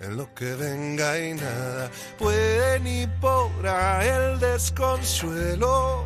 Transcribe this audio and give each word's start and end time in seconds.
en 0.00 0.16
lo 0.16 0.32
que 0.34 0.54
venga 0.54 1.18
y 1.18 1.34
nada 1.34 1.90
puede 2.18 2.80
ni 2.80 3.06
podrá 3.20 4.04
el 4.04 4.38
desconsuelo, 4.38 6.04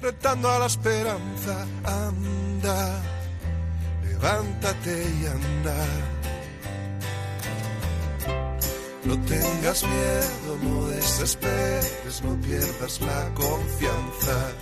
retando 0.00 0.50
a 0.50 0.58
la 0.60 0.66
esperanza, 0.66 1.66
anda, 1.84 3.02
levántate 4.02 5.06
y 5.20 5.26
anda. 5.26 5.86
No 9.04 9.18
tengas 9.22 9.82
miedo, 9.82 10.58
no 10.62 10.86
desesperes, 10.88 12.22
no 12.22 12.38
pierdas 12.42 13.00
la 13.00 13.34
confianza. 13.34 14.52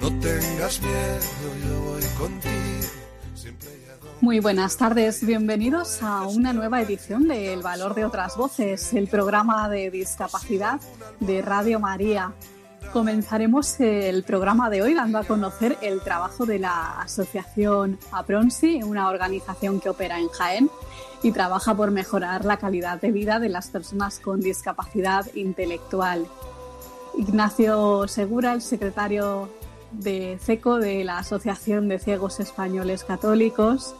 No 0.00 0.08
tengas 0.18 0.80
miedo, 0.80 1.56
yo 1.66 1.80
voy 1.82 2.02
contigo. 2.18 2.88
Siempre 3.34 3.68
Muy 4.20 4.38
buenas 4.38 4.76
tardes, 4.76 5.24
bienvenidos 5.24 6.02
a 6.02 6.26
una 6.26 6.52
nueva 6.52 6.82
edición 6.82 7.26
de 7.26 7.54
El 7.54 7.62
Valor 7.62 7.94
de 7.94 8.04
otras 8.04 8.36
Voces, 8.36 8.92
el 8.92 9.08
programa 9.08 9.70
de 9.70 9.90
discapacidad 9.90 10.78
de 11.20 11.40
Radio 11.40 11.80
María. 11.80 12.34
Comenzaremos 12.92 13.80
el 13.80 14.22
programa 14.22 14.68
de 14.68 14.82
hoy 14.82 14.92
dando 14.92 15.16
a 15.16 15.24
conocer 15.24 15.78
el 15.80 16.02
trabajo 16.02 16.44
de 16.44 16.58
la 16.58 17.00
asociación 17.00 17.98
APRONSI, 18.12 18.82
una 18.82 19.08
organización 19.08 19.80
que 19.80 19.88
opera 19.88 20.18
en 20.18 20.28
Jaén 20.28 20.70
y 21.22 21.32
trabaja 21.32 21.74
por 21.74 21.90
mejorar 21.90 22.44
la 22.44 22.58
calidad 22.58 23.00
de 23.00 23.12
vida 23.12 23.38
de 23.38 23.48
las 23.48 23.68
personas 23.68 24.18
con 24.18 24.40
discapacidad 24.40 25.34
intelectual. 25.34 26.26
Ignacio 27.16 28.06
Segura, 28.06 28.52
el 28.52 28.60
secretario 28.60 29.48
de 29.92 30.38
CECO, 30.40 30.78
de 30.78 31.04
la 31.04 31.18
Asociación 31.18 31.88
de 31.88 31.98
Ciegos 31.98 32.40
Españoles 32.40 33.04
Católicos, 33.04 33.94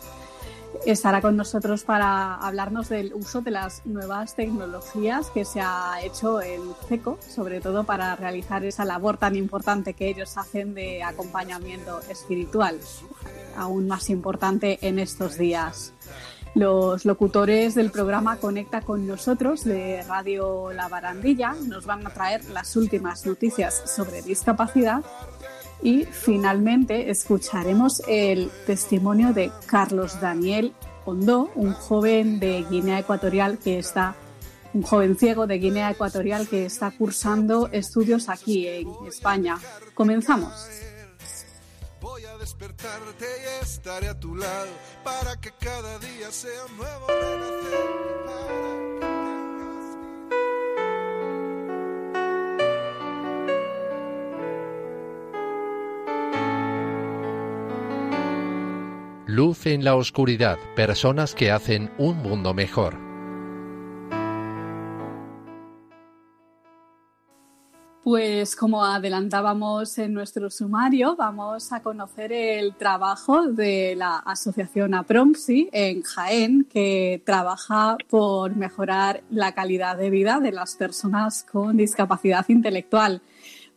estará 0.86 1.20
con 1.20 1.36
nosotros 1.36 1.84
para 1.84 2.36
hablarnos 2.36 2.88
del 2.88 3.12
uso 3.14 3.42
de 3.42 3.50
las 3.50 3.84
nuevas 3.84 4.34
tecnologías 4.34 5.30
que 5.30 5.44
se 5.44 5.60
ha 5.60 5.98
hecho 6.02 6.40
en 6.40 6.60
CECO, 6.88 7.18
sobre 7.26 7.60
todo 7.60 7.84
para 7.84 8.16
realizar 8.16 8.64
esa 8.64 8.84
labor 8.84 9.18
tan 9.18 9.36
importante 9.36 9.94
que 9.94 10.08
ellos 10.08 10.36
hacen 10.36 10.74
de 10.74 11.02
acompañamiento 11.02 12.00
espiritual, 12.08 12.78
aún 13.56 13.88
más 13.88 14.10
importante 14.10 14.78
en 14.82 14.98
estos 14.98 15.36
días. 15.36 15.92
Los 16.54 17.04
locutores 17.04 17.76
del 17.76 17.92
programa 17.92 18.36
Conecta 18.36 18.80
con 18.80 19.06
nosotros 19.06 19.62
de 19.64 20.02
Radio 20.08 20.72
La 20.72 20.88
Barandilla 20.88 21.54
nos 21.66 21.86
van 21.86 22.04
a 22.04 22.10
traer 22.10 22.44
las 22.46 22.74
últimas 22.74 23.24
noticias 23.24 23.82
sobre 23.94 24.22
discapacidad 24.22 25.04
y 25.82 26.04
finalmente 26.04 27.10
escucharemos 27.10 28.02
el 28.06 28.50
testimonio 28.66 29.32
de 29.32 29.50
Carlos 29.66 30.20
Daniel 30.20 30.74
Hondo, 31.04 31.50
un 31.54 31.72
joven 31.72 32.38
de 32.38 32.64
Guinea 32.68 32.98
Ecuatorial 32.98 33.58
que 33.58 33.78
está 33.78 34.14
un 34.72 34.82
joven 34.82 35.16
ciego 35.16 35.46
de 35.46 35.58
Guinea 35.58 35.90
Ecuatorial 35.90 36.48
que 36.48 36.66
está 36.66 36.90
cursando 36.92 37.68
estudios 37.72 38.28
aquí 38.28 38.68
en 38.68 38.88
España. 39.08 39.58
Comenzamos. 39.94 40.52
Voy 42.00 42.24
a 42.24 42.36
despertarte 42.38 43.26
y 43.26 43.64
estaré 43.64 44.08
a 44.08 44.18
tu 44.18 44.34
lado 44.34 44.70
para 45.04 45.36
que 45.36 45.50
cada 45.58 45.98
día 45.98 46.30
sea 46.30 46.66
nuevo 46.76 47.06
renacer. 47.08 48.69
Luz 59.32 59.66
en 59.66 59.84
la 59.84 59.94
oscuridad, 59.94 60.58
personas 60.74 61.36
que 61.36 61.52
hacen 61.52 61.88
un 61.98 62.16
mundo 62.16 62.52
mejor. 62.52 62.96
Pues 68.02 68.56
como 68.56 68.84
adelantábamos 68.84 69.96
en 69.98 70.14
nuestro 70.14 70.50
sumario, 70.50 71.14
vamos 71.14 71.72
a 71.72 71.80
conocer 71.80 72.32
el 72.32 72.74
trabajo 72.74 73.46
de 73.46 73.94
la 73.94 74.16
asociación 74.16 74.94
APROMSI 74.94 75.68
en 75.70 76.02
Jaén, 76.02 76.64
que 76.64 77.22
trabaja 77.24 77.98
por 78.08 78.56
mejorar 78.56 79.22
la 79.30 79.52
calidad 79.52 79.96
de 79.96 80.10
vida 80.10 80.40
de 80.40 80.50
las 80.50 80.74
personas 80.74 81.44
con 81.44 81.76
discapacidad 81.76 82.48
intelectual. 82.48 83.22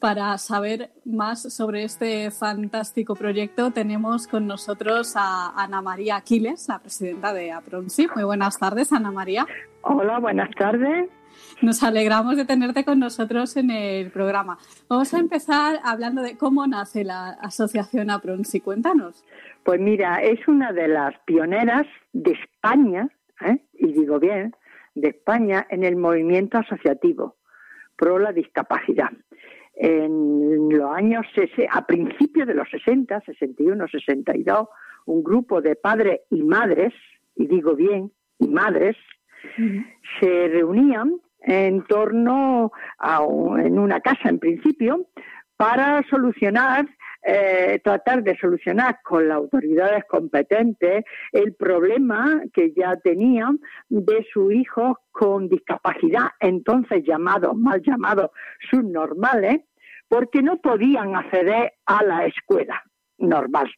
Para 0.03 0.37
saber 0.37 0.89
más 1.05 1.43
sobre 1.43 1.85
este 1.85 2.29
fantástico 2.29 3.15
proyecto, 3.15 3.71
tenemos 3.71 4.27
con 4.27 4.47
nosotros 4.47 5.13
a 5.15 5.53
Ana 5.55 5.81
María 5.81 6.17
Aquiles, 6.17 6.67
la 6.67 6.79
presidenta 6.79 7.33
de 7.33 7.53
APROMSI. 7.53 8.09
Muy 8.13 8.25
buenas 8.25 8.59
tardes, 8.59 8.91
Ana 8.91 9.11
María. 9.11 9.47
Hola, 9.79 10.19
buenas 10.19 10.49
tardes. 10.57 11.09
Nos 11.61 11.83
alegramos 11.83 12.35
de 12.35 12.43
tenerte 12.43 12.83
con 12.83 12.99
nosotros 12.99 13.55
en 13.55 13.71
el 13.71 14.11
programa. 14.11 14.57
Vamos 14.89 15.13
a 15.13 15.19
empezar 15.19 15.79
hablando 15.85 16.21
de 16.21 16.37
cómo 16.37 16.67
nace 16.67 17.05
la 17.05 17.29
asociación 17.39 18.09
APRONSI. 18.09 18.59
Cuéntanos. 18.59 19.23
Pues 19.63 19.79
mira, 19.79 20.21
es 20.21 20.45
una 20.49 20.73
de 20.73 20.89
las 20.89 21.17
pioneras 21.19 21.87
de 22.11 22.31
España, 22.31 23.07
¿eh? 23.39 23.63
y 23.71 23.93
digo 23.93 24.19
bien, 24.19 24.53
de 24.95 25.07
España 25.07 25.65
en 25.69 25.85
el 25.85 25.95
movimiento 25.95 26.57
asociativo 26.57 27.37
pro 27.95 28.19
la 28.19 28.33
discapacidad. 28.33 29.11
En 29.75 30.69
los 30.69 30.91
años, 30.91 31.25
a 31.71 31.85
principios 31.85 32.47
de 32.47 32.53
los 32.53 32.69
60, 32.69 33.21
61, 33.21 33.87
62, 33.87 34.67
un 35.05 35.23
grupo 35.23 35.61
de 35.61 35.75
padres 35.75 36.21
y 36.29 36.43
madres, 36.43 36.93
y 37.35 37.47
digo 37.47 37.75
bien, 37.75 38.11
y 38.39 38.47
madres, 38.47 38.95
se 40.19 40.47
reunían 40.47 41.19
en 41.41 41.83
torno 41.85 42.71
a 42.99 43.25
en 43.59 43.79
una 43.79 43.99
casa 43.99 44.29
en 44.29 44.39
principio 44.39 45.07
para 45.57 46.03
solucionar 46.09 46.87
eh, 47.25 47.79
tratar 47.83 48.21
de 48.23 48.37
solucionar 48.37 48.99
con 49.03 49.27
las 49.27 49.37
autoridades 49.37 50.03
competentes 50.09 51.05
el 51.31 51.55
problema 51.55 52.41
que 52.53 52.73
ya 52.75 52.97
tenían 52.97 53.59
de 53.87 54.25
sus 54.33 54.53
hijos 54.53 54.97
con 55.11 55.47
discapacidad, 55.47 56.31
entonces 56.39 57.03
llamados, 57.05 57.55
mal 57.55 57.81
llamados 57.81 58.31
subnormales, 58.69 59.61
porque 60.07 60.41
no 60.41 60.57
podían 60.57 61.15
acceder 61.15 61.73
a 61.85 62.03
la 62.03 62.25
escuela 62.25 62.83
normal. 63.17 63.71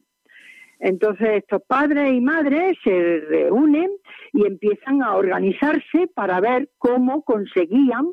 Entonces 0.80 1.38
estos 1.38 1.62
padres 1.68 2.14
y 2.14 2.22
madres 2.22 2.78
se 2.84 3.22
reúnen 3.30 3.92
y 4.34 4.46
empiezan 4.46 5.02
a 5.04 5.16
organizarse 5.16 6.08
para 6.14 6.40
ver 6.42 6.70
cómo 6.78 7.24
conseguían 7.24 8.08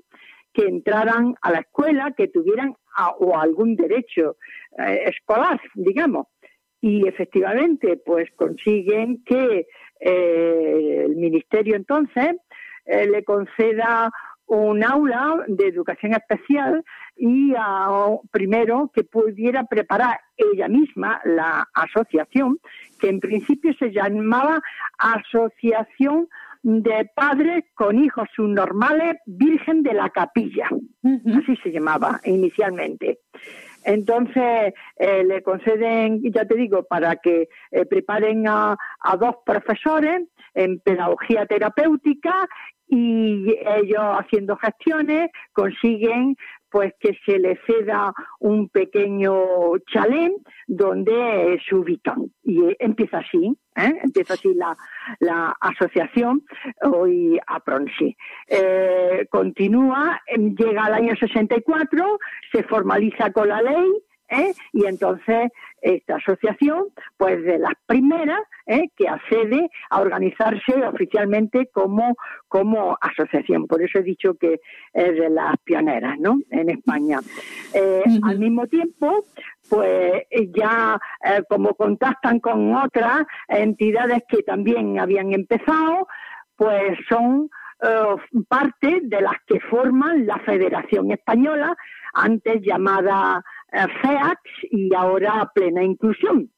que 0.53 0.67
entraran 0.67 1.35
a 1.41 1.51
la 1.51 1.61
escuela, 1.61 2.13
que 2.17 2.29
tuvieran 2.29 2.75
a- 2.97 3.11
o 3.19 3.37
algún 3.39 3.77
derecho 3.77 4.37
eh, 4.79 5.03
escolar, 5.07 5.61
digamos. 5.75 6.27
Y 6.81 7.07
efectivamente, 7.07 7.97
pues 8.05 8.29
consiguen 8.37 9.23
que 9.25 9.67
eh, 10.01 11.03
el 11.07 11.17
ministerio 11.17 11.77
entonces 11.77 12.37
eh, 12.87 13.07
le 13.07 13.23
conceda 13.23 14.11
un 14.47 14.83
aula 14.85 15.45
de 15.47 15.69
educación 15.69 16.13
especial 16.13 16.85
y 17.17 17.55
a- 17.57 18.17
primero 18.33 18.91
que 18.93 19.05
pudiera 19.05 19.65
preparar 19.65 20.19
ella 20.37 20.67
misma 20.69 21.21
la 21.25 21.69
asociación, 21.73 22.59
que 22.99 23.09
en 23.09 23.21
principio 23.21 23.73
se 23.79 23.93
llamaba 23.93 24.61
Asociación 24.99 26.29
de 26.63 27.11
Padres 27.15 27.65
con 27.75 28.03
Hijos 28.03 28.29
Subnormales 28.35 29.17
Virgen 29.27 29.83
de 29.83 29.95
la 29.95 30.11
Capilla. 30.11 30.69
Así 31.03 31.57
se 31.63 31.73
llamaba 31.73 32.21
inicialmente. 32.25 33.19
Entonces 33.85 34.73
eh, 34.97 35.25
le 35.25 35.43
conceden, 35.43 36.23
ya 36.33 36.45
te 36.45 36.55
digo, 36.55 36.85
para 36.85 37.17
que 37.17 37.49
eh, 37.71 37.85
preparen 37.87 38.47
a, 38.47 38.77
a 39.01 39.17
dos 39.17 39.37
profesores 39.45 40.29
en 40.55 40.79
pedagogía 40.81 41.47
terapéutica 41.47 42.47
y 42.87 43.57
ellos 43.79 44.03
haciendo 44.19 44.57
gestiones 44.57 45.31
consiguen 45.53 46.37
pues 46.73 46.95
que 46.99 47.17
se 47.27 47.39
le 47.39 47.59
ceda 47.67 48.15
un 48.41 48.71
pequeño 48.71 49.79
chalet 49.93 50.33
donde 50.67 51.61
se 51.69 51.75
ubican. 51.75 52.33
Y 52.43 52.75
empieza 52.79 53.19
así, 53.19 53.55
¿eh? 53.77 53.95
empieza 54.03 54.35
así 54.35 54.55
la, 54.55 54.77
la 55.21 55.55
asociación 55.61 56.43
hoy 56.83 57.39
a 57.47 57.61
Pronsi. 57.61 58.17
Eh, 58.49 59.27
continúa, 59.31 60.21
llega 60.27 60.87
al 60.87 60.95
año 60.95 61.15
64, 61.15 62.19
se 62.51 62.63
formaliza 62.65 63.31
con 63.33 63.49
la 63.49 63.61
ley, 63.61 63.93
¿eh? 64.33 64.55
y 64.73 64.87
entonces 64.87 65.51
esta 65.81 66.17
asociación, 66.17 66.85
pues 67.17 67.43
de 67.43 67.59
las 67.59 67.75
primeras 67.87 68.41
¿eh? 68.67 68.89
que 68.97 69.09
accede 69.09 69.69
a 69.91 70.01
organizarse 70.01 70.75
oficialmente 70.87 71.69
como, 71.73 72.17
como 72.49 72.97
asociación. 73.01 73.67
Por 73.67 73.83
eso 73.83 73.99
he 73.99 74.03
dicho 74.03 74.35
que 74.35 74.61
es 74.93 75.15
de 75.15 75.29
las 75.29 75.57
pioneras 75.65 76.19
¿no? 76.21 76.39
en 76.51 76.71
España. 76.71 77.19
Eh, 77.75 78.05
al 78.23 78.39
mismo 78.39 78.67
tiempo, 78.69 79.25
pues 79.69 80.23
ya 80.55 81.01
como 81.49 81.75
contactan 81.75 82.39
con 82.41 82.75
otras 82.75 83.25
entidades 83.49 84.23
que 84.29 84.43
también 84.43 85.01
habían 85.01 85.33
empezado, 85.33 86.07
pues 86.57 86.97
son 87.09 87.51
parte 88.49 89.01
de 89.03 89.21
las 89.21 89.35
que 89.47 89.59
forman 89.59 90.27
la 90.27 90.39
Federación 90.39 91.11
Española, 91.11 91.75
antes 92.15 92.63
llamada 92.63 93.43
FEAX 93.73 94.41
y 94.71 94.95
ahora 94.95 95.51
Plena 95.55 95.83
Inclusión. 95.83 96.51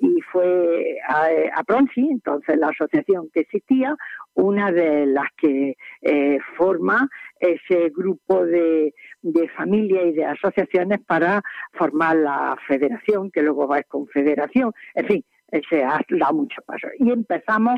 Y 0.00 0.20
fue 0.30 0.96
a, 1.08 1.64
Pronsi, 1.64 2.08
entonces 2.08 2.56
la 2.56 2.68
asociación 2.68 3.30
que 3.34 3.40
existía, 3.40 3.96
una 4.34 4.70
de 4.70 5.06
las 5.06 5.26
que 5.36 5.76
eh, 6.02 6.38
forma 6.56 7.08
ese 7.40 7.90
grupo 7.90 8.46
de, 8.46 8.94
de 9.22 9.48
familias 9.48 10.04
y 10.06 10.12
de 10.12 10.24
asociaciones 10.24 11.00
para 11.04 11.42
formar 11.72 12.16
la 12.16 12.56
federación, 12.68 13.32
que 13.32 13.42
luego 13.42 13.66
va 13.66 13.78
a 13.78 13.82
confederación. 13.82 14.72
En 14.94 15.06
fin, 15.06 15.24
se 15.68 15.82
ha 15.82 16.00
dado 16.08 16.34
mucho 16.34 16.60
paso. 16.62 16.88
Y 16.98 17.10
empezamos 17.10 17.76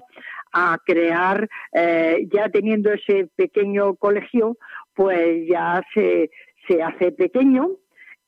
a 0.52 0.78
crear, 0.84 1.48
eh, 1.72 2.26
ya 2.32 2.48
teniendo 2.48 2.92
ese 2.92 3.28
pequeño 3.37 3.94
colegio, 3.94 4.56
pues 4.94 5.46
ya 5.48 5.82
se, 5.94 6.31
se 6.69 6.82
hace 6.82 7.12
pequeño 7.12 7.69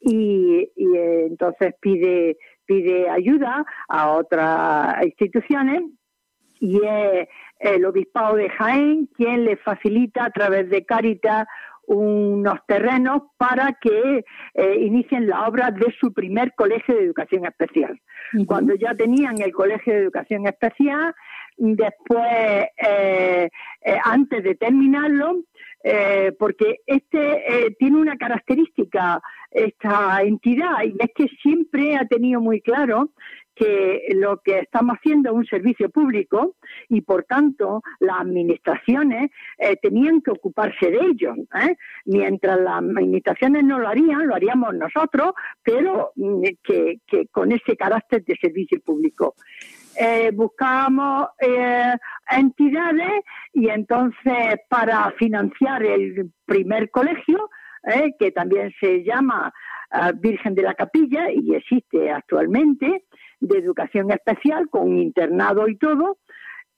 y, 0.03 0.71
eh, 0.77 1.27
entonces 1.27 1.75
pide, 1.81 2.37
pide 2.67 3.09
ayuda 3.09 3.65
a 3.89 4.11
otras 4.11 5.05
instituciones 5.05 5.83
y 6.61 6.81
es 6.85 7.29
el 7.59 7.85
obispado 7.85 8.37
de 8.37 8.49
Jaén 8.51 9.09
quien 9.17 9.45
le 9.45 9.57
facilita 9.57 10.25
a 10.25 10.31
través 10.31 10.69
de 10.71 10.85
Caritas 10.85 11.47
unos 11.87 12.59
terrenos 12.67 13.23
para 13.37 13.77
que 13.81 14.25
eh, 14.55 14.77
inicien 14.81 15.27
la 15.27 15.47
obra 15.47 15.71
de 15.71 15.93
su 16.01 16.13
primer 16.13 16.55
colegio 16.55 16.95
de 16.95 17.05
educación 17.05 17.45
especial. 17.45 18.01
Cuando 18.47 18.75
ya 18.75 18.95
tenían 18.95 19.41
el 19.41 19.53
colegio 19.53 19.93
de 19.93 20.01
educación 20.01 20.47
especial, 20.47 21.13
después, 21.57 22.67
eh, 22.79 23.51
antes 24.05 24.45
de 24.45 24.55
terminarlo, 24.55 25.43
eh, 25.83 26.33
porque 26.39 26.77
este 26.87 27.67
eh, 27.67 27.77
tiene 27.79 27.99
una 27.99 28.17
característica, 28.17 29.21
esta 29.51 30.23
entidad, 30.23 30.83
y 30.85 30.95
es 30.99 31.11
que 31.15 31.27
siempre 31.43 31.97
ha 31.97 32.07
tenido 32.07 32.41
muy 32.41 32.61
claro 32.61 33.11
que 33.55 34.07
lo 34.15 34.39
que 34.39 34.61
estamos 34.61 34.97
haciendo 34.97 35.31
es 35.31 35.37
un 35.37 35.45
servicio 35.45 35.91
público 35.91 36.57
y 36.89 37.03
por 37.03 37.25
tanto 37.25 37.83
las 38.01 38.21
administraciones 38.21 39.31
eh, 39.59 39.77
tenían 39.77 40.23
que 40.23 40.31
ocuparse 40.31 40.91
de 40.91 40.99
ello. 40.99 41.35
Mientras 42.07 42.59
las 42.61 42.79
administraciones 42.79 43.65
no 43.65 43.79
lo 43.79 43.89
harían, 43.89 44.27
lo 44.27 44.35
haríamos 44.35 44.75
nosotros, 44.75 45.33
pero 45.63 46.13
mm, 46.17 46.45
que 46.63 47.01
con 47.31 47.53
ese 47.53 47.77
carácter 47.77 48.25
de 48.25 48.37
servicio 48.41 48.81
público 48.81 49.35
eh, 49.97 50.31
buscábamos 50.33 51.29
eh, 51.39 51.95
entidades 52.31 53.23
y 53.53 53.69
entonces 53.69 54.57
para 54.69 55.11
financiar 55.13 55.83
el 55.83 56.33
primer 56.47 56.91
colegio, 56.91 57.51
eh, 57.85 58.15
que 58.19 58.31
también 58.31 58.73
se 58.81 59.05
llama 59.05 59.53
eh, 59.93 60.13
Virgen 60.15 60.55
de 60.55 60.63
la 60.63 60.75
Capilla 60.75 61.31
y 61.31 61.55
existe 61.55 62.11
actualmente, 62.11 63.05
de 63.41 63.59
educación 63.59 64.11
especial 64.11 64.69
con 64.71 64.99
internado 64.99 65.69
y 65.69 65.77
todo, 65.77 66.19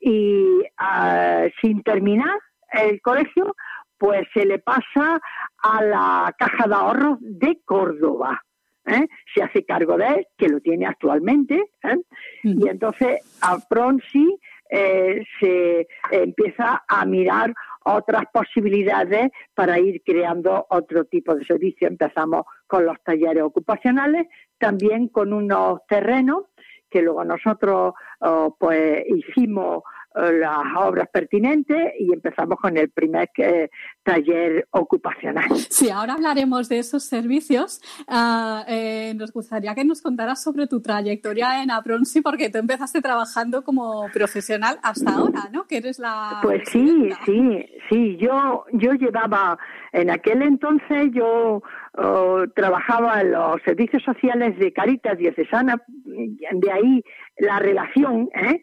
y 0.00 0.62
ah, 0.78 1.44
sin 1.60 1.82
terminar 1.82 2.38
el 2.72 3.00
colegio, 3.02 3.54
pues 3.98 4.26
se 4.34 4.44
le 4.44 4.58
pasa 4.58 5.20
a 5.62 5.82
la 5.82 6.34
Caja 6.38 6.66
de 6.66 6.74
Ahorros 6.74 7.18
de 7.20 7.60
Córdoba. 7.64 8.42
¿Eh? 8.86 9.06
se 9.34 9.42
hace 9.42 9.64
cargo 9.64 9.96
de 9.96 10.06
él, 10.06 10.26
que 10.36 10.48
lo 10.48 10.60
tiene 10.60 10.86
actualmente, 10.86 11.70
¿eh? 11.82 11.96
y 12.42 12.68
entonces 12.68 13.20
a 13.40 13.58
Pronsi 13.68 14.38
eh, 14.70 15.22
se 15.40 15.86
empieza 16.10 16.84
a 16.88 17.04
mirar 17.04 17.54
otras 17.84 18.24
posibilidades 18.32 19.30
para 19.54 19.78
ir 19.78 20.02
creando 20.04 20.66
otro 20.70 21.04
tipo 21.04 21.34
de 21.34 21.44
servicio. 21.44 21.86
Empezamos 21.86 22.44
con 22.66 22.86
los 22.86 22.96
talleres 23.02 23.42
ocupacionales, 23.42 24.26
también 24.58 25.08
con 25.08 25.32
unos 25.32 25.80
terrenos 25.86 26.44
que 26.90 27.02
luego 27.02 27.24
nosotros 27.24 27.92
oh, 28.20 28.56
pues 28.58 29.04
hicimos 29.08 29.82
las 30.14 30.64
obras 30.76 31.08
pertinentes 31.12 31.92
y 31.98 32.12
empezamos 32.12 32.58
con 32.60 32.76
el 32.76 32.90
primer 32.90 33.30
eh, 33.38 33.68
taller 34.02 34.66
ocupacional. 34.70 35.48
Sí, 35.56 35.90
ahora 35.90 36.14
hablaremos 36.14 36.68
de 36.68 36.78
esos 36.78 37.04
servicios. 37.04 37.80
Ah, 38.06 38.64
eh, 38.68 39.12
nos 39.16 39.32
gustaría 39.32 39.74
que 39.74 39.84
nos 39.84 40.02
contaras 40.02 40.42
sobre 40.42 40.66
tu 40.66 40.80
trayectoria 40.80 41.62
en 41.62 41.70
Apronsi, 41.70 42.20
porque 42.20 42.48
tú 42.48 42.58
empezaste 42.58 43.00
trabajando 43.00 43.64
como 43.64 44.08
profesional 44.12 44.78
hasta 44.82 45.14
ahora, 45.14 45.48
¿no? 45.52 45.66
Que 45.66 45.78
eres 45.78 45.98
la. 45.98 46.38
Pues 46.42 46.62
sí, 46.68 47.10
sí, 47.26 47.66
sí. 47.88 48.16
Yo, 48.16 48.64
yo 48.72 48.92
llevaba, 48.92 49.58
en 49.92 50.10
aquel 50.10 50.42
entonces 50.42 51.10
yo 51.12 51.62
oh, 51.98 52.44
trabajaba 52.54 53.20
en 53.20 53.32
los 53.32 53.60
servicios 53.62 54.02
sociales 54.02 54.58
de 54.58 54.72
Caritas 54.72 55.18
Diocesana, 55.18 55.82
de 56.04 56.72
ahí 56.72 57.04
la 57.38 57.58
relación, 57.58 58.28
¿eh? 58.34 58.62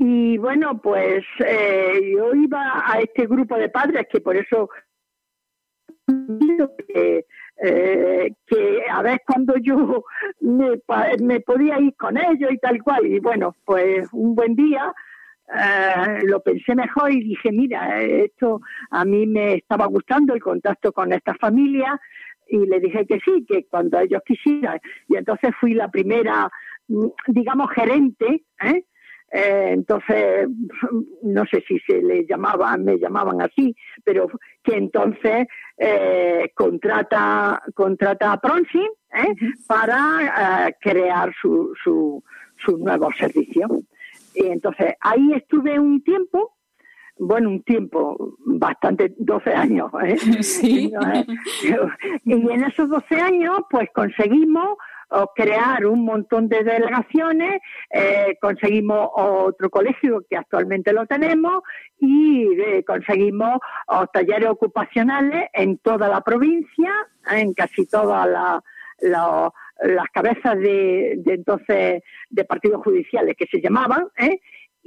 Y 0.00 0.38
bueno, 0.38 0.80
pues 0.80 1.24
eh, 1.44 2.12
yo 2.14 2.32
iba 2.32 2.84
a 2.86 3.00
este 3.00 3.26
grupo 3.26 3.56
de 3.56 3.68
padres 3.68 4.06
que 4.08 4.20
por 4.20 4.36
eso 4.36 4.70
que, 6.86 7.26
eh, 7.64 8.32
a 8.92 9.02
ver 9.02 9.20
cuando 9.26 9.56
yo 9.56 10.04
me, 10.40 10.80
me, 11.20 11.40
podía 11.40 11.80
ir 11.80 11.96
con 11.96 12.16
ellos 12.16 12.52
y 12.52 12.58
tal 12.58 12.80
cual. 12.80 13.06
Y 13.06 13.18
bueno, 13.18 13.56
pues 13.64 14.08
un 14.12 14.36
buen 14.36 14.54
día 14.54 14.94
eh, 15.52 16.20
lo 16.22 16.40
pensé 16.44 16.76
mejor 16.76 17.10
y 17.10 17.20
dije, 17.20 17.50
mira, 17.50 18.00
esto 18.00 18.60
a 18.90 19.04
mí 19.04 19.26
me 19.26 19.54
estaba 19.54 19.86
gustando 19.86 20.32
el 20.32 20.40
contacto 20.40 20.92
con 20.92 21.12
esta 21.12 21.34
familia 21.34 22.00
y 22.46 22.58
le 22.66 22.78
dije 22.78 23.04
que 23.04 23.18
sí, 23.18 23.44
que 23.48 23.66
cuando 23.66 23.98
ellos 23.98 24.22
quisieran. 24.24 24.78
Y 25.08 25.16
entonces 25.16 25.50
fui 25.60 25.74
la 25.74 25.90
primera, 25.90 26.48
mm, 26.86 27.06
digamos, 27.26 27.68
gerente, 27.72 28.44
¿eh? 28.62 28.84
Eh, 29.30 29.70
entonces, 29.72 30.48
no 31.22 31.44
sé 31.46 31.62
si 31.66 31.78
se 31.80 32.02
le 32.02 32.26
llamaban, 32.26 32.84
me 32.84 32.98
llamaban 32.98 33.42
así, 33.42 33.74
pero 34.04 34.28
que 34.62 34.76
entonces 34.76 35.46
eh, 35.76 36.50
contrata, 36.54 37.62
contrata 37.74 38.32
a 38.32 38.40
Pronsi 38.40 38.80
¿eh? 39.14 39.34
para 39.66 40.74
crear 40.80 41.32
su, 41.40 41.72
su, 41.82 42.22
su 42.64 42.78
nuevo 42.78 43.10
servicio. 43.18 43.68
Y 44.34 44.46
entonces 44.46 44.94
ahí 45.00 45.32
estuve 45.34 45.78
un 45.78 46.02
tiempo, 46.02 46.56
bueno, 47.18 47.50
un 47.50 47.62
tiempo, 47.62 48.36
bastante, 48.46 49.14
12 49.18 49.50
años. 49.50 49.90
¿Sí? 50.40 50.92
y 52.24 52.32
en 52.32 52.64
esos 52.64 52.88
12 52.88 53.16
años, 53.16 53.60
pues 53.70 53.88
conseguimos 53.94 54.76
crear 55.34 55.86
un 55.86 56.04
montón 56.04 56.48
de 56.48 56.62
delegaciones, 56.62 57.60
eh, 57.90 58.36
conseguimos 58.40 59.08
otro 59.14 59.70
colegio 59.70 60.22
que 60.28 60.36
actualmente 60.36 60.92
lo 60.92 61.06
tenemos 61.06 61.62
y 61.98 62.46
eh, 62.60 62.84
conseguimos 62.84 63.58
talleres 64.12 64.50
ocupacionales 64.50 65.48
en 65.52 65.78
toda 65.78 66.08
la 66.08 66.20
provincia, 66.20 66.92
en 67.30 67.54
casi 67.54 67.86
todas 67.86 68.28
las 69.00 70.08
cabezas 70.12 70.58
de, 70.58 71.14
de, 71.18 71.34
entonces 71.34 72.02
de 72.30 72.44
partidos 72.44 72.82
judiciales 72.82 73.36
que 73.36 73.46
se 73.46 73.60
llamaban, 73.60 74.08
¿eh? 74.16 74.40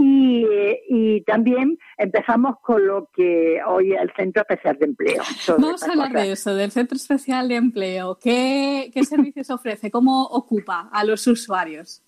Y, 0.04 1.24
también 1.26 1.78
empezamos 1.98 2.56
con 2.62 2.86
lo 2.86 3.10
que 3.14 3.60
hoy 3.66 3.94
es 3.94 4.02
el 4.02 4.12
Centro 4.16 4.42
Especial 4.42 4.78
de 4.78 4.86
Empleo. 4.86 5.24
Vamos 5.48 5.84
a 5.84 5.92
hablar 5.92 6.12
de 6.12 6.32
eso, 6.32 6.56
del 6.56 6.72
Centro 6.72 6.96
Especial 6.96 7.48
de 7.48 7.56
Empleo. 7.56 8.18
¿Qué, 8.20 8.92
servicios 9.08 9.50
ofrece? 9.52 9.92
¿Cómo 9.92 10.24
ocupa 10.24 10.90
a 10.92 11.04
los 11.04 11.26
usuarios? 11.28 12.04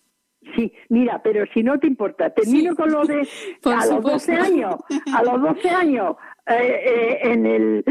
Sí, 0.55 0.73
mira, 0.89 1.21
pero 1.23 1.45
si 1.53 1.63
no 1.63 1.79
te 1.79 1.87
importa, 1.87 2.29
termino 2.31 2.75
con 2.75 2.91
lo 2.91 3.05
de 3.05 3.25
a 3.63 3.85
los 3.85 4.01
12 4.01 4.33
años, 4.33 4.75
a 5.15 5.23
los 5.23 5.41
12 5.41 5.69
años 5.69 6.15
eh, 6.47 7.19
en 7.23 7.45
el, 7.45 7.85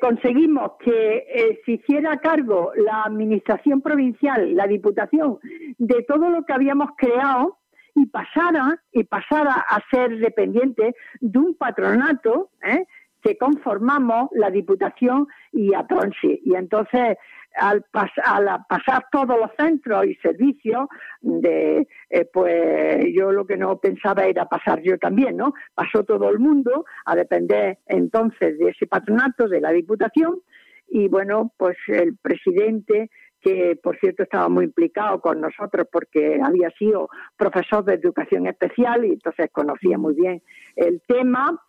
conseguimos 0.00 0.72
que 0.84 1.60
se 1.64 1.72
hiciera 1.72 2.18
cargo 2.18 2.72
la 2.74 3.04
administración 3.04 3.80
provincial, 3.80 4.56
la 4.56 4.66
diputación, 4.66 5.38
de 5.78 6.02
todo 6.02 6.30
lo 6.30 6.44
que 6.44 6.52
habíamos 6.52 6.90
creado 6.96 7.58
y 7.94 8.06
pasara 8.06 8.76
y 8.92 9.04
pasara 9.04 9.64
a 9.68 9.80
ser 9.90 10.18
dependiente 10.18 10.94
de 11.20 11.38
un 11.38 11.54
patronato 11.56 12.50
¿eh? 12.62 12.84
que 13.22 13.38
conformamos 13.38 14.28
la 14.32 14.50
Diputación 14.50 15.26
y 15.52 15.72
Atronsi. 15.74 16.40
Y 16.44 16.54
entonces, 16.56 17.16
al, 17.56 17.84
al, 18.24 18.64
pasar 18.68 19.06
todos 19.10 19.38
los 19.38 19.50
centros 19.56 20.06
y 20.06 20.14
servicios, 20.16 20.88
de, 21.22 21.88
eh, 22.10 22.28
pues 22.32 23.06
yo 23.14 23.32
lo 23.32 23.46
que 23.46 23.56
no 23.56 23.78
pensaba 23.78 24.26
era 24.26 24.44
pasar 24.46 24.82
yo 24.82 24.98
también, 24.98 25.36
¿no? 25.36 25.54
Pasó 25.74 26.04
todo 26.04 26.28
el 26.28 26.38
mundo 26.38 26.84
a 27.06 27.16
depender 27.16 27.78
entonces 27.86 28.58
de 28.58 28.70
ese 28.70 28.86
patronato 28.86 29.48
de 29.48 29.60
la 29.60 29.70
Diputación 29.70 30.40
y 30.88 31.08
bueno, 31.08 31.52
pues 31.56 31.76
el 31.88 32.16
presidente 32.18 33.10
que 33.44 33.78
por 33.82 33.98
cierto 33.98 34.22
estaba 34.22 34.48
muy 34.48 34.64
implicado 34.64 35.20
con 35.20 35.40
nosotros 35.40 35.86
porque 35.92 36.40
había 36.42 36.70
sido 36.70 37.10
profesor 37.36 37.84
de 37.84 37.94
educación 37.94 38.46
especial 38.46 39.04
y 39.04 39.12
entonces 39.12 39.50
conocía 39.52 39.98
muy 39.98 40.14
bien 40.14 40.42
el 40.76 41.02
tema, 41.06 41.60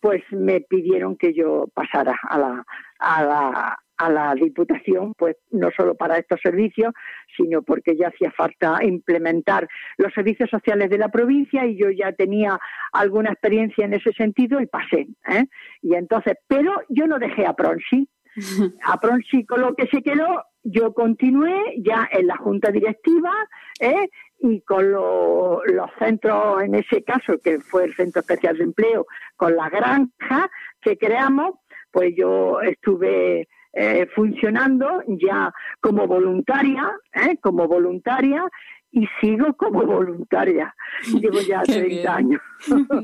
pues 0.00 0.22
me 0.30 0.60
pidieron 0.60 1.16
que 1.16 1.34
yo 1.34 1.66
pasara 1.74 2.16
a 2.28 2.38
la, 2.38 2.64
a 3.00 3.24
la, 3.24 3.78
a 3.96 4.10
la 4.10 4.34
Diputación, 4.34 5.14
pues 5.14 5.36
no 5.50 5.70
solo 5.76 5.96
para 5.96 6.16
estos 6.16 6.40
servicios, 6.40 6.94
sino 7.36 7.62
porque 7.62 7.96
ya 7.96 8.08
hacía 8.08 8.30
falta 8.30 8.78
implementar 8.82 9.68
los 9.98 10.12
servicios 10.14 10.48
sociales 10.48 10.90
de 10.90 10.98
la 10.98 11.08
provincia 11.08 11.66
y 11.66 11.76
yo 11.76 11.90
ya 11.90 12.12
tenía 12.12 12.58
alguna 12.92 13.30
experiencia 13.30 13.84
en 13.84 13.94
ese 13.94 14.12
sentido 14.12 14.60
y 14.60 14.66
pasé. 14.66 15.08
¿eh? 15.28 15.44
Y 15.82 15.94
entonces, 15.94 16.34
pero 16.46 16.72
yo 16.88 17.06
no 17.08 17.18
dejé 17.18 17.46
a 17.46 17.54
Pronsi. 17.54 18.08
A 18.84 18.96
Pronsi 19.00 19.44
con 19.44 19.60
lo 19.60 19.74
que 19.74 19.88
se 19.88 20.02
quedó 20.02 20.44
yo 20.62 20.92
continué 20.92 21.76
ya 21.78 22.08
en 22.12 22.26
la 22.26 22.36
junta 22.36 22.70
directiva 22.70 23.32
¿eh? 23.78 24.08
y 24.38 24.60
con 24.62 24.90
los 24.90 25.90
centros, 25.98 26.62
en 26.62 26.74
ese 26.74 27.02
caso, 27.02 27.38
que 27.42 27.60
fue 27.60 27.84
el 27.84 27.94
Centro 27.94 28.20
Especial 28.20 28.56
de 28.56 28.64
Empleo, 28.64 29.06
con 29.36 29.56
la 29.56 29.68
granja 29.68 30.50
que 30.80 30.96
creamos, 30.96 31.54
pues 31.90 32.14
yo 32.16 32.60
estuve 32.62 33.48
eh, 33.72 34.06
funcionando 34.14 35.02
ya 35.06 35.52
como 35.80 36.06
voluntaria, 36.06 36.90
¿eh? 37.14 37.36
como 37.40 37.68
voluntaria 37.68 38.44
y 38.92 39.06
sigo 39.20 39.54
como 39.54 39.84
voluntaria. 39.84 40.74
Llevo 41.20 41.40
ya 41.40 41.62
30 41.64 42.14
años. 42.14 42.40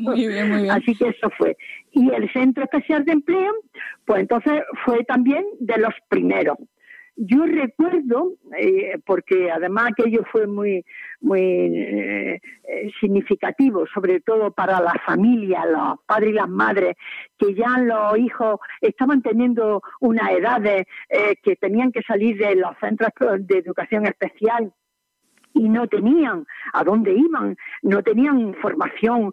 muy 0.01 0.27
bien, 0.27 0.51
muy 0.51 0.63
bien. 0.63 0.71
Así 0.71 0.95
que 0.97 1.09
eso 1.09 1.31
fue. 1.39 1.57
Y 1.93 2.11
el 2.11 2.31
Centro 2.33 2.65
Especial 2.65 3.05
de 3.05 3.13
Empleo, 3.13 3.53
pues 4.05 4.21
entonces 4.21 4.63
fue 4.85 5.05
también 5.05 5.45
de 5.61 5.79
los 5.79 5.95
primeros. 6.09 6.57
Yo 7.19 7.47
recuerdo, 7.47 8.35
eh, 8.59 8.99
porque 9.07 9.51
además 9.51 9.93
aquello 9.93 10.23
fue 10.31 10.47
muy, 10.47 10.85
muy 11.23 11.41
eh, 11.41 12.41
significativo, 13.01 13.87
sobre 13.87 14.21
todo 14.21 14.51
para 14.51 14.81
la 14.83 14.93
familia, 15.07 15.65
los 15.65 15.99
padres 16.05 16.31
y 16.31 16.35
las 16.35 16.49
madres, 16.49 16.95
que 17.39 17.55
ya 17.55 17.79
los 17.79 18.19
hijos 18.19 18.61
estaban 18.83 19.23
teniendo 19.23 19.83
una 20.01 20.31
edad 20.31 20.61
de, 20.61 20.87
eh, 21.09 21.37
que 21.43 21.57
tenían 21.57 21.91
que 21.91 22.03
salir 22.03 22.37
de 22.37 22.55
los 22.55 22.77
centros 22.81 23.11
de 23.41 23.59
educación 23.59 24.05
especial 24.05 24.71
y 25.57 25.69
no 25.69 25.89
tenían 25.89 26.47
a 26.73 26.85
dónde 26.85 27.13
iban, 27.13 27.57
no 27.83 28.03
tenían 28.03 28.55
formación 28.61 29.33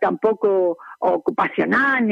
tampoco 0.00 0.76
ocupacional, 0.98 2.08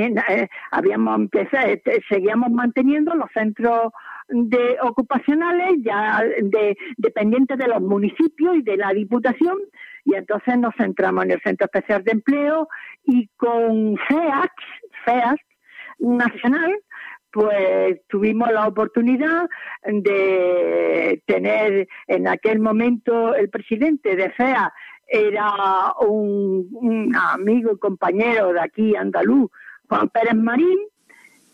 habíamos 0.70 1.16
empezado, 1.16 1.68
seguíamos 2.08 2.50
manteniendo 2.50 3.14
los 3.14 3.30
centros 3.32 3.92
de 4.28 4.76
ocupacionales 4.82 5.72
ya 5.82 6.22
de, 6.42 6.76
dependientes 6.96 7.58
de 7.58 7.68
los 7.68 7.80
municipios 7.80 8.56
y 8.56 8.62
de 8.62 8.76
la 8.76 8.92
Diputación 8.92 9.58
y 10.04 10.14
entonces 10.14 10.58
nos 10.58 10.74
centramos 10.76 11.24
en 11.24 11.32
el 11.32 11.40
Centro 11.42 11.66
Especial 11.66 12.04
de 12.04 12.12
Empleo 12.12 12.68
y 13.04 13.28
con 13.36 13.96
FEAX, 14.08 14.52
FEAX 15.04 15.40
nacional, 15.98 16.72
pues 17.38 18.00
tuvimos 18.08 18.50
la 18.50 18.66
oportunidad 18.66 19.48
de 19.84 21.22
tener 21.24 21.86
en 22.08 22.26
aquel 22.26 22.58
momento 22.58 23.32
el 23.32 23.48
presidente 23.48 24.16
de 24.16 24.30
FEA 24.30 24.72
era 25.06 25.92
un, 26.00 26.66
un 26.72 27.14
amigo 27.14 27.70
y 27.72 27.78
compañero 27.78 28.52
de 28.52 28.60
aquí 28.60 28.96
andaluz, 28.96 29.52
Juan 29.88 30.08
Pérez 30.08 30.34
Marín, 30.34 30.80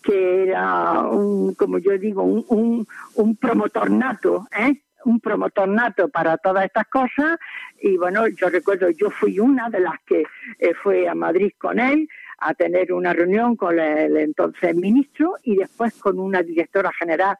que 0.03 0.45
era, 0.45 1.00
un, 1.03 1.55
como 1.55 1.76
yo 1.76 1.99
digo, 1.99 2.23
un, 2.23 2.47
un, 2.49 2.87
un 3.17 3.37
promotor 3.37 3.91
nato, 3.91 4.47
¿eh? 4.59 4.81
un 5.05 5.21
promotor 5.21 5.69
nato 5.69 6.09
para 6.09 6.38
todas 6.38 6.64
estas 6.64 6.87
cosas 6.87 7.38
y 7.79 7.99
bueno, 7.99 8.26
yo 8.29 8.49
recuerdo, 8.49 8.88
yo 8.88 9.11
fui 9.11 9.38
una 9.38 9.69
de 9.69 9.81
las 9.81 10.00
que 10.07 10.25
eh, 10.59 10.73
fue 10.83 11.07
a 11.07 11.14
Madrid 11.14 11.53
con 11.59 11.79
él 11.79 12.09
a 12.38 12.55
tener 12.55 12.93
una 12.93 13.12
reunión 13.12 13.57
con 13.57 13.79
el 13.79 14.17
entonces 14.17 14.75
ministro 14.75 15.35
y 15.43 15.57
después 15.57 15.95
con 15.95 16.19
una 16.19 16.43
directora 16.43 16.91
general 16.99 17.37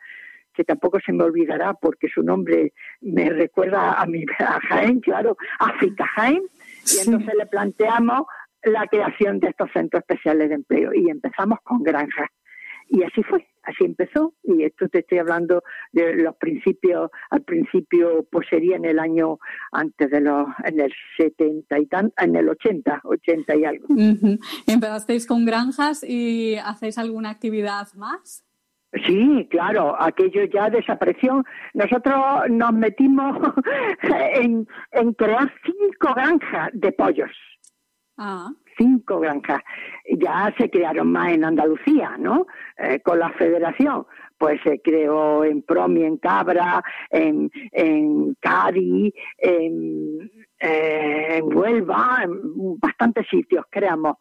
que 0.55 0.65
tampoco 0.65 1.01
se 1.05 1.13
me 1.13 1.25
olvidará 1.25 1.75
porque 1.75 2.09
su 2.09 2.23
nombre 2.23 2.73
me 3.01 3.29
recuerda 3.29 4.01
a 4.01 4.07
mi 4.07 4.25
a 4.39 4.61
Jaén, 4.69 5.01
claro, 5.01 5.37
África 5.59 6.07
Jaén, 6.15 6.43
y 6.87 7.05
entonces 7.05 7.35
le 7.37 7.47
planteamos 7.47 8.23
la 8.63 8.87
creación 8.87 9.41
de 9.41 9.49
estos 9.49 9.71
centros 9.73 10.01
especiales 10.01 10.49
de 10.49 10.55
empleo 10.55 10.95
y 10.95 11.11
empezamos 11.11 11.59
con 11.63 11.83
granjas 11.83 12.29
y 12.89 13.03
así 13.03 13.23
fue, 13.23 13.47
así 13.63 13.85
empezó. 13.85 14.35
Y 14.43 14.65
esto 14.65 14.89
te 14.89 15.01
estoy 15.01 15.19
hablando 15.19 15.63
de 15.93 16.15
los 16.15 16.37
principios, 16.37 17.11
al 17.31 17.43
principio 17.43 18.27
pues 18.31 18.47
sería 18.49 18.77
en 18.77 18.85
el 18.85 18.99
año 18.99 19.39
antes 19.73 20.11
de 20.11 20.21
los, 20.21 20.49
en 20.65 20.81
el 20.81 20.93
70 21.17 21.79
y 21.79 21.87
tan, 21.87 22.13
en 22.19 22.37
el 22.37 22.49
80, 22.49 23.01
80 23.05 23.57
y 23.57 23.65
algo. 23.65 23.87
¿Empezasteis 24.67 25.27
con 25.27 25.45
granjas 25.45 26.05
y 26.07 26.57
hacéis 26.57 26.99
alguna 26.99 27.31
actividad 27.31 27.89
más? 27.95 28.45
Sí, 29.07 29.49
claro, 29.51 30.01
aquello 30.01 30.45
ya 30.45 30.71
desapareció. 30.71 31.43
Nosotros 31.73 32.17
nos 32.49 32.73
metimos 32.73 33.37
en, 34.37 34.69
en 34.93 35.13
crear 35.15 35.53
cinco 35.65 36.15
granjas 36.15 36.71
de 36.75 36.93
pollos. 36.93 37.31
Ah 38.17 38.53
cinco 38.77 39.21
granjas. 39.21 39.63
Ya 40.19 40.53
se 40.59 40.71
crearon 40.71 41.11
más 41.11 41.33
en 41.33 41.45
Andalucía, 41.45 42.17
¿no? 42.19 42.47
Eh, 42.79 43.01
con 43.01 43.19
la 43.19 43.31
federación. 43.31 44.07
Pues 44.39 44.61
se 44.63 44.81
creó 44.81 45.45
en 45.45 45.63
Promi, 45.63 46.05
en 46.05 46.19
Cabra, 46.19 46.83
en, 47.11 47.51
en 47.73 48.35
Cádiz, 48.41 49.15
en, 49.39 50.31
eh, 50.59 51.41
Huelva, 51.43 52.21
en 52.25 52.79
bastantes 52.79 53.27
sitios, 53.29 53.65
creamos. 53.71 54.17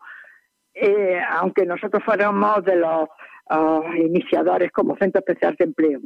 Eh, 0.74 1.20
aunque 1.30 1.66
nosotros 1.66 2.04
fuéramos 2.04 2.64
de 2.64 2.76
los 2.78 3.10
ah, 3.50 3.82
iniciadores 3.98 4.72
como 4.72 4.98
Centro 4.98 5.20
Especial 5.20 5.56
de 5.58 5.66
Empleo. 5.66 6.00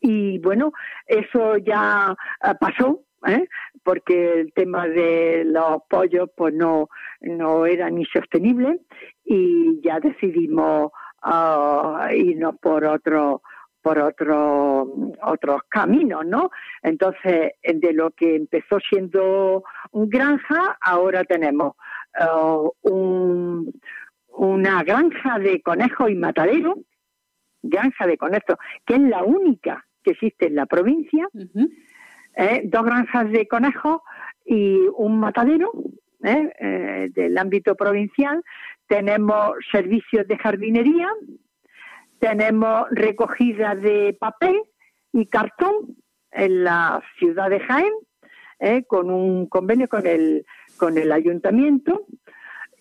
Y 0.00 0.38
bueno, 0.38 0.72
eso 1.06 1.56
ya 1.56 2.14
pasó, 2.60 3.05
¿eh? 3.26 3.48
porque 3.82 4.40
el 4.40 4.52
tema 4.52 4.86
de 4.88 5.44
los 5.44 5.82
pollos 5.88 6.30
pues 6.36 6.54
no, 6.54 6.88
no 7.20 7.66
era 7.66 7.90
ni 7.90 8.04
sostenible 8.06 8.80
y 9.24 9.80
ya 9.82 10.00
decidimos 10.00 10.92
uh, 11.24 12.08
irnos 12.12 12.56
por 12.58 12.84
otro 12.84 13.42
por 13.86 14.00
otro, 14.00 14.92
otros 15.22 15.60
caminos, 15.68 16.26
¿no? 16.26 16.50
Entonces, 16.82 17.52
de 17.62 17.92
lo 17.92 18.10
que 18.10 18.34
empezó 18.34 18.80
siendo 18.80 19.62
granja, 19.92 20.76
ahora 20.80 21.22
tenemos 21.22 21.74
uh, 22.20 22.68
un, 22.82 23.72
una 24.30 24.82
granja 24.82 25.38
de 25.38 25.62
conejos 25.62 26.10
y 26.10 26.16
matadero, 26.16 26.74
granja 27.62 28.08
de 28.08 28.18
conejos, 28.18 28.56
que 28.84 28.94
es 28.94 29.02
la 29.02 29.22
única 29.22 29.86
que 30.02 30.12
existe 30.12 30.48
en 30.48 30.56
la 30.56 30.66
provincia, 30.66 31.28
¿eh? 32.36 32.62
dos 32.64 32.84
granjas 32.84 33.30
de 33.30 33.48
conejos 33.48 34.00
y 34.44 34.78
un 34.96 35.18
matadero 35.18 35.72
¿eh? 36.22 36.52
Eh, 36.60 37.08
del 37.12 37.36
ámbito 37.38 37.74
provincial. 37.74 38.42
Tenemos 38.86 39.56
servicios 39.72 40.28
de 40.28 40.38
jardinería, 40.38 41.08
tenemos 42.20 42.86
recogida 42.90 43.74
de 43.74 44.16
papel 44.18 44.62
y 45.12 45.26
cartón 45.26 45.96
en 46.30 46.64
la 46.64 47.02
ciudad 47.18 47.50
de 47.50 47.60
Jaén, 47.60 47.92
con 48.86 49.10
un 49.10 49.46
convenio 49.48 49.88
con 49.88 50.06
el, 50.06 50.46
con 50.78 50.96
el 50.98 51.10
ayuntamiento 51.12 52.06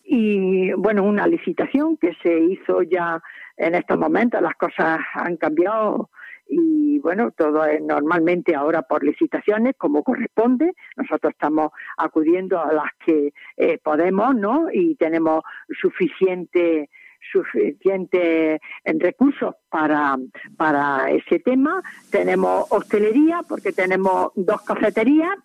y 0.04 0.72
bueno, 0.74 1.04
una 1.04 1.26
licitación 1.26 1.98
que 1.98 2.14
se 2.22 2.38
hizo 2.38 2.84
ya 2.84 3.22
en 3.58 3.74
estos 3.74 3.98
momentos, 3.98 4.42
las 4.42 4.56
cosas 4.56 5.00
han 5.14 5.38
cambiado 5.38 6.12
y 6.48 7.00
bueno, 7.00 7.32
todo 7.32 7.66
es 7.66 7.82
normalmente 7.82 8.56
ahora 8.56 8.84
por 8.84 9.04
licitaciones 9.04 9.76
como 9.78 10.04
corresponde. 10.04 10.74
Nosotros 10.96 11.34
estamos 11.34 11.72
acudiendo 11.98 12.60
a 12.60 12.72
las 12.74 12.92
que 13.06 13.34
eh, 13.58 13.78
podemos, 13.84 14.36
¿no? 14.36 14.68
Y 14.72 14.96
tenemos 14.96 15.44
suficiente 15.82 16.90
suficientes 17.32 18.60
recursos 18.86 19.56
para, 19.70 20.16
para 20.58 21.10
ese 21.10 21.40
tema. 21.40 21.82
Tenemos 22.12 22.68
hostelería 22.70 23.42
porque 23.48 23.72
tenemos 23.72 24.32
dos 24.36 24.62
cafeterías 24.62 25.36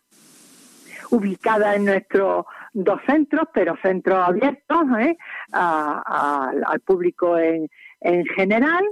ubicadas 1.10 1.76
en 1.76 1.86
nuestros 1.86 2.44
dos 2.72 3.00
centros, 3.06 3.48
pero 3.52 3.76
centros 3.82 4.18
abiertos 4.18 4.82
¿eh? 5.00 5.16
al 5.52 6.80
público 6.84 7.38
en, 7.38 7.68
en 8.00 8.24
general 8.26 8.84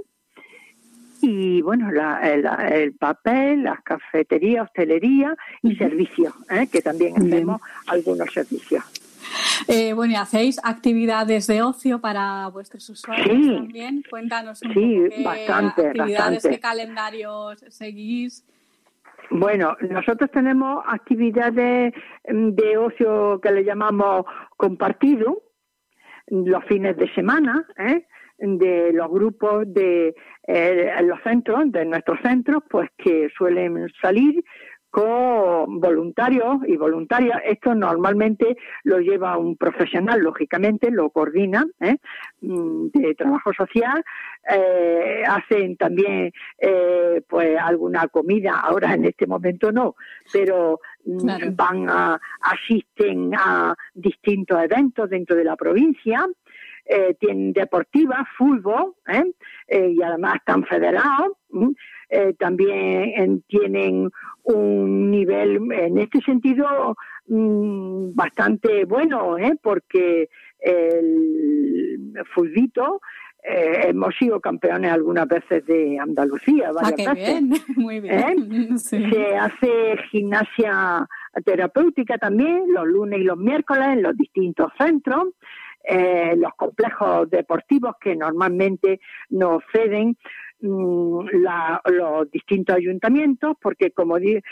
y 1.21 1.61
bueno, 1.61 1.89
el, 2.21 2.93
papel, 2.93 3.63
las 3.63 3.81
cafeterías, 3.81 4.65
hostelería 4.65 5.35
y 5.61 5.75
servicios, 5.75 6.33
¿eh? 6.49 6.67
que 6.71 6.81
también 6.81 7.15
hacemos 7.17 7.61
algunos 7.87 8.31
servicios. 8.33 8.83
Eh, 9.67 9.93
bueno, 9.93 10.13
¿y 10.13 10.15
hacéis 10.15 10.59
actividades 10.63 11.47
de 11.47 11.61
ocio 11.61 11.99
para 11.99 12.47
vuestros 12.47 12.89
usuarios 12.89 13.57
también? 13.57 14.03
Cuéntanos 14.09 14.61
un 14.63 14.73
sí, 14.73 14.95
poco 14.95 15.15
qué 15.15 15.23
bastante, 15.23 15.87
actividades, 15.87 16.47
qué 16.47 16.59
calendarios 16.59 17.65
seguís. 17.69 18.45
Bueno, 19.29 19.77
nosotros 19.81 20.31
tenemos 20.31 20.83
actividades 20.87 21.93
mm, 22.27 22.49
de 22.49 22.77
ocio 22.77 23.39
que 23.41 23.51
le 23.51 23.63
llamamos 23.63 24.25
compartido 24.57 25.43
los 26.27 26.63
fines 26.65 26.95
de 26.97 27.11
semana, 27.13 27.65
¿eh? 27.77 28.05
De 28.39 28.91
los 28.93 29.09
grupos 29.09 29.63
de 29.73 30.15
eh, 30.47 30.91
los 31.03 31.21
centros, 31.23 31.71
de 31.71 31.85
nuestros 31.85 32.19
centros, 32.21 32.63
pues 32.69 32.89
que 32.97 33.29
suelen 33.37 33.87
salir 34.01 34.43
con 34.89 35.79
voluntarios 35.79 36.57
y 36.67 36.75
voluntarias. 36.75 37.41
Esto 37.45 37.75
normalmente 37.75 38.57
lo 38.83 38.99
lleva 38.99 39.37
un 39.37 39.55
profesional, 39.55 40.19
lógicamente, 40.19 40.89
lo 40.89 41.11
coordina, 41.11 41.65
¿eh? 41.79 41.97
Mm, 42.41 42.87
de 42.93 43.15
trabajo 43.15 43.53
social. 43.53 44.03
Eh, 44.49 45.23
hacen 45.27 45.77
también 45.77 46.31
eh, 46.57 47.21
pues 47.27 47.57
alguna 47.59 48.07
comida, 48.07 48.59
ahora 48.59 48.93
en 48.93 49.05
este 49.05 49.27
momento 49.27 49.71
no, 49.71 49.95
pero 50.31 50.79
mm, 51.05 51.55
van 51.55 51.89
a, 51.89 52.19
asisten 52.41 53.31
a 53.35 53.75
distintos 53.93 54.63
eventos 54.63 55.09
dentro 55.09 55.35
de 55.35 55.43
la 55.43 55.55
provincia 55.55 56.25
eh, 56.91 57.15
tienen 57.19 57.53
deportiva, 57.53 58.27
fútbol, 58.35 58.95
¿eh? 59.07 59.23
Eh, 59.67 59.93
y 59.95 60.01
además 60.01 60.37
están 60.37 60.63
federados. 60.65 61.37
también 62.39 63.43
tienen 63.47 64.09
un 64.41 65.11
nivel, 65.11 65.71
en 65.71 65.99
este 65.99 66.19
sentido, 66.21 66.97
mm, 67.27 68.15
bastante 68.15 68.85
bueno, 68.85 69.35
porque 69.61 70.29
el 70.59 72.13
fulbito 72.33 72.99
hemos 73.43 74.15
sido 74.15 74.39
campeones 74.39 74.91
algunas 74.91 75.27
veces 75.27 75.63
de 75.67 75.99
Andalucía, 75.99 76.71
varias 76.71 77.07
ah, 77.07 77.13
veces. 77.13 77.47
Bien. 77.47 77.61
Muy 77.75 77.99
bien. 77.99 78.79
Se 78.79 79.35
hace 79.35 79.95
gimnasia 80.09 81.07
terapéutica 81.45 82.17
también 82.17 82.63
los 82.73 82.87
lunes 82.87 83.19
y 83.19 83.23
los 83.23 83.37
miércoles 83.37 83.89
en 83.89 84.01
los 84.01 84.17
distintos 84.17 84.71
centros 84.79 85.27
eh, 85.83 86.35
los 86.37 86.53
complejos 86.55 87.29
deportivos 87.29 87.95
que 87.99 88.15
normalmente 88.15 88.99
nos 89.29 89.63
ceden 89.71 90.17
mm, 90.61 91.19
los 91.85 92.31
distintos 92.31 92.75
ayuntamientos, 92.75 93.55
porque 93.61 93.91
como 93.91 94.17
eh, 94.17 94.43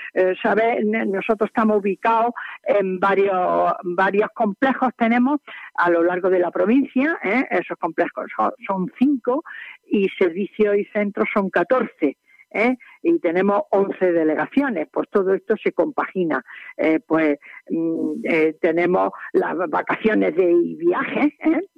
nosotros 1.06 1.50
estamos 1.50 1.78
ubicados 1.78 2.32
en 2.64 3.00
varios, 3.00 3.74
varios 3.84 4.30
complejos, 4.34 4.90
tenemos 4.98 5.42
a 5.76 5.90
lo 5.90 6.04
largo 6.04 6.30
de 6.30 6.40
la 6.40 6.52
provincia, 6.52 7.20
¿eh? 7.24 7.46
esos 7.52 7.78
complejos 7.78 8.26
son, 8.36 8.52
son, 8.66 8.92
cinco 8.98 9.44
y 9.86 10.08
servicios 10.18 10.78
y 10.78 10.86
centros 10.86 11.28
son 11.34 11.50
catorce. 11.50 12.18
¿eh? 12.52 12.78
Y 13.08 13.20
tenemos 13.20 13.64
11 13.72 14.12
delegaciones, 14.12 14.88
pues 14.92 15.08
todo 15.10 15.34
esto 15.34 15.56
se 15.64 15.72
compagina. 15.72 16.44
Eh, 16.76 17.00
pues 17.00 17.40
mm, 17.70 18.12
eh, 18.24 18.58
tenemos 18.60 19.12
las 19.32 19.56
vacaciones 19.70 20.36
de 20.36 20.54
viajes, 20.78 21.34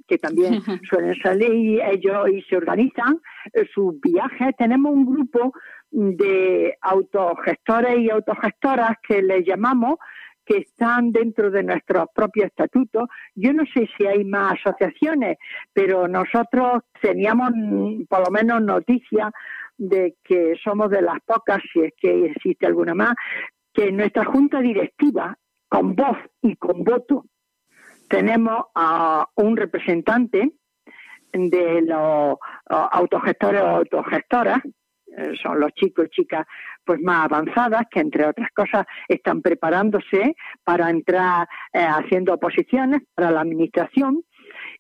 que 0.08 0.18
también 0.18 0.60
suelen 0.90 1.16
salir 1.22 1.82
ellos 1.82 2.30
y 2.30 2.42
se 2.44 2.58
organizan 2.58 3.22
sus 3.74 4.00
viajes. 4.02 4.56
Tenemos 4.58 4.92
un 4.92 5.06
grupo 5.06 5.54
de 5.92 6.76
autogestores 6.82 8.00
y 8.00 8.10
autogestoras 8.10 8.98
que 9.08 9.22
les 9.22 9.46
llamamos, 9.46 9.98
que 10.46 10.58
están 10.58 11.12
dentro 11.12 11.52
de 11.52 11.62
nuestros 11.62 12.08
propios 12.14 12.48
estatutos. 12.48 13.08
Yo 13.36 13.54
no 13.54 13.64
sé 13.72 13.88
si 13.96 14.08
hay 14.08 14.26
más 14.26 14.54
asociaciones, 14.54 15.38
pero 15.74 16.08
nosotros 16.08 16.82
teníamos 17.00 17.52
mm, 17.54 18.06
por 18.10 18.26
lo 18.26 18.32
menos 18.32 18.60
noticias 18.64 19.32
de 19.80 20.16
que 20.24 20.56
somos 20.64 20.92
de 20.92 21.02
las 21.02 21.20
pocas, 21.26 21.60
si 21.74 21.80
es 21.80 21.94
que 21.98 22.26
existe 22.26 22.68
alguna 22.68 22.94
más, 22.94 23.16
que 23.74 23.86
en 23.86 23.98
nuestra 23.98 24.26
junta 24.26 24.60
directiva, 24.60 25.38
con 25.68 25.96
voz 25.96 26.18
y 26.42 26.56
con 26.58 26.84
voto, 26.84 27.26
tenemos 28.10 28.66
a 28.76 29.28
un 29.36 29.56
representante 29.56 30.52
de 31.32 31.82
los 31.82 32.38
autogestores 32.68 33.62
o 33.62 33.68
autogestoras, 33.68 34.60
eh, 35.18 35.34
son 35.42 35.60
los 35.60 35.72
chicos 35.74 36.06
y 36.06 36.10
chicas 36.10 36.46
pues 36.84 37.00
más 37.02 37.26
avanzadas 37.26 37.84
que 37.90 38.00
entre 38.00 38.28
otras 38.28 38.50
cosas 38.52 38.86
están 39.08 39.42
preparándose 39.42 40.36
para 40.64 40.90
entrar 40.90 41.48
eh, 41.74 41.80
haciendo 41.80 42.34
oposiciones 42.34 43.02
para 43.16 43.32
la 43.32 43.42
administración 43.42 44.24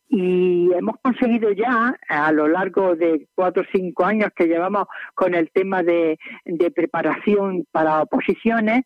y 0.10 0.72
hemos 0.74 0.95
conseguido 1.04 1.52
ya 1.52 1.95
a 2.10 2.32
lo 2.32 2.48
largo 2.48 2.95
de 2.95 3.28
cuatro 3.36 3.62
o 3.62 3.65
cinco 3.72 4.06
años 4.06 4.32
que 4.36 4.48
llevamos 4.48 4.86
con 5.13 5.36
el 5.36 5.52
tema 5.52 5.84
de, 5.84 6.17
preparación 6.74 7.65
para 7.72 8.02
oposiciones 8.02 8.84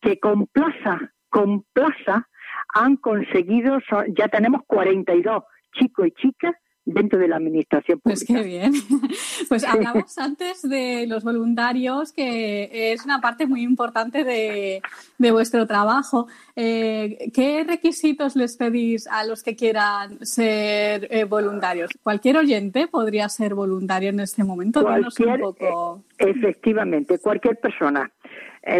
que 0.00 0.20
con 0.20 0.46
plaza, 0.46 1.12
con 1.30 1.64
plaza 1.72 2.28
han 2.74 2.96
conseguido, 2.96 3.78
ya 4.16 4.28
tenemos 4.28 4.62
42 4.66 5.42
chicos 5.72 6.06
y 6.08 6.10
chicas 6.12 6.54
dentro 6.88 7.18
de 7.18 7.28
la 7.28 7.36
administración 7.36 8.00
pues 8.02 8.24
pública. 8.24 8.38
Pues 8.38 8.42
qué 8.42 8.48
bien. 8.48 8.72
Pues 9.48 9.64
hablamos 9.64 10.18
antes 10.18 10.62
de 10.62 11.06
los 11.06 11.22
voluntarios, 11.22 12.12
que 12.12 12.92
es 12.92 13.04
una 13.04 13.20
parte 13.20 13.46
muy 13.46 13.62
importante 13.62 14.24
de, 14.24 14.82
vuestro 15.30 15.66
trabajo. 15.66 16.26
Eh, 16.56 17.30
¿Qué 17.34 17.64
requisitos 17.64 18.36
les 18.36 18.56
pedís 18.56 19.06
a 19.06 19.24
los 19.24 19.42
que 19.42 19.54
quieran 19.54 20.24
ser 20.24 21.08
eh, 21.10 21.24
voluntarios? 21.24 21.90
Cualquier 22.02 22.38
oyente 22.38 22.88
podría 22.88 23.28
ser 23.28 23.54
voluntario 23.54 24.10
en 24.10 24.20
este 24.20 24.44
momento. 24.44 24.82
Cualquier, 24.82 25.28
un 25.28 25.40
poco... 25.40 26.02
Eh, 26.18 26.30
efectivamente, 26.30 27.18
cualquier 27.18 27.58
persona. 27.58 28.10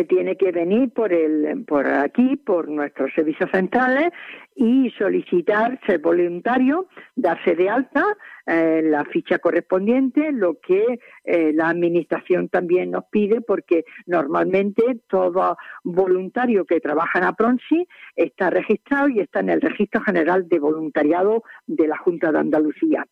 tiene 0.09 0.37
que 0.37 0.53
venir 0.53 0.91
por 0.91 1.13
el 1.13 1.65
por 1.65 1.87
aquí 1.87 2.37
por 2.37 2.69
nuestros 2.69 3.11
servicios 3.15 3.51
centrales 3.51 4.13
y 4.61 4.91
solicitar 4.99 5.79
ser 5.87 6.01
voluntario, 6.01 6.89
darse 7.15 7.55
de 7.55 7.69
alta 7.69 8.05
eh, 8.45 8.83
la 8.83 9.05
ficha 9.05 9.39
correspondiente, 9.39 10.33
lo 10.33 10.59
que 10.59 10.99
eh, 11.23 11.53
la 11.55 11.69
Administración 11.69 12.49
también 12.49 12.91
nos 12.91 13.05
pide, 13.05 13.41
porque 13.41 13.85
normalmente 14.07 14.83
todo 15.07 15.57
voluntario 15.85 16.65
que 16.65 16.81
trabaja 16.81 17.21
en 17.21 17.27
APRONSI 17.27 17.87
está 18.17 18.51
registrado 18.51 19.09
y 19.09 19.21
está 19.21 19.41
en 19.41 19.51
el 19.51 19.61
Registro 19.61 20.01
General 20.01 20.49
de 20.49 20.59
Voluntariado 20.59 21.45
de 21.69 21.87
la 21.87 21.97
Junta 21.97 22.33
de 22.33 22.41
Andalucía. 22.41 23.07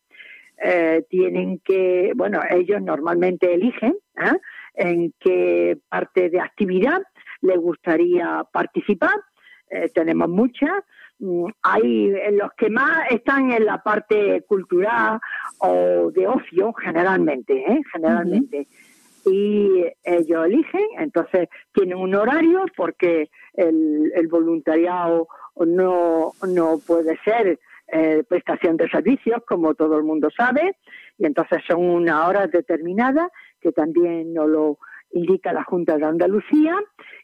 Eh, 0.61 1.05
tienen 1.09 1.59
que, 1.59 2.11
bueno, 2.13 2.41
ellos 2.49 2.81
normalmente 2.81 3.53
eligen 3.53 3.95
en 4.73 5.13
qué 5.17 5.77
parte 5.87 6.29
de 6.29 6.41
actividad 6.41 7.01
les 7.39 7.57
gustaría 7.57 8.43
participar. 8.51 9.15
tenemos 9.93 10.29
muchas, 10.29 10.71
hay 11.63 12.11
los 12.31 12.51
que 12.57 12.69
más 12.69 13.11
están 13.11 13.51
en 13.51 13.65
la 13.65 13.81
parte 13.81 14.43
cultural 14.47 15.19
o 15.59 16.11
de 16.11 16.27
ocio 16.27 16.73
generalmente, 16.73 17.53
¿eh? 17.53 17.81
generalmente. 17.91 18.67
Y 19.25 19.83
ellos 20.03 20.45
eligen, 20.45 20.85
entonces 20.99 21.49
tienen 21.73 21.97
un 21.97 22.15
horario 22.15 22.65
porque 22.77 23.29
el, 23.53 24.11
el 24.15 24.27
voluntariado 24.27 25.27
no, 25.65 26.31
no 26.47 26.79
puede 26.85 27.17
ser 27.25 27.59
eh, 27.89 28.23
prestación 28.27 28.77
de 28.77 28.89
servicios, 28.89 29.41
como 29.47 29.73
todo 29.73 29.97
el 29.97 30.03
mundo 30.03 30.29
sabe, 30.35 30.75
y 31.17 31.25
entonces 31.25 31.59
son 31.67 31.83
unas 31.83 32.27
horas 32.27 32.51
determinadas 32.51 33.29
que 33.61 33.71
también 33.71 34.33
nos 34.33 34.49
lo 34.49 34.77
indica 35.11 35.53
la 35.53 35.63
Junta 35.63 35.97
de 35.97 36.05
Andalucía 36.05 36.75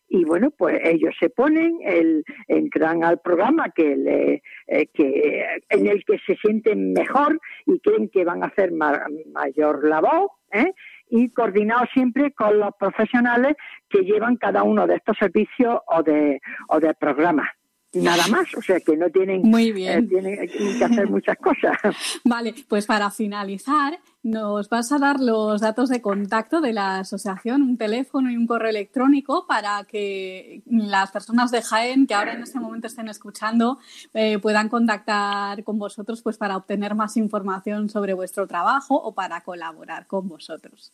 y 0.07 0.25
bueno, 0.25 0.51
pues 0.51 0.79
ellos 0.83 1.15
se 1.19 1.29
ponen, 1.29 1.79
el, 1.83 2.23
entran 2.47 3.03
al 3.03 3.19
programa 3.19 3.69
que, 3.69 3.95
le, 3.95 4.43
eh, 4.67 4.87
que 4.93 5.45
en 5.69 5.87
el 5.87 6.03
que 6.05 6.19
se 6.25 6.35
sienten 6.35 6.93
mejor 6.93 7.39
y 7.65 7.79
creen 7.79 8.09
que 8.09 8.23
van 8.23 8.43
a 8.43 8.47
hacer 8.47 8.71
mayor 8.71 9.87
labor, 9.87 10.29
¿eh? 10.51 10.71
y 11.09 11.29
coordinado 11.29 11.85
siempre 11.93 12.31
con 12.31 12.59
los 12.59 12.71
profesionales 12.79 13.55
que 13.89 14.01
llevan 14.01 14.37
cada 14.37 14.63
uno 14.63 14.87
de 14.87 14.95
estos 14.95 15.17
servicios 15.17 15.79
o 15.87 16.03
de, 16.03 16.39
o 16.69 16.79
de 16.79 16.93
programas. 16.93 17.49
nada 17.93 18.27
más, 18.27 18.53
o 18.55 18.61
sea 18.61 18.79
que 18.79 18.97
no 18.97 19.09
tienen, 19.09 19.41
Muy 19.41 19.71
bien. 19.71 20.05
eh, 20.05 20.07
tienen 20.07 20.47
que 20.77 20.85
hacer 20.85 21.07
muchas 21.09 21.37
cosas. 21.37 21.77
Vale, 22.23 22.53
pues 22.67 22.85
para 22.85 23.09
finalizar, 23.11 23.99
nos 24.23 24.69
vas 24.69 24.91
a 24.91 24.97
dar 24.97 25.19
los 25.19 25.61
datos 25.61 25.89
de 25.89 26.01
contacto 26.01 26.61
de 26.61 26.73
la 26.73 26.99
asociación, 26.99 27.61
un 27.61 27.77
teléfono 27.77 28.31
y 28.31 28.37
un 28.37 28.47
correo 28.47 28.69
electrónico 28.69 29.45
para 29.45 29.83
que 29.83 30.63
las 30.65 31.11
personas 31.11 31.51
de 31.51 31.61
Jaén 31.61 32.07
que 32.07 32.13
ahora 32.13 32.33
en 32.33 32.41
este 32.41 32.59
momento 32.59 32.87
estén 32.87 33.09
escuchando 33.09 33.79
eh, 34.13 34.39
puedan 34.39 34.69
contactar 34.69 35.63
con 35.63 35.77
vosotros 35.77 36.21
pues 36.21 36.37
para 36.37 36.55
obtener 36.55 36.95
más 36.95 37.17
información 37.17 37.89
sobre 37.89 38.13
vuestro 38.13 38.47
trabajo 38.47 38.95
o 38.95 39.13
para 39.13 39.41
colaborar 39.41 40.07
con 40.07 40.27
vosotros. 40.29 40.93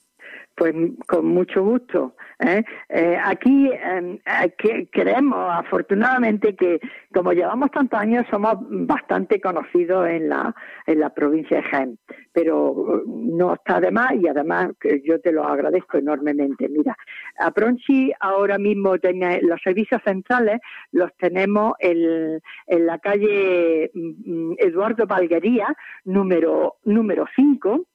Pues 0.55 0.73
con 1.07 1.25
mucho 1.25 1.63
gusto. 1.63 2.15
¿eh? 2.39 2.63
Eh, 2.89 3.17
aquí 3.23 3.71
eh, 3.71 4.19
que, 4.57 4.89
creemos, 4.91 5.49
afortunadamente, 5.51 6.55
que 6.55 6.79
como 7.13 7.31
llevamos 7.31 7.71
tantos 7.71 7.97
años, 7.97 8.25
somos 8.29 8.55
bastante 8.59 9.39
conocidos 9.39 10.09
en 10.09 10.27
la, 10.27 10.53
en 10.85 10.99
la 10.99 11.13
provincia 11.13 11.57
de 11.57 11.63
Jaén. 11.63 11.99
Pero 12.33 13.03
no 13.07 13.53
está 13.53 13.79
de 13.79 13.91
más 13.91 14.13
y 14.15 14.27
además 14.27 14.71
yo 15.03 15.21
te 15.21 15.31
lo 15.31 15.45
agradezco 15.45 15.97
enormemente. 15.97 16.67
Mira, 16.67 16.95
a 17.39 17.51
Pronchi 17.51 18.11
ahora 18.19 18.57
mismo 18.57 18.95
los 19.41 19.61
servicios 19.63 20.01
centrales 20.03 20.59
los 20.91 21.15
tenemos 21.17 21.73
en, 21.79 22.41
en 22.67 22.85
la 22.85 22.99
calle 22.99 23.91
mm, 23.93 24.53
Eduardo 24.57 25.07
Valguería, 25.07 25.73
número, 26.03 26.75
número 26.83 27.25
5 27.35 27.85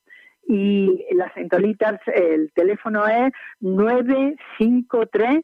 y 0.47 1.05
las 1.15 1.33
centralitas, 1.35 2.01
el 2.07 2.53
teléfono 2.53 3.07
es 3.07 3.33
953 3.61 5.43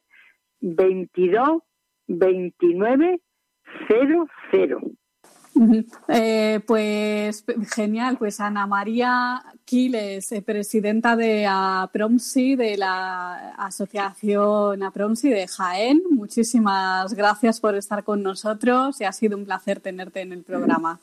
22 0.60 1.62
29 2.06 3.20
00. 3.88 4.80
Eh, 6.08 6.60
pues 6.66 7.44
genial, 7.74 8.16
pues 8.18 8.40
Ana 8.40 8.66
María 8.66 9.42
Quiles, 9.64 10.30
eh, 10.32 10.42
presidenta 10.42 11.16
de 11.16 11.46
APROMSI, 11.48 12.56
de 12.56 12.76
la 12.76 13.50
Asociación 13.58 14.82
APROMSI 14.82 15.28
de 15.30 15.48
Jaén. 15.48 16.02
Muchísimas 16.10 17.14
gracias 17.14 17.60
por 17.60 17.74
estar 17.74 18.04
con 18.04 18.22
nosotros 18.22 19.00
y 19.00 19.04
ha 19.04 19.12
sido 19.12 19.36
un 19.36 19.44
placer 19.44 19.80
tenerte 19.80 20.20
en 20.20 20.32
el 20.32 20.44
programa. 20.44 20.98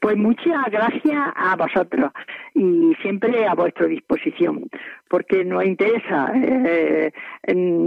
Pues 0.00 0.16
muchas 0.16 0.70
gracias 0.70 1.32
a 1.36 1.56
vosotros 1.56 2.10
y 2.54 2.94
siempre 3.02 3.46
a 3.46 3.54
vuestra 3.54 3.86
disposición, 3.86 4.68
porque 5.08 5.44
nos 5.44 5.64
interesa 5.64 6.30
eh, 6.34 7.12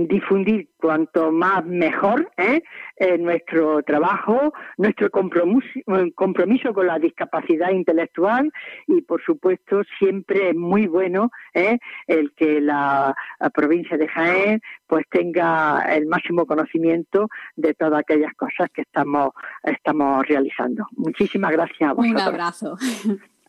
difundir 0.08 0.70
cuanto 0.84 1.32
más 1.32 1.66
mejor 1.66 2.30
¿eh? 2.36 2.62
eh, 2.98 3.18
nuestro 3.18 3.82
trabajo, 3.84 4.54
nuestro 4.78 5.10
compromiso, 5.10 5.80
compromiso, 6.14 6.74
con 6.74 6.88
la 6.88 7.00
discapacidad 7.00 7.70
intelectual 7.70 8.52
y, 8.88 9.02
por 9.02 9.24
supuesto, 9.24 9.82
siempre 9.98 10.50
es 10.50 10.56
muy 10.56 10.88
bueno 10.88 11.32
¿eh? 11.54 11.78
el 12.08 12.34
que 12.34 12.60
la, 12.60 13.16
la, 13.40 13.50
provincia 13.50 13.98
de 13.98 14.10
Jaén 14.10 14.62
pues 14.86 15.06
tenga 15.10 15.86
el 15.96 16.06
máximo 16.06 16.46
conocimiento 16.46 17.30
de 17.56 17.74
todas 17.74 18.02
aquellas 18.02 18.34
cosas 18.34 18.70
que 18.74 18.82
estamos, 18.82 19.30
estamos 19.64 20.28
realizando. 20.28 20.86
Muchísimas 20.98 21.54
gracias 21.54 21.90
a 21.90 21.94
vosotros. 21.94 22.22
Un 22.22 22.28
abrazo. 22.28 22.78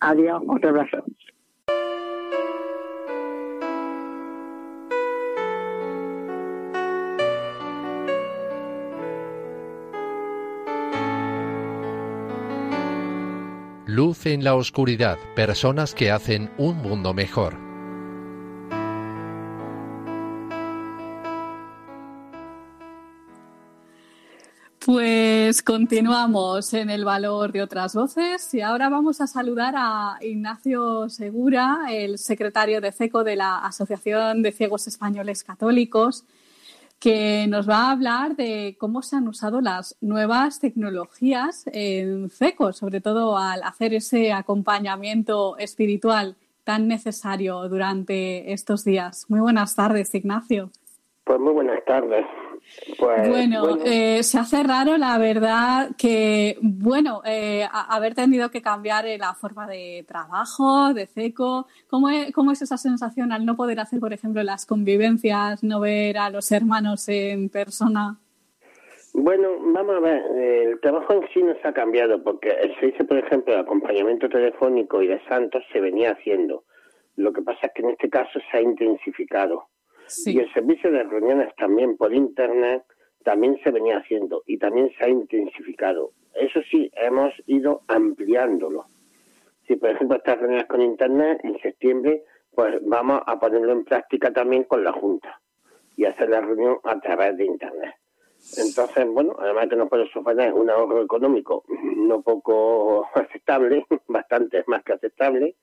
Adiós, 0.00 0.42
otro 0.46 0.70
abrazo. 0.70 1.04
Luz 13.86 14.26
en 14.26 14.42
la 14.42 14.56
oscuridad, 14.56 15.18
personas 15.36 15.94
que 15.94 16.10
hacen 16.10 16.50
un 16.58 16.78
mundo 16.78 17.14
mejor. 17.14 17.54
Pues 24.84 25.23
continuamos 25.62 26.74
en 26.74 26.90
el 26.90 27.04
valor 27.04 27.52
de 27.52 27.62
otras 27.62 27.94
voces 27.94 28.54
y 28.54 28.60
ahora 28.60 28.88
vamos 28.88 29.20
a 29.20 29.26
saludar 29.26 29.74
a 29.76 30.16
Ignacio 30.22 31.08
Segura, 31.08 31.86
el 31.90 32.18
secretario 32.18 32.80
de 32.80 32.92
CECO 32.92 33.24
de 33.24 33.36
la 33.36 33.58
Asociación 33.58 34.42
de 34.42 34.52
Ciegos 34.52 34.86
Españoles 34.86 35.44
Católicos, 35.44 36.24
que 36.98 37.46
nos 37.48 37.68
va 37.68 37.88
a 37.88 37.90
hablar 37.92 38.36
de 38.36 38.76
cómo 38.78 39.02
se 39.02 39.16
han 39.16 39.28
usado 39.28 39.60
las 39.60 39.96
nuevas 40.00 40.60
tecnologías 40.60 41.64
en 41.72 42.30
CECO, 42.30 42.72
sobre 42.72 43.00
todo 43.00 43.36
al 43.36 43.62
hacer 43.62 43.94
ese 43.94 44.32
acompañamiento 44.32 45.58
espiritual 45.58 46.36
tan 46.64 46.88
necesario 46.88 47.68
durante 47.68 48.52
estos 48.52 48.84
días. 48.84 49.26
Muy 49.28 49.40
buenas 49.40 49.76
tardes, 49.76 50.14
Ignacio. 50.14 50.70
Pues 51.24 51.38
muy 51.38 51.52
buenas 51.52 51.84
tardes. 51.84 52.24
Pues, 52.98 53.28
bueno, 53.28 53.60
bueno. 53.66 53.84
Eh, 53.84 54.22
se 54.22 54.38
hace 54.38 54.62
raro, 54.62 54.96
la 54.96 55.18
verdad, 55.18 55.90
que, 55.96 56.58
bueno, 56.60 57.22
eh, 57.24 57.64
a, 57.64 57.94
haber 57.94 58.14
tenido 58.14 58.50
que 58.50 58.62
cambiar 58.62 59.06
eh, 59.06 59.18
la 59.18 59.34
forma 59.34 59.66
de 59.66 60.04
trabajo, 60.06 60.92
de 60.92 61.06
CECO. 61.06 61.66
¿Cómo 61.88 62.10
es, 62.10 62.32
¿Cómo 62.32 62.52
es 62.52 62.62
esa 62.62 62.76
sensación 62.76 63.32
al 63.32 63.46
no 63.46 63.56
poder 63.56 63.80
hacer, 63.80 64.00
por 64.00 64.12
ejemplo, 64.12 64.42
las 64.42 64.66
convivencias, 64.66 65.62
no 65.62 65.80
ver 65.80 66.18
a 66.18 66.30
los 66.30 66.50
hermanos 66.52 67.08
en 67.08 67.48
persona? 67.48 68.18
Bueno, 69.14 69.48
vamos 69.60 69.96
a 69.96 70.00
ver, 70.00 70.22
el 70.36 70.80
trabajo 70.80 71.12
en 71.12 71.22
sí 71.32 71.42
no 71.42 71.54
se 71.62 71.68
ha 71.68 71.72
cambiado 71.72 72.22
porque 72.22 72.50
el 72.50 72.74
servicio, 72.74 73.06
por 73.06 73.18
ejemplo, 73.18 73.54
de 73.54 73.60
acompañamiento 73.60 74.28
telefónico 74.28 75.00
y 75.02 75.06
de 75.06 75.20
santos 75.28 75.62
se 75.72 75.80
venía 75.80 76.12
haciendo. 76.12 76.64
Lo 77.16 77.32
que 77.32 77.42
pasa 77.42 77.68
es 77.68 77.72
que 77.74 77.82
en 77.82 77.90
este 77.90 78.10
caso 78.10 78.40
se 78.50 78.56
ha 78.56 78.60
intensificado. 78.60 79.68
Y 80.26 80.38
el 80.38 80.52
servicio 80.52 80.90
de 80.90 81.02
reuniones 81.02 81.54
también 81.56 81.96
por 81.96 82.14
Internet 82.14 82.84
también 83.24 83.58
se 83.64 83.70
venía 83.70 83.98
haciendo 83.98 84.42
y 84.46 84.58
también 84.58 84.90
se 84.96 85.04
ha 85.04 85.08
intensificado. 85.08 86.12
Eso 86.34 86.60
sí, 86.70 86.90
hemos 86.94 87.32
ido 87.46 87.82
ampliándolo. 87.88 88.86
Si, 89.66 89.76
por 89.76 89.90
ejemplo, 89.90 90.18
estas 90.18 90.38
reuniones 90.38 90.66
con 90.66 90.82
Internet 90.82 91.40
en 91.42 91.58
septiembre, 91.60 92.24
pues 92.54 92.76
vamos 92.82 93.22
a 93.26 93.38
ponerlo 93.38 93.72
en 93.72 93.84
práctica 93.84 94.32
también 94.32 94.64
con 94.64 94.84
la 94.84 94.92
Junta 94.92 95.40
y 95.96 96.04
hacer 96.04 96.28
la 96.28 96.40
reunión 96.40 96.78
a 96.84 97.00
través 97.00 97.36
de 97.36 97.46
Internet. 97.46 97.94
Entonces, 98.58 99.06
bueno, 99.08 99.34
además 99.38 99.68
que 99.68 99.76
nos 99.76 99.88
puede 99.88 100.06
suponer 100.10 100.52
un 100.52 100.68
ahorro 100.68 101.02
económico 101.02 101.64
no 101.96 102.20
poco 102.20 103.08
aceptable, 103.14 103.86
bastante 104.06 104.64
más 104.66 104.82
que 104.84 104.92
aceptable, 104.92 105.56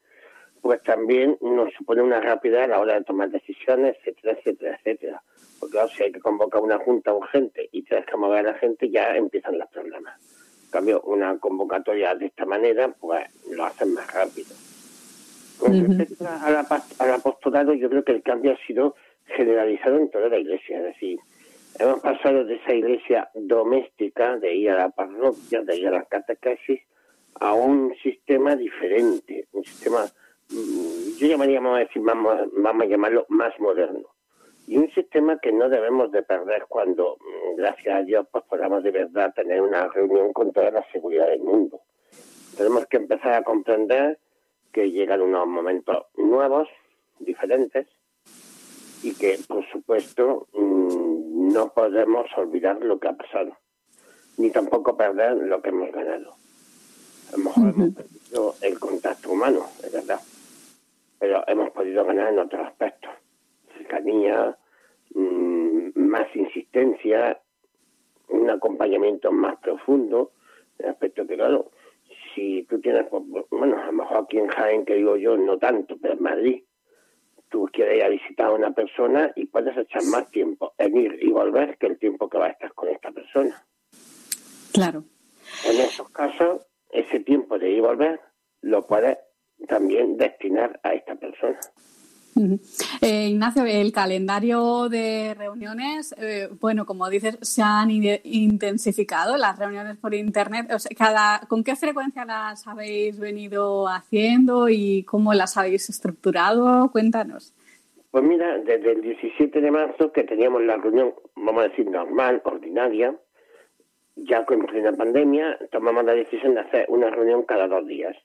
pues 0.62 0.82
también 0.84 1.38
nos 1.42 1.74
supone 1.74 2.02
una 2.02 2.22
rapidez 2.22 2.64
a 2.64 2.68
la 2.68 2.80
hora 2.80 2.96
de 2.96 3.04
tomar 3.04 3.30
decisiones, 3.30 3.98
etcétera, 3.98 4.38
etcétera, 4.38 4.78
etcétera. 4.78 5.24
Porque 5.60 5.74
claro, 5.74 5.90
si 5.90 6.04
hay 6.04 6.12
que 6.12 6.20
convocar 6.20 6.62
una 6.62 6.78
junta 6.78 7.14
urgente 7.14 7.68
y 7.72 7.84
tienes 7.84 8.06
que 8.06 8.18
mover 8.18 8.40
a 8.40 8.52
la 8.52 8.58
gente, 8.58 8.90
ya 8.90 9.16
empiezan 9.16 9.58
los 9.58 9.70
problemas. 9.70 10.20
En 10.66 10.72
cambio, 10.72 11.02
una 11.02 11.38
convocatoria 11.38 12.16
de 12.16 12.28
esta 12.28 12.46
manera, 12.46 12.88
pues 13.00 13.28
lo 13.52 13.66
hacen 13.66 13.94
más 13.94 14.12
rápido. 14.14 14.50
Con 15.60 15.72
uh 15.74 15.76
-huh. 15.76 15.98
respecto 15.98 16.28
al, 16.28 16.66
al 17.00 17.14
apostolado, 17.14 17.74
yo 17.74 17.90
creo 17.90 18.04
que 18.04 18.14
el 18.14 18.24
cambio 18.24 18.54
ha 18.54 18.68
sido 18.68 18.96
generalizado 19.26 19.98
en 19.98 20.10
toda 20.10 20.30
la 20.30 20.38
iglesia. 20.38 20.78
Es 20.78 20.84
decir, 20.86 21.20
hemos 21.80 22.00
pasado 22.00 22.46
de 22.46 22.56
esa 22.56 22.74
iglesia 22.74 23.30
doméstica, 23.34 24.38
de 24.38 24.56
ir 24.56 24.72
a 24.72 24.78
la 24.78 24.90
parroquia, 24.90 25.62
de 25.62 25.78
ir 25.78 25.88
a 25.88 25.92
la 25.92 26.06
catequesis, 26.06 26.82
a 27.36 27.54
un 27.54 27.94
sistema 28.02 28.56
diferente, 28.56 29.48
un 29.54 29.64
sistema 29.64 30.06
yo 30.52 31.28
llamaría, 31.28 31.60
vamos 31.60 31.78
a 31.78 31.80
decir, 31.80 32.02
vamos, 32.02 32.36
vamos 32.54 32.84
a 32.84 32.90
llamarlo 32.90 33.26
más 33.30 33.58
moderno. 33.60 34.10
Y 34.68 34.78
un 34.78 34.92
sistema 34.92 35.40
que 35.40 35.52
no 35.52 35.70
debemos 35.70 36.12
de 36.12 36.24
perder 36.24 36.66
cuando, 36.68 37.18
gracias 37.58 37.96
a 37.96 38.04
Dios, 38.04 38.28
pues 38.32 38.44
podamos 38.46 38.84
de 38.84 38.92
verdad 38.92 39.34
tener 39.34 39.62
una 39.62 39.88
reunión 39.88 40.34
con 40.34 40.52
toda 40.52 40.72
la 40.72 40.86
seguridad 40.92 41.28
del 41.28 41.42
mundo. 41.42 41.82
Tenemos 42.58 42.86
que 42.88 42.98
empezar 42.98 43.34
a 43.34 43.44
comprender 43.44 44.20
que 44.72 44.92
llegan 44.92 45.22
unos 45.22 45.48
momentos 45.48 46.06
nuevos, 46.16 46.68
diferentes, 47.20 47.88
y 49.04 49.14
que, 49.16 49.40
por 49.48 49.66
supuesto, 49.72 50.48
no 50.54 51.74
podemos 51.74 52.28
olvidar 52.38 52.82
lo 52.82 53.00
que 53.00 53.08
ha 53.08 53.14
pasado, 53.14 53.58
ni 54.38 54.52
tampoco 54.52 54.96
perder 54.96 55.38
lo 55.38 55.62
que 55.62 55.70
hemos 55.70 55.92
ganado. 55.92 56.36
A 57.30 57.38
lo 57.38 57.44
mejor 57.44 57.64
uh 57.64 57.68
-huh. 57.68 57.74
hemos 57.74 57.96
perdido 57.96 58.56
el 58.62 58.80
contacto 58.80 59.32
humano, 59.32 59.66
es 59.84 59.92
verdad 59.92 60.20
pero 61.22 61.44
hemos 61.46 61.70
podido 61.70 62.04
ganar 62.04 62.34
en 62.34 62.40
otros 62.40 62.66
aspectos. 62.66 63.12
Cercanía, 63.78 64.58
mmm, 65.14 65.90
más 65.94 66.36
insistencia, 66.36 67.40
un 68.30 68.50
acompañamiento 68.50 69.32
más 69.32 69.56
profundo, 69.60 70.32
en 70.80 70.90
aspecto 70.90 71.28
que, 71.28 71.36
claro, 71.36 71.70
si 72.34 72.64
tú 72.64 72.82
tienes, 72.82 73.06
bueno, 73.52 73.80
a 73.80 73.86
lo 73.86 73.92
mejor 73.92 74.18
aquí 74.18 74.40
en 74.40 74.48
Jaén, 74.48 74.84
que 74.84 74.96
digo 74.96 75.16
yo, 75.16 75.38
no 75.38 75.60
tanto, 75.60 75.96
pero 76.02 76.16
en 76.16 76.24
Madrid, 76.24 76.64
tú 77.50 77.70
quieres 77.72 77.98
ir 77.98 78.04
a 78.04 78.10
visitar 78.10 78.48
a 78.48 78.54
una 78.54 78.72
persona 78.72 79.32
y 79.36 79.46
puedes 79.46 79.78
echar 79.78 80.04
más 80.06 80.32
tiempo 80.32 80.74
en 80.80 80.98
ir 80.98 81.20
y 81.22 81.30
volver 81.30 81.78
que 81.78 81.86
el 81.86 82.00
tiempo 82.00 82.28
que 82.30 82.40
va 82.40 82.48
a 82.48 82.52
estar 82.52 82.74
con 82.74 82.90
esta 82.90 83.12
persona. 83.12 83.64
Claro. 84.74 85.04
En 85.70 85.80
esos 85.82 86.10
casos, 86.10 86.66
ese 86.90 87.20
tiempo 87.20 87.60
de 87.60 87.70
ir 87.70 87.78
y 87.78 87.82
volver 87.82 88.20
lo 88.62 88.88
puedes 88.88 89.20
también 89.68 90.18
destinar 90.18 90.80
a 90.84 90.94
esta 90.94 91.16
persona. 91.16 91.60
Eh, 93.02 93.28
Ignacio, 93.30 93.66
el 93.66 93.92
calendario 93.92 94.88
de 94.90 95.34
reuniones, 95.38 96.16
eh, 96.18 96.50
bueno, 96.60 96.86
como 96.86 97.10
dices, 97.10 97.38
se 97.42 97.62
han 97.62 97.92
intensificado 97.92 99.38
las 99.38 99.60
reuniones 99.60 99.98
por 99.98 100.14
Internet. 100.14 100.68
cada, 100.98 101.42
¿Con 101.48 101.64
qué 101.64 101.76
frecuencia 101.76 102.26
las 102.26 102.68
habéis 102.68 103.20
venido 103.20 103.88
haciendo 103.88 104.70
y 104.70 105.04
cómo 105.04 105.34
las 105.34 105.58
habéis 105.58 105.90
estructurado? 105.90 106.90
Cuéntanos. 106.92 107.54
Pues 108.12 108.24
mira, 108.24 108.58
desde 108.60 108.92
el 108.92 109.02
17 109.02 109.62
de 109.62 109.72
marzo 109.72 110.12
que 110.12 110.24
teníamos 110.24 110.64
la 110.64 110.78
reunión, 110.78 111.14
vamos 111.36 111.64
a 111.64 111.70
decir, 111.70 111.90
normal, 111.90 112.42
ordinaria, 112.44 113.16
ya 114.16 114.46
con 114.46 114.66
plena 114.66 114.92
pandemia, 114.92 115.58
tomamos 115.72 116.04
la 116.04 116.14
decisión 116.14 116.56
de 116.56 116.62
hacer 116.62 116.86
una 116.90 117.10
reunión 117.10 117.44
cada 117.44 117.68
dos 117.68 117.88
días. 117.88 118.16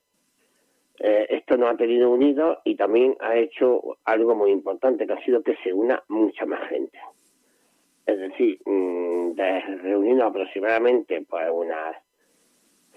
Eh, 0.98 1.26
esto 1.30 1.56
nos 1.56 1.74
ha 1.74 1.76
tenido 1.76 2.10
unidos 2.10 2.58
y 2.64 2.74
también 2.76 3.16
ha 3.20 3.36
hecho 3.36 3.98
algo 4.04 4.34
muy 4.34 4.50
importante, 4.50 5.06
que 5.06 5.12
ha 5.12 5.24
sido 5.24 5.42
que 5.42 5.56
se 5.62 5.72
una 5.72 6.02
mucha 6.08 6.46
más 6.46 6.68
gente. 6.68 6.98
Es 8.06 8.18
decir, 8.18 8.60
mm, 8.64 9.32
de 9.34 9.60
reunirnos 9.82 10.30
aproximadamente 10.30 11.24
pues 11.28 11.48
unas 11.52 11.96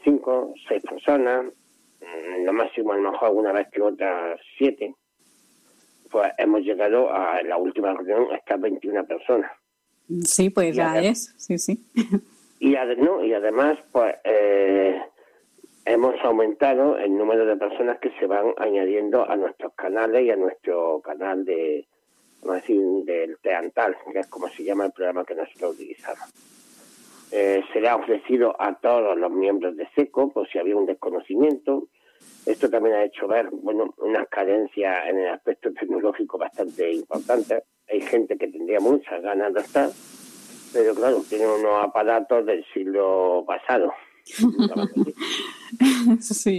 cinco, 0.03 0.53
seis 0.67 0.83
personas, 0.83 1.45
mm, 1.45 2.45
lo 2.45 2.53
máximo 2.53 2.93
a 2.93 2.97
lo 2.97 3.11
mejor 3.11 3.27
alguna 3.29 3.51
vez 3.51 3.67
que 3.69 3.81
otras 3.81 4.39
siete, 4.57 4.95
pues 6.11 6.31
hemos 6.37 6.61
llegado 6.61 7.13
a 7.13 7.41
la 7.43 7.57
última 7.57 7.93
reunión 7.93 8.27
hasta 8.33 8.55
21 8.57 9.05
personas. 9.05 9.51
Sí, 10.23 10.49
pues 10.49 10.75
ya 10.75 10.99
es, 10.99 11.35
sí, 11.37 11.57
sí. 11.57 11.85
Y, 12.59 12.75
no, 12.97 13.23
y 13.23 13.33
además, 13.33 13.77
pues 13.91 14.15
eh, 14.23 14.99
hemos 15.89 16.23
aumentado 16.23 16.97
el 16.97 17.17
número 17.17 17.45
de 17.45 17.57
personas 17.57 17.97
que 17.99 18.11
se 18.19 18.27
van 18.27 18.53
añadiendo 18.57 19.27
a 19.27 19.35
nuestros 19.35 19.73
canales 19.73 20.23
y 20.23 20.29
a 20.29 20.35
nuestro 20.35 21.01
canal 21.01 21.43
de, 21.43 21.87
vamos 22.43 22.61
a 22.63 22.73
del 23.05 23.37
Teantal, 23.41 23.97
que 24.11 24.19
es 24.19 24.27
como 24.27 24.47
se 24.49 24.63
llama 24.63 24.85
el 24.85 24.91
programa 24.91 25.25
que 25.25 25.33
nosotros 25.33 25.73
utilizamos. 25.73 26.29
Eh, 27.31 27.63
se 27.73 27.81
le 27.81 27.89
ha 27.89 27.95
ofrecido 27.95 28.55
a 28.59 28.75
todos 28.75 29.17
los 29.17 29.31
miembros 29.31 29.75
de 29.75 29.87
SECO 29.95 30.31
por 30.31 30.47
si 30.47 30.59
había 30.59 30.75
un 30.75 30.85
desconocimiento. 30.85 31.87
Esto 32.45 32.69
también 32.69 32.95
ha 32.95 33.03
hecho 33.03 33.27
ver, 33.27 33.49
bueno, 33.51 33.95
unas 33.97 34.27
carencias 34.27 35.07
en 35.07 35.19
el 35.19 35.29
aspecto 35.29 35.73
tecnológico 35.73 36.37
bastante 36.37 36.91
importantes. 36.91 37.63
Hay 37.91 38.01
gente 38.01 38.37
que 38.37 38.47
tendría 38.47 38.79
muchas 38.79 39.21
ganas 39.23 39.53
de 39.55 39.61
estar, 39.61 39.89
pero 40.71 40.93
claro, 40.93 41.23
tiene 41.27 41.47
unos 41.47 41.83
aparatos 41.83 42.45
del 42.45 42.63
siglo 42.73 43.43
pasado. 43.47 43.91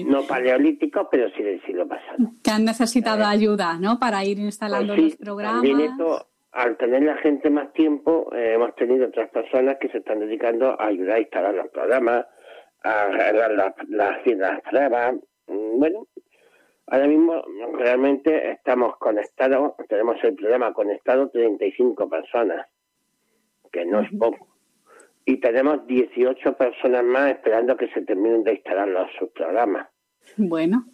No 0.04 0.22
paleolítico, 0.26 1.09
pero 1.11 1.28
sí 1.30 1.42
del 1.42 1.61
siglo 1.62 1.87
pasado. 1.87 2.33
Que 2.42 2.50
han 2.50 2.64
necesitado 2.64 3.22
eh, 3.22 3.26
ayuda, 3.26 3.78
¿no? 3.78 3.98
Para 3.98 4.24
ir 4.24 4.38
instalando 4.38 4.94
pues 4.94 5.11
los 5.11 5.16
programas. 5.16 5.64
al 6.52 6.76
tener 6.76 7.02
la 7.02 7.16
gente 7.18 7.50
más 7.50 7.72
tiempo, 7.72 8.30
eh, 8.35 8.54
hemos 8.54 8.74
tenido 8.76 9.06
otras 9.06 9.30
personas 9.30 9.76
que 9.80 9.88
se 9.88 9.98
están 9.98 10.20
dedicando 10.20 10.80
a 10.80 10.87
ayudar 10.87 11.16
a 11.16 11.20
instalar 11.20 11.54
los 11.54 11.68
programas, 11.68 12.26
a 12.83 13.02
arreglar 13.02 13.52
las, 13.52 13.74
las, 13.88 14.61
pruebas. 14.62 15.14
Mm, 15.46 15.78
bueno, 15.78 16.06
ahora 16.87 17.06
mismo 17.06 17.42
realmente 17.78 18.52
estamos 18.52 18.96
conectados, 18.98 19.74
tenemos 19.88 20.16
el 20.22 20.35
programa 20.35 20.72
conectado 20.72 21.28
35 21.30 22.09
personas, 22.09 22.66
que 23.72 23.85
no 23.85 24.00
es 24.00 24.11
poco 24.18 24.50
y 25.31 25.37
tenemos 25.37 25.87
18 25.87 26.55
personas 26.55 27.05
más 27.05 27.31
esperando 27.31 27.77
que 27.77 27.88
se 27.93 28.03
terminen 28.03 28.43
de 28.43 28.55
instalar 28.55 28.88
los 28.88 29.09
subprogramas. 29.16 29.87
Bueno. 30.37 30.85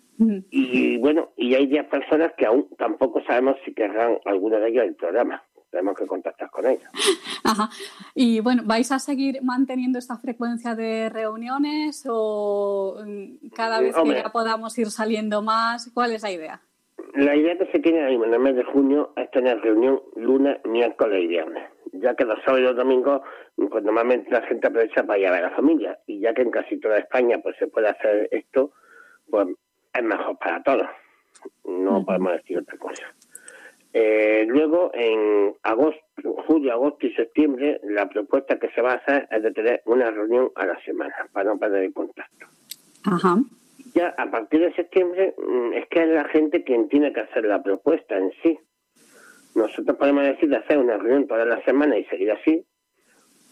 Y 0.50 0.98
bueno, 0.98 1.30
y 1.36 1.54
hay 1.54 1.66
10 1.66 1.86
personas 1.86 2.32
que 2.36 2.44
aún 2.44 2.68
tampoco 2.76 3.22
sabemos 3.26 3.56
si 3.64 3.72
querrán 3.72 4.18
alguno 4.26 4.58
de 4.58 4.68
ellos 4.68 4.84
el 4.84 4.94
programa. 4.94 5.42
Tenemos 5.70 5.96
que 5.96 6.06
contactar 6.06 6.50
con 6.50 6.66
ellos. 6.66 6.84
Ajá. 7.44 7.70
Y 8.14 8.40
bueno, 8.40 8.62
¿vais 8.66 8.92
a 8.92 8.98
seguir 8.98 9.40
manteniendo 9.42 9.98
esta 9.98 10.18
frecuencia 10.18 10.74
de 10.74 11.08
reuniones 11.08 12.06
o 12.08 12.98
mm, 13.06 13.48
cada 13.54 13.80
vez 13.80 13.94
que 13.94 14.14
ya 14.14 14.30
podamos 14.30 14.76
ir 14.78 14.90
saliendo 14.90 15.40
más? 15.40 15.90
¿Cuál 15.94 16.12
es 16.12 16.22
la 16.22 16.30
idea? 16.30 16.62
La 17.14 17.34
idea 17.34 17.56
que 17.56 17.70
se 17.72 17.78
tiene 17.78 18.04
ahí 18.04 18.14
en 18.14 18.34
el 18.34 18.40
mes 18.40 18.56
de 18.56 18.64
junio 18.64 19.12
es 19.16 19.30
tener 19.30 19.60
reunión 19.60 20.00
lunes, 20.14 20.58
miércoles 20.64 21.24
y 21.24 21.26
viernes 21.26 21.75
ya 22.00 22.14
que 22.14 22.24
los 22.24 22.38
sábados 22.40 22.60
y 22.60 22.64
los 22.64 22.76
domingos, 22.76 23.22
pues 23.56 23.84
normalmente 23.84 24.30
la 24.30 24.42
gente 24.42 24.66
aprovecha 24.66 25.04
para 25.04 25.18
ir 25.18 25.26
a 25.26 25.32
ver 25.32 25.44
a 25.44 25.50
la 25.50 25.56
familia, 25.56 25.98
y 26.06 26.20
ya 26.20 26.34
que 26.34 26.42
en 26.42 26.50
casi 26.50 26.78
toda 26.78 26.98
España 26.98 27.38
pues 27.42 27.56
se 27.58 27.66
puede 27.66 27.88
hacer 27.88 28.28
esto, 28.30 28.72
pues 29.30 29.48
es 29.92 30.02
mejor 30.02 30.38
para 30.38 30.62
todos. 30.62 30.88
No 31.64 32.04
podemos 32.04 32.32
decir 32.32 32.58
otra 32.58 32.76
cosa. 32.78 33.04
Eh, 33.98 34.44
luego, 34.46 34.90
en 34.92 35.54
agosto, 35.62 36.02
julio, 36.46 36.72
agosto 36.72 37.06
y 37.06 37.14
septiembre, 37.14 37.80
la 37.82 38.06
propuesta 38.08 38.58
que 38.58 38.68
se 38.72 38.82
va 38.82 38.92
a 38.92 38.96
hacer 38.96 39.26
es 39.30 39.42
de 39.42 39.52
tener 39.52 39.82
una 39.86 40.10
reunión 40.10 40.50
a 40.54 40.66
la 40.66 40.78
semana 40.84 41.14
para 41.32 41.50
no 41.50 41.58
perder 41.58 41.84
el 41.84 41.94
contacto. 41.94 42.46
Ajá. 43.04 43.38
Ya 43.94 44.14
a 44.18 44.30
partir 44.30 44.60
de 44.60 44.74
septiembre 44.74 45.34
mm, 45.38 45.72
es 45.72 45.88
que 45.88 46.02
es 46.02 46.08
la 46.08 46.24
gente 46.24 46.62
quien 46.62 46.90
tiene 46.90 47.12
que 47.14 47.20
hacer 47.20 47.46
la 47.46 47.62
propuesta 47.62 48.18
en 48.18 48.32
sí. 48.42 48.58
Nosotros 49.56 49.96
podemos 49.96 50.22
decir 50.22 50.50
de 50.50 50.58
hacer 50.58 50.76
una 50.76 50.98
reunión 50.98 51.26
toda 51.26 51.46
la 51.46 51.64
semana 51.64 51.96
y 51.96 52.04
seguir 52.04 52.30
así, 52.30 52.62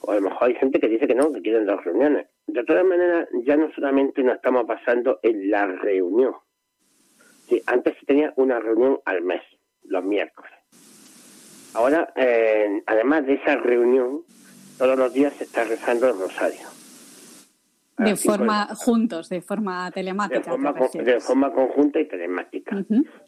o 0.02 0.12
a 0.12 0.16
lo 0.16 0.20
mejor 0.20 0.48
hay 0.48 0.54
gente 0.56 0.78
que 0.78 0.86
dice 0.86 1.06
que 1.06 1.14
no, 1.14 1.32
que 1.32 1.40
quieren 1.40 1.64
dos 1.64 1.82
reuniones. 1.82 2.26
De 2.46 2.62
todas 2.62 2.84
maneras, 2.84 3.26
ya 3.46 3.56
no 3.56 3.72
solamente 3.72 4.22
nos 4.22 4.36
estamos 4.36 4.66
pasando 4.66 5.18
en 5.22 5.50
la 5.50 5.64
reunión. 5.66 6.34
Sí, 7.48 7.62
antes 7.64 7.96
se 7.98 8.04
tenía 8.04 8.34
una 8.36 8.60
reunión 8.60 8.98
al 9.06 9.22
mes, 9.22 9.40
los 9.84 10.04
miércoles. 10.04 10.52
Ahora, 11.72 12.12
eh, 12.16 12.82
además 12.84 13.24
de 13.24 13.34
esa 13.34 13.56
reunión, 13.56 14.24
todos 14.76 14.98
los 14.98 15.10
días 15.10 15.32
se 15.32 15.44
está 15.44 15.64
rezando 15.64 16.10
el 16.10 16.18
rosario. 16.18 16.66
De 17.96 18.14
forma, 18.16 18.66
juntos, 18.74 19.30
de 19.30 19.40
forma 19.40 19.90
telemática. 19.90 20.38
De 20.38 21.20
forma, 21.20 21.50
conjunta 21.50 21.98
y 21.98 22.08
telemática. 22.08 22.84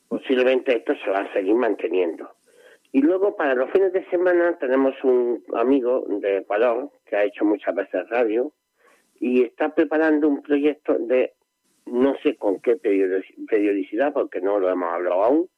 Posiblemente 0.08 0.76
esto 0.76 0.92
se 1.02 1.10
va 1.10 1.20
a 1.20 1.32
seguir 1.32 1.54
manteniendo. 1.54 2.36
Y 2.96 3.02
luego 3.02 3.36
para 3.36 3.54
los 3.54 3.70
fines 3.72 3.92
de 3.92 4.08
semana 4.08 4.56
tenemos 4.58 4.94
un 5.04 5.44
amigo 5.52 6.06
de 6.08 6.38
Ecuador 6.38 6.90
que 7.04 7.14
ha 7.14 7.24
hecho 7.24 7.44
muchas 7.44 7.74
veces 7.74 8.08
radio 8.08 8.54
y 9.20 9.42
está 9.42 9.74
preparando 9.74 10.26
un 10.26 10.40
proyecto 10.40 10.96
de 10.98 11.34
no 11.84 12.16
sé 12.22 12.36
con 12.36 12.58
qué 12.60 12.76
periodicidad 12.76 14.14
porque 14.14 14.40
no 14.40 14.58
lo 14.58 14.70
hemos 14.70 14.90
hablado 14.90 15.24
aún, 15.24 15.50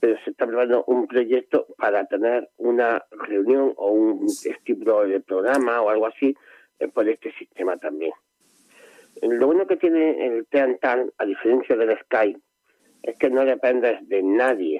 pero 0.00 0.18
se 0.22 0.32
está 0.32 0.44
preparando 0.44 0.84
un 0.84 1.06
proyecto 1.06 1.66
para 1.78 2.04
tener 2.04 2.50
una 2.58 3.02
reunión 3.26 3.72
o 3.76 3.90
un 3.90 4.26
estilo 4.26 5.06
de 5.06 5.20
programa 5.20 5.80
o 5.80 5.88
algo 5.88 6.08
así 6.08 6.36
eh, 6.78 6.88
por 6.88 7.08
este 7.08 7.32
sistema 7.38 7.78
también. 7.78 8.12
Lo 9.22 9.46
bueno 9.46 9.66
que 9.66 9.78
tiene 9.78 10.26
el 10.26 10.46
Teantal, 10.46 11.10
a 11.16 11.24
diferencia 11.24 11.74
del 11.74 11.98
Skype, 12.00 12.40
es 13.02 13.18
que 13.18 13.30
no 13.30 13.46
dependes 13.46 14.06
de 14.10 14.22
nadie 14.22 14.78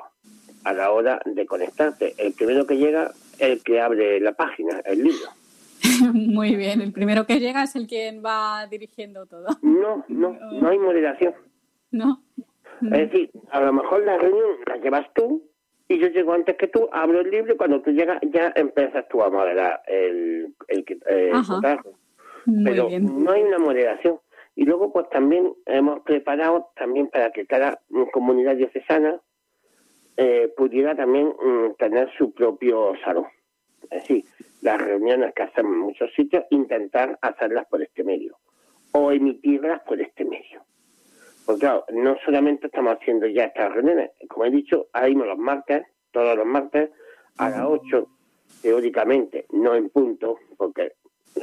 a 0.64 0.72
la 0.72 0.92
hora 0.92 1.20
de 1.24 1.46
conectarte. 1.46 2.14
El 2.18 2.32
primero 2.32 2.66
que 2.66 2.76
llega 2.76 3.12
es 3.38 3.40
el 3.40 3.62
que 3.62 3.80
abre 3.80 4.20
la 4.20 4.32
página, 4.32 4.80
el 4.84 5.04
libro. 5.04 5.28
Muy 6.12 6.56
bien, 6.56 6.80
el 6.80 6.92
primero 6.92 7.26
que 7.26 7.40
llega 7.40 7.64
es 7.64 7.74
el 7.76 7.86
quien 7.86 8.22
va 8.24 8.66
dirigiendo 8.66 9.26
todo. 9.26 9.48
No, 9.62 10.04
no, 10.08 10.32
no 10.52 10.68
hay 10.68 10.78
moderación. 10.78 11.34
No. 11.90 12.22
Es 12.82 13.10
decir, 13.10 13.30
a 13.50 13.60
lo 13.60 13.72
mejor 13.72 14.04
la 14.04 14.18
reunión 14.18 14.56
la 14.66 14.76
llevas 14.76 15.06
tú 15.14 15.42
y 15.88 15.98
yo 15.98 16.08
llego 16.08 16.32
antes 16.32 16.56
que 16.56 16.68
tú, 16.68 16.88
abro 16.92 17.20
el 17.20 17.30
libro 17.30 17.54
y 17.54 17.56
cuando 17.56 17.80
tú 17.82 17.90
llegas 17.90 18.18
ya 18.22 18.52
empiezas 18.56 19.06
tú 19.08 19.22
a 19.22 19.30
moderar 19.30 19.82
el, 19.86 20.54
el, 20.68 20.84
Pero 22.64 22.88
no 23.00 23.30
hay 23.30 23.42
una 23.42 23.58
moderación. 23.58 24.18
Y 24.54 24.64
luego 24.64 24.92
pues 24.92 25.08
también 25.10 25.52
hemos 25.66 26.00
preparado 26.00 26.70
también 26.76 27.08
para 27.08 27.30
que 27.30 27.46
cada 27.46 27.80
comunidad 28.12 28.56
diocesana 28.56 29.20
eh, 30.16 30.52
pudiera 30.56 30.94
también 30.94 31.28
mm, 31.28 31.74
tener 31.78 32.10
su 32.16 32.32
propio 32.32 32.92
salón. 33.04 33.26
Es 33.90 34.02
decir, 34.02 34.24
las 34.62 34.80
reuniones 34.80 35.34
que 35.34 35.42
hacemos 35.42 35.72
en 35.72 35.78
muchos 35.78 36.12
sitios, 36.14 36.44
intentar 36.50 37.18
hacerlas 37.20 37.66
por 37.66 37.82
este 37.82 38.04
medio 38.04 38.38
o 38.92 39.10
emitirlas 39.10 39.82
por 39.82 40.00
este 40.00 40.24
medio. 40.24 40.62
Porque 41.44 41.60
claro, 41.60 41.84
no 41.92 42.16
solamente 42.24 42.66
estamos 42.66 42.94
haciendo 42.94 43.26
ya 43.26 43.44
estas 43.44 43.72
reuniones, 43.72 44.10
como 44.28 44.44
he 44.44 44.50
dicho, 44.50 44.86
ahí 44.92 45.14
los 45.14 45.38
martes, 45.38 45.84
todos 46.12 46.36
los 46.36 46.46
martes, 46.46 46.90
a 47.38 47.50
las 47.50 47.64
8, 47.64 48.06
teóricamente, 48.60 49.46
no 49.50 49.74
en 49.74 49.88
punto, 49.88 50.38
porque 50.56 50.92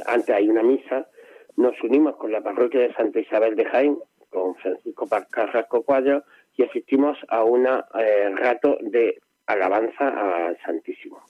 antes 0.06 0.34
hay 0.34 0.48
una 0.48 0.62
misa, 0.62 1.08
nos 1.56 1.74
unimos 1.82 2.16
con 2.16 2.32
la 2.32 2.40
parroquia 2.40 2.80
de 2.80 2.94
Santa 2.94 3.20
Isabel 3.20 3.56
de 3.56 3.64
Jaén, 3.66 3.98
con 4.30 4.54
Francisco 4.56 5.08
Carrasco 5.30 5.82
Cuadro, 5.82 6.22
y 6.56 6.62
asistimos 6.62 7.16
a 7.28 7.44
un 7.44 7.66
eh, 7.66 8.30
rato 8.36 8.76
de 8.80 9.18
alabanza 9.46 10.08
al 10.08 10.58
Santísimo. 10.64 11.20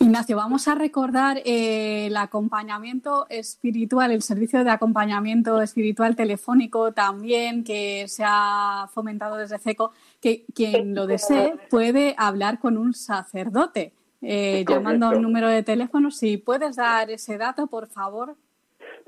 Ignacio, 0.00 0.36
vamos 0.36 0.68
a 0.68 0.76
recordar 0.76 1.38
eh, 1.44 2.06
el 2.06 2.16
acompañamiento 2.16 3.26
espiritual, 3.28 4.12
el 4.12 4.22
servicio 4.22 4.62
de 4.62 4.70
acompañamiento 4.70 5.60
espiritual 5.60 6.14
telefónico 6.14 6.92
también 6.92 7.64
que 7.64 8.06
se 8.06 8.22
ha 8.24 8.88
fomentado 8.94 9.36
desde 9.36 9.58
CECO, 9.58 9.92
que 10.20 10.44
quien 10.54 10.94
lo 10.94 11.08
desee 11.08 11.54
puede 11.68 12.14
hablar 12.16 12.60
con 12.60 12.76
un 12.76 12.94
sacerdote 12.94 13.92
eh, 14.22 14.64
llamando 14.68 15.06
a 15.06 15.10
un 15.10 15.22
número 15.22 15.48
de 15.48 15.64
teléfono. 15.64 16.12
Si 16.12 16.36
puedes 16.36 16.76
dar 16.76 17.10
ese 17.10 17.36
dato, 17.36 17.66
por 17.66 17.88
favor. 17.88 18.36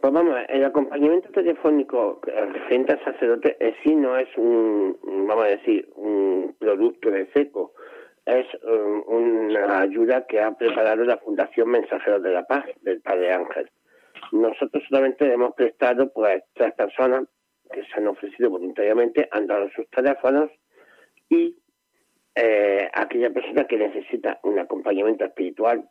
Pues 0.01 0.15
vamos, 0.15 0.35
el 0.49 0.65
acompañamiento 0.65 1.29
telefónico 1.31 2.21
referente 2.25 2.93
al 2.93 3.05
sacerdote 3.05 3.57
en 3.61 3.75
sí 3.83 3.95
no 3.95 4.17
es 4.17 4.29
un, 4.39 4.97
vamos 5.29 5.45
a 5.45 5.49
decir, 5.49 5.91
un 5.95 6.57
producto 6.59 7.11
de 7.11 7.31
seco, 7.33 7.75
es 8.25 8.47
um, 8.65 9.03
una 9.07 9.81
ayuda 9.81 10.27
que 10.27 10.41
ha 10.41 10.53
preparado 10.53 11.05
la 11.05 11.19
Fundación 11.19 11.69
Mensajeros 11.69 12.23
de 12.23 12.33
la 12.33 12.47
Paz 12.47 12.65
del 12.81 13.03
Padre 13.03 13.33
Ángel. 13.33 13.71
Nosotros 14.33 14.83
solamente 14.89 15.31
hemos 15.31 15.55
prestado, 15.55 16.11
pues, 16.13 16.45
tres 16.55 16.73
personas 16.73 17.25
que 17.71 17.85
se 17.85 17.95
han 17.97 18.09
ofrecido 18.09 18.49
voluntariamente, 18.49 19.29
han 19.31 19.47
dado 19.47 19.69
sus 19.71 19.89
teléfonos 19.91 20.51
y 21.29 21.57
eh, 22.35 22.89
aquella 22.95 23.31
persona 23.31 23.65
que 23.65 23.77
necesita 23.77 24.41
un 24.45 24.59
acompañamiento 24.59 25.27
espiritual 25.27 25.87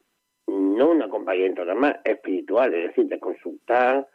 no 0.49 0.91
un 0.91 1.01
acompañamiento 1.01 1.63
más 1.75 1.97
espiritual, 2.03 2.73
es 2.73 2.87
decir, 2.89 3.07
de 3.07 3.19
consultar, 3.19 4.07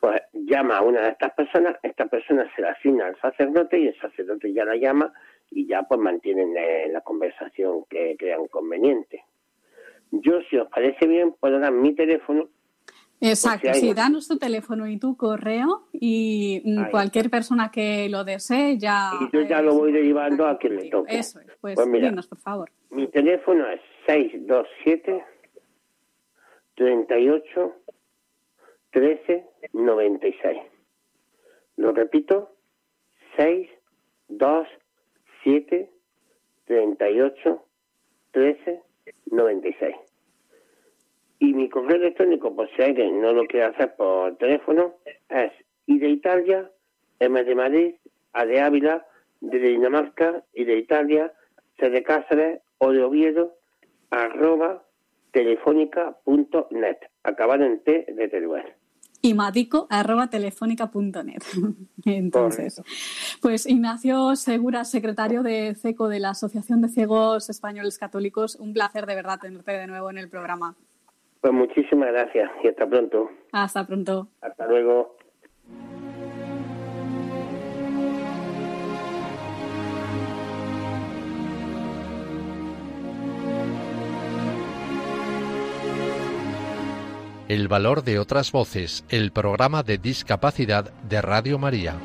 pues 0.00 0.22
llama 0.32 0.78
a 0.78 0.82
una 0.82 1.02
de 1.02 1.08
estas 1.10 1.32
personas, 1.34 1.76
esta 1.82 2.06
persona 2.06 2.50
se 2.56 2.62
la 2.62 2.70
asigna 2.70 3.06
al 3.06 3.20
sacerdote 3.20 3.78
y 3.78 3.88
el 3.88 4.00
sacerdote 4.00 4.52
ya 4.52 4.64
la 4.64 4.76
llama 4.76 5.12
y 5.50 5.66
ya 5.66 5.82
pues 5.82 6.00
mantienen 6.00 6.56
eh, 6.56 6.88
la 6.90 7.02
conversación 7.02 7.84
que 7.88 8.16
crean 8.18 8.46
conveniente. 8.48 9.24
Yo, 10.10 10.40
si 10.48 10.56
os 10.56 10.68
parece 10.68 11.06
bien, 11.06 11.34
puedo 11.38 11.58
dar 11.58 11.72
mi 11.72 11.94
teléfono. 11.94 12.48
Exacto, 13.20 13.74
sí, 13.74 13.92
danos 13.92 14.26
tu 14.28 14.38
teléfono 14.38 14.88
y 14.88 14.98
tu 14.98 15.14
correo 15.14 15.88
y 15.92 16.62
mm, 16.64 16.90
cualquier 16.90 17.28
persona 17.28 17.70
que 17.70 18.08
lo 18.08 18.24
desee 18.24 18.78
ya... 18.78 19.10
Y 19.20 19.36
yo 19.36 19.42
ya 19.42 19.60
lo 19.60 19.74
voy 19.74 19.92
derivando 19.92 20.46
a 20.46 20.56
quien 20.56 20.76
le 20.76 20.88
toque. 20.88 21.18
Eso 21.18 21.38
es, 21.40 21.46
pues, 21.60 21.74
pues 21.76 22.26
por 22.28 22.38
favor. 22.38 22.70
Mi 22.88 23.06
teléfono 23.08 23.68
es 23.68 23.80
627 24.06 25.22
38 26.80 27.74
13 28.90 29.44
96. 29.74 30.58
Lo 31.76 31.92
repito, 31.92 32.56
6 33.36 33.68
2 34.28 34.66
7 35.44 35.90
38 36.64 37.64
13 38.30 38.82
96. 39.26 39.94
Y 41.40 41.52
mi 41.52 41.68
correo 41.68 41.96
electrónico, 41.96 42.56
por 42.56 42.70
si 42.70 42.80
alguien 42.80 43.20
no 43.20 43.34
lo 43.34 43.44
quiere 43.44 43.66
hacer 43.66 43.94
por 43.96 44.38
teléfono, 44.38 44.94
es 45.28 45.52
I 45.84 45.98
de 45.98 46.08
Italia, 46.08 46.70
M 47.18 47.44
de 47.44 47.54
Madrid, 47.54 47.94
A 48.32 48.46
de 48.46 48.58
Ávila, 48.58 49.06
D 49.42 49.58
de 49.58 49.68
Dinamarca, 49.68 50.44
I 50.54 50.64
de 50.64 50.78
Italia, 50.78 51.30
C 51.78 51.90
de 51.90 52.02
Cáceres, 52.02 52.62
O 52.78 52.90
de 52.90 53.02
Oviedo, 53.02 53.54
arroba 54.08 54.82
telefónica.net, 55.32 56.96
acabado 57.22 57.64
en 57.64 57.80
T 57.82 58.06
de 58.14 58.28
Teruel. 58.28 58.74
Y 59.22 59.34
madico 59.34 59.86
arroba 59.90 60.30
telefónica.net. 60.30 61.42
Entonces, 62.06 62.82
pues 63.42 63.66
Ignacio 63.66 64.34
Segura, 64.34 64.84
secretario 64.84 65.42
de 65.42 65.74
CECO 65.74 66.08
de 66.08 66.20
la 66.20 66.30
Asociación 66.30 66.80
de 66.80 66.88
Ciegos 66.88 67.50
Españoles 67.50 67.98
Católicos, 67.98 68.56
un 68.56 68.72
placer 68.72 69.04
de 69.04 69.14
verdad 69.14 69.38
tenerte 69.40 69.72
de 69.72 69.86
nuevo 69.86 70.10
en 70.10 70.18
el 70.18 70.30
programa. 70.30 70.74
Pues 71.42 71.52
muchísimas 71.52 72.12
gracias 72.12 72.50
y 72.62 72.68
hasta 72.68 72.86
pronto. 72.86 73.30
Hasta 73.52 73.86
pronto. 73.86 74.28
Hasta 74.40 74.66
luego. 74.66 75.16
El 87.50 87.66
valor 87.66 88.04
de 88.04 88.20
otras 88.20 88.52
voces, 88.52 89.02
el 89.08 89.32
programa 89.32 89.82
de 89.82 89.98
discapacidad 89.98 90.92
de 91.08 91.20
Radio 91.20 91.58
María. 91.58 91.96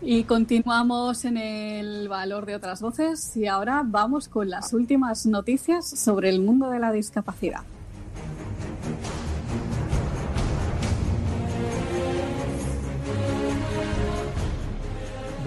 Y 0.00 0.24
continuamos 0.24 1.26
en 1.26 1.36
el 1.36 2.08
valor 2.08 2.46
de 2.46 2.54
otras 2.54 2.80
voces 2.80 3.36
y 3.36 3.46
ahora 3.46 3.82
vamos 3.84 4.28
con 4.28 4.48
las 4.48 4.72
últimas 4.72 5.26
noticias 5.26 5.86
sobre 5.86 6.30
el 6.30 6.40
mundo 6.40 6.70
de 6.70 6.78
la 6.78 6.90
discapacidad. 6.90 7.64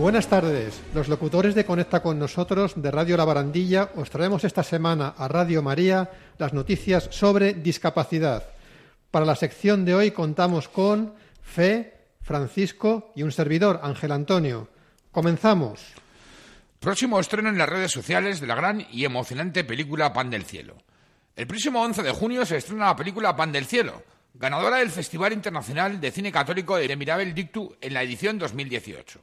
Buenas 0.04 0.28
tardes. 0.28 0.82
Los 0.94 1.08
locutores 1.08 1.56
de 1.56 1.64
Conecta 1.64 2.02
con 2.02 2.20
nosotros 2.20 2.74
de 2.76 2.92
Radio 2.92 3.16
La 3.16 3.24
Barandilla 3.24 3.90
os 3.96 4.10
traemos 4.10 4.44
esta 4.44 4.62
semana 4.62 5.14
a 5.18 5.30
Radio 5.30 5.62
María 5.64 6.12
las 6.38 6.52
noticias 6.52 7.08
sobre 7.10 7.54
discapacidad. 7.54 8.44
Para 9.12 9.26
la 9.26 9.38
sección 9.38 9.86
de 9.86 9.96
hoy 9.96 10.12
contamos 10.12 10.68
con 10.68 11.14
Fe, 11.42 11.94
Francisco 12.22 13.14
y 13.16 13.24
un 13.24 13.32
servidor, 13.32 13.80
Ángel 13.82 14.12
Antonio. 14.12 14.68
Comenzamos. 15.10 15.94
Próximo 16.82 17.18
estreno 17.22 17.48
en 17.48 17.58
las 17.58 17.70
redes 17.70 17.94
sociales 17.94 18.42
de 18.42 18.48
la 18.48 18.56
gran 18.56 18.86
y 18.92 19.06
emocionante 19.06 19.64
película 19.64 20.12
Pan 20.12 20.30
del 20.30 20.44
Cielo. 20.44 20.76
El 21.34 21.48
próximo 21.48 21.82
11 21.82 22.04
de 22.04 22.12
junio 22.12 22.46
se 22.46 22.58
estrena 22.58 22.88
la 22.88 22.98
película 22.98 23.38
Pan 23.38 23.54
del 23.54 23.68
Cielo, 23.68 24.04
ganadora 24.34 24.80
del 24.80 24.90
Festival 24.90 25.32
Internacional 25.32 26.02
de 26.02 26.12
Cine 26.12 26.34
Católico 26.34 26.76
de 26.76 26.94
Mirabel 26.98 27.34
Dictu 27.34 27.78
en 27.80 27.94
la 27.94 28.04
edición 28.04 28.38
2018. 28.38 29.22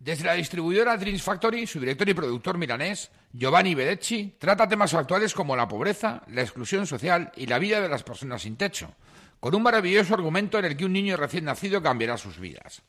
Desde 0.00 0.24
la 0.24 0.32
distribuidora 0.32 0.96
Dreams 0.96 1.22
Factory, 1.22 1.66
su 1.66 1.78
director 1.78 2.08
y 2.08 2.14
productor 2.14 2.56
milanés, 2.56 3.10
Giovanni 3.34 3.74
Bedecci, 3.74 4.34
trata 4.38 4.66
temas 4.66 4.94
actuales 4.94 5.34
como 5.34 5.54
la 5.54 5.68
pobreza, 5.68 6.22
la 6.28 6.40
exclusión 6.40 6.86
social 6.86 7.30
y 7.36 7.44
la 7.44 7.58
vida 7.58 7.82
de 7.82 7.88
las 7.90 8.02
personas 8.02 8.40
sin 8.40 8.56
techo, 8.56 8.94
con 9.40 9.54
un 9.54 9.62
maravilloso 9.62 10.14
argumento 10.14 10.58
en 10.58 10.64
el 10.64 10.74
que 10.74 10.86
un 10.86 10.94
niño 10.94 11.18
recién 11.18 11.44
nacido 11.44 11.82
cambiará 11.82 12.16
sus 12.16 12.38
vidas. 12.38 12.80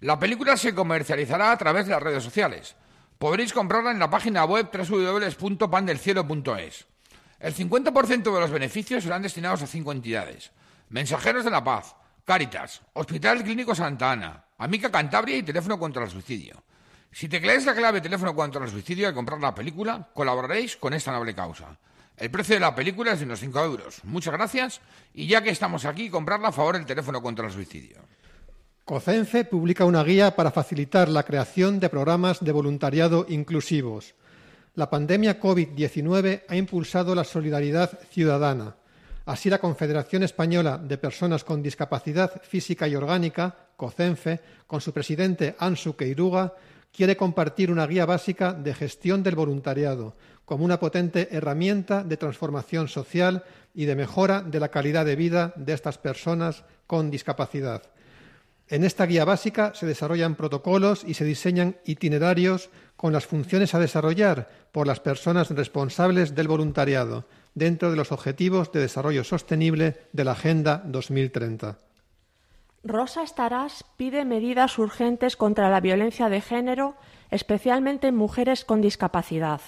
La 0.00 0.18
película 0.18 0.56
se 0.56 0.74
comercializará 0.74 1.52
a 1.52 1.58
través 1.58 1.84
de 1.84 1.92
las 1.92 2.02
redes 2.02 2.24
sociales. 2.24 2.74
Podréis 3.18 3.52
comprarla 3.52 3.90
en 3.90 3.98
la 3.98 4.08
página 4.08 4.46
web 4.46 4.70
www.pandelcielo.es. 4.72 6.86
El 7.38 7.54
50% 7.54 8.32
de 8.32 8.40
los 8.40 8.50
beneficios 8.50 9.04
serán 9.04 9.20
destinados 9.20 9.60
a 9.60 9.66
cinco 9.66 9.92
entidades. 9.92 10.52
Mensajeros 10.88 11.44
de 11.44 11.50
la 11.50 11.62
Paz, 11.62 11.96
Cáritas, 12.24 12.80
Hospital 12.94 13.44
Clínico 13.44 13.74
Santa 13.74 14.12
Ana, 14.12 14.45
Amica 14.58 14.90
Cantabria 14.90 15.36
y 15.36 15.42
Teléfono 15.42 15.78
contra 15.78 16.04
el 16.04 16.10
Suicidio. 16.10 16.62
Si 17.12 17.28
tecleáis 17.28 17.66
la 17.66 17.74
clave 17.74 18.00
Teléfono 18.00 18.34
contra 18.34 18.64
el 18.64 18.70
Suicidio 18.70 19.06
al 19.06 19.14
comprar 19.14 19.38
la 19.40 19.54
película, 19.54 20.08
colaboraréis 20.14 20.76
con 20.76 20.94
esta 20.94 21.12
noble 21.12 21.34
causa. 21.34 21.78
El 22.16 22.30
precio 22.30 22.54
de 22.54 22.60
la 22.60 22.74
película 22.74 23.12
es 23.12 23.18
de 23.18 23.26
unos 23.26 23.40
5 23.40 23.60
euros. 23.60 24.00
Muchas 24.04 24.32
gracias 24.32 24.80
y 25.12 25.26
ya 25.26 25.42
que 25.42 25.50
estamos 25.50 25.84
aquí, 25.84 26.08
comprarla 26.08 26.48
a 26.48 26.52
favor 26.52 26.76
del 26.76 26.86
Teléfono 26.86 27.20
contra 27.20 27.46
el 27.46 27.52
Suicidio. 27.52 27.98
COCENFE 28.86 29.44
publica 29.44 29.84
una 29.84 30.02
guía 30.02 30.34
para 30.34 30.50
facilitar 30.50 31.08
la 31.08 31.24
creación 31.24 31.78
de 31.78 31.90
programas 31.90 32.42
de 32.42 32.52
voluntariado 32.52 33.26
inclusivos. 33.28 34.14
La 34.74 34.88
pandemia 34.88 35.38
COVID-19 35.38 36.44
ha 36.48 36.56
impulsado 36.56 37.14
la 37.14 37.24
solidaridad 37.24 37.98
ciudadana 38.10 38.76
Así, 39.26 39.50
la 39.50 39.58
Confederación 39.58 40.22
Española 40.22 40.78
de 40.78 40.98
Personas 40.98 41.42
con 41.42 41.60
Discapacidad 41.60 42.40
Física 42.42 42.86
y 42.86 42.94
Orgánica, 42.94 43.56
COCENFE, 43.76 44.40
con 44.68 44.80
su 44.80 44.92
presidente 44.92 45.56
Ansu 45.58 45.96
Queiruga, 45.96 46.54
quiere 46.92 47.16
compartir 47.16 47.72
una 47.72 47.88
guía 47.88 48.06
básica 48.06 48.52
de 48.52 48.72
gestión 48.72 49.24
del 49.24 49.34
voluntariado 49.34 50.14
como 50.44 50.64
una 50.64 50.78
potente 50.78 51.26
herramienta 51.32 52.04
de 52.04 52.16
transformación 52.16 52.86
social 52.86 53.42
y 53.74 53.86
de 53.86 53.96
mejora 53.96 54.42
de 54.42 54.60
la 54.60 54.68
calidad 54.68 55.04
de 55.04 55.16
vida 55.16 55.52
de 55.56 55.72
estas 55.72 55.98
personas 55.98 56.62
con 56.86 57.10
discapacidad. 57.10 57.82
En 58.68 58.84
esta 58.84 59.06
guía 59.06 59.24
básica 59.24 59.72
se 59.74 59.86
desarrollan 59.86 60.36
protocolos 60.36 61.02
y 61.04 61.14
se 61.14 61.24
diseñan 61.24 61.76
itinerarios 61.84 62.70
con 62.96 63.12
las 63.12 63.26
funciones 63.26 63.74
a 63.74 63.80
desarrollar 63.80 64.48
por 64.70 64.86
las 64.86 65.00
personas 65.00 65.50
responsables 65.50 66.36
del 66.36 66.46
voluntariado, 66.46 67.26
dentro 67.56 67.90
de 67.90 67.96
los 67.96 68.12
Objetivos 68.12 68.70
de 68.70 68.80
Desarrollo 68.80 69.24
Sostenible 69.24 69.96
de 70.12 70.24
la 70.24 70.32
Agenda 70.32 70.82
2030. 70.84 71.78
Rosa 72.84 73.24
Estarás 73.24 73.84
pide 73.96 74.24
medidas 74.24 74.78
urgentes 74.78 75.36
contra 75.36 75.70
la 75.70 75.80
violencia 75.80 76.28
de 76.28 76.40
género, 76.40 76.94
especialmente 77.30 78.08
en 78.08 78.14
mujeres 78.14 78.64
con 78.64 78.82
discapacidad. 78.82 79.60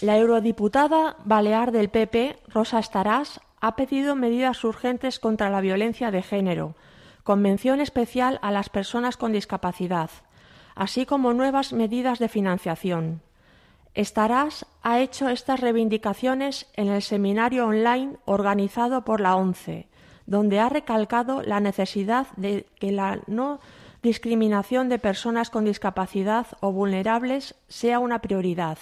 La 0.00 0.16
eurodiputada 0.16 1.16
balear 1.24 1.72
del 1.72 1.90
PP, 1.90 2.38
Rosa 2.48 2.78
Estarás, 2.78 3.40
ha 3.60 3.74
pedido 3.74 4.14
medidas 4.14 4.62
urgentes 4.62 5.18
contra 5.18 5.50
la 5.50 5.60
violencia 5.60 6.10
de 6.12 6.22
género, 6.22 6.76
con 7.24 7.42
mención 7.42 7.80
especial 7.80 8.38
a 8.42 8.52
las 8.52 8.68
personas 8.68 9.16
con 9.16 9.32
discapacidad, 9.32 10.10
así 10.76 11.04
como 11.04 11.32
nuevas 11.32 11.72
medidas 11.72 12.20
de 12.20 12.28
financiación. 12.28 13.22
Estarás 13.96 14.66
ha 14.82 15.00
hecho 15.00 15.30
estas 15.30 15.60
reivindicaciones 15.60 16.66
en 16.74 16.88
el 16.88 17.00
seminario 17.00 17.66
online 17.66 18.18
organizado 18.26 19.06
por 19.06 19.22
la 19.22 19.36
ONCE, 19.36 19.88
donde 20.26 20.60
ha 20.60 20.68
recalcado 20.68 21.40
la 21.40 21.60
necesidad 21.60 22.26
de 22.36 22.66
que 22.78 22.92
la 22.92 23.20
no 23.26 23.58
discriminación 24.02 24.90
de 24.90 24.98
personas 24.98 25.48
con 25.48 25.64
discapacidad 25.64 26.46
o 26.60 26.72
vulnerables 26.72 27.54
sea 27.68 27.98
una 27.98 28.20
prioridad. 28.20 28.76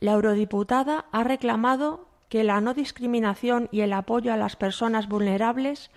La 0.00 0.12
eurodiputada 0.12 1.04
ha 1.12 1.22
reclamado 1.22 2.08
que 2.30 2.44
la 2.44 2.62
no 2.62 2.72
discriminación 2.72 3.68
y 3.72 3.82
el 3.82 3.92
apoyo 3.92 4.32
a 4.32 4.38
las 4.38 4.56
personas 4.56 5.06
vulnerables 5.06 5.90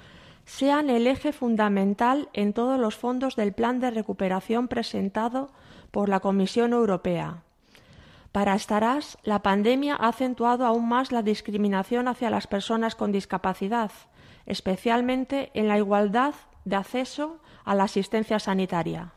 sean 0.44 0.90
el 0.90 1.08
eje 1.08 1.32
fundamental 1.32 2.28
en 2.34 2.52
todos 2.52 2.78
los 2.78 2.98
fondos 2.98 3.38
del 3.38 3.54
plan 3.54 3.80
de 3.80 3.90
recuperación 3.90 4.68
presentado 4.68 5.50
por 5.92 6.10
la 6.10 6.20
Comisión 6.20 6.74
Europea. 6.74 7.44
Para 8.32 8.56
Estarás, 8.56 9.18
la 9.24 9.42
pandemia 9.42 9.96
ha 9.96 10.08
acentuado 10.08 10.66
aún 10.66 10.88
más 10.88 11.12
la 11.12 11.22
discriminación 11.22 12.08
hacia 12.08 12.30
las 12.30 12.48
personas 12.48 12.96
con 12.96 13.12
discapacidad, 13.12 13.92
especialmente 14.46 15.52
en 15.54 15.68
la 15.68 15.78
igualdad 15.78 16.34
de 16.64 16.78
acceso 16.78 17.42
a 17.66 17.76
la 17.76 17.84
asistencia 17.84 18.40
sanitaria. 18.40 19.12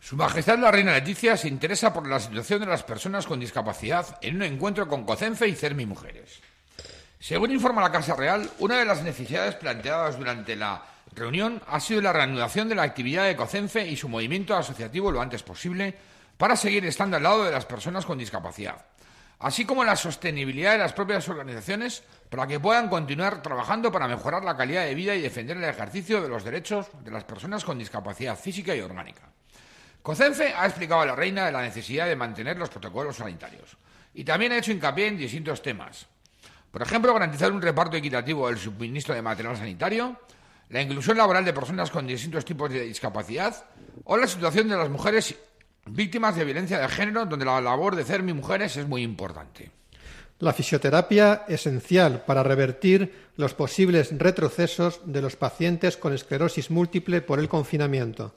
Su 0.00 0.16
Majestad 0.16 0.58
la 0.58 0.70
Reina 0.70 0.92
Leticia 0.92 1.34
se 1.38 1.48
interesa 1.48 1.94
por 1.94 2.06
la 2.06 2.20
situación 2.20 2.60
de 2.60 2.66
las 2.66 2.82
personas 2.82 3.26
con 3.26 3.40
discapacidad 3.40 4.18
en 4.20 4.36
un 4.36 4.42
encuentro 4.42 4.86
con 4.86 5.04
COCENFE 5.04 5.48
y 5.48 5.54
CERMI 5.54 5.86
Mujeres. 5.86 6.42
Según 7.18 7.52
informa 7.52 7.80
la 7.80 7.90
Casa 7.90 8.14
Real, 8.14 8.50
una 8.58 8.76
de 8.76 8.84
las 8.84 9.02
necesidades 9.02 9.54
planteadas 9.54 10.18
durante 10.18 10.56
la 10.56 10.82
reunión 11.14 11.62
ha 11.66 11.80
sido 11.80 12.02
la 12.02 12.12
reanudación 12.12 12.68
de 12.68 12.74
la 12.74 12.82
actividad 12.82 13.24
de 13.24 13.34
COCENFE 13.34 13.88
y 13.88 13.96
su 13.96 14.10
movimiento 14.10 14.54
asociativo 14.54 15.10
lo 15.10 15.22
antes 15.22 15.42
posible 15.42 15.96
para 16.44 16.56
seguir 16.56 16.84
estando 16.84 17.16
al 17.16 17.22
lado 17.22 17.42
de 17.44 17.50
las 17.50 17.64
personas 17.64 18.04
con 18.04 18.18
discapacidad, 18.18 18.84
así 19.38 19.64
como 19.64 19.82
la 19.82 19.96
sostenibilidad 19.96 20.72
de 20.72 20.78
las 20.78 20.92
propias 20.92 21.26
organizaciones 21.30 22.02
para 22.28 22.46
que 22.46 22.60
puedan 22.60 22.90
continuar 22.90 23.40
trabajando 23.40 23.90
para 23.90 24.06
mejorar 24.06 24.44
la 24.44 24.54
calidad 24.54 24.84
de 24.84 24.94
vida 24.94 25.14
y 25.14 25.22
defender 25.22 25.56
el 25.56 25.64
ejercicio 25.64 26.20
de 26.20 26.28
los 26.28 26.44
derechos 26.44 26.88
de 27.02 27.10
las 27.10 27.24
personas 27.24 27.64
con 27.64 27.78
discapacidad 27.78 28.38
física 28.38 28.76
y 28.76 28.82
orgánica. 28.82 29.22
COCENFE 30.02 30.52
ha 30.52 30.66
explicado 30.66 31.00
a 31.00 31.06
la 31.06 31.16
reina 31.16 31.50
la 31.50 31.62
necesidad 31.62 32.04
de 32.08 32.14
mantener 32.14 32.58
los 32.58 32.68
protocolos 32.68 33.16
sanitarios 33.16 33.78
y 34.12 34.22
también 34.22 34.52
ha 34.52 34.58
hecho 34.58 34.72
hincapié 34.72 35.06
en 35.06 35.16
distintos 35.16 35.62
temas. 35.62 36.06
Por 36.70 36.82
ejemplo, 36.82 37.14
garantizar 37.14 37.52
un 37.52 37.62
reparto 37.62 37.96
equitativo 37.96 38.48
del 38.48 38.58
suministro 38.58 39.14
de 39.14 39.22
material 39.22 39.56
sanitario, 39.56 40.20
la 40.68 40.82
inclusión 40.82 41.16
laboral 41.16 41.46
de 41.46 41.54
personas 41.54 41.90
con 41.90 42.06
distintos 42.06 42.44
tipos 42.44 42.68
de 42.68 42.82
discapacidad 42.82 43.64
o 44.04 44.18
la 44.18 44.26
situación 44.26 44.68
de 44.68 44.76
las 44.76 44.90
mujeres 44.90 45.34
víctimas 45.86 46.36
de 46.36 46.44
violencia 46.44 46.78
de 46.78 46.88
género, 46.88 47.26
donde 47.26 47.44
la 47.44 47.60
labor 47.60 47.96
de 47.96 48.04
CERMI 48.04 48.32
Mujeres 48.32 48.76
es 48.76 48.88
muy 48.88 49.02
importante. 49.02 49.70
La 50.40 50.52
fisioterapia 50.52 51.44
esencial 51.48 52.24
para 52.26 52.42
revertir 52.42 53.30
los 53.36 53.54
posibles 53.54 54.10
retrocesos 54.18 55.00
de 55.04 55.22
los 55.22 55.36
pacientes 55.36 55.96
con 55.96 56.12
esclerosis 56.12 56.70
múltiple 56.70 57.22
por 57.22 57.38
el 57.38 57.48
confinamiento. 57.48 58.34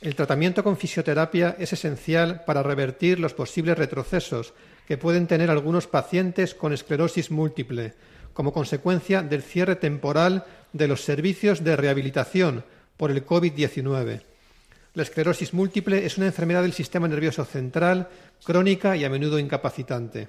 El 0.00 0.14
tratamiento 0.14 0.64
con 0.64 0.76
fisioterapia 0.76 1.56
es 1.58 1.72
esencial 1.72 2.44
para 2.44 2.62
revertir 2.62 3.18
los 3.18 3.34
posibles 3.34 3.76
retrocesos 3.76 4.54
que 4.86 4.96
pueden 4.96 5.26
tener 5.26 5.50
algunos 5.50 5.86
pacientes 5.86 6.54
con 6.54 6.72
esclerosis 6.72 7.30
múltiple, 7.30 7.94
como 8.32 8.52
consecuencia 8.52 9.22
del 9.22 9.42
cierre 9.42 9.76
temporal 9.76 10.44
de 10.72 10.88
los 10.88 11.02
servicios 11.02 11.62
de 11.62 11.76
rehabilitación 11.76 12.64
por 12.96 13.10
el 13.10 13.26
COVID-19. 13.26 14.27
La 14.98 15.04
esclerosis 15.04 15.54
múltiple 15.54 16.04
es 16.04 16.18
una 16.18 16.26
enfermedad 16.26 16.62
del 16.62 16.72
sistema 16.72 17.06
nervioso 17.06 17.44
central, 17.44 18.08
crónica 18.42 18.96
y 18.96 19.04
a 19.04 19.08
menudo 19.08 19.38
incapacitante. 19.38 20.26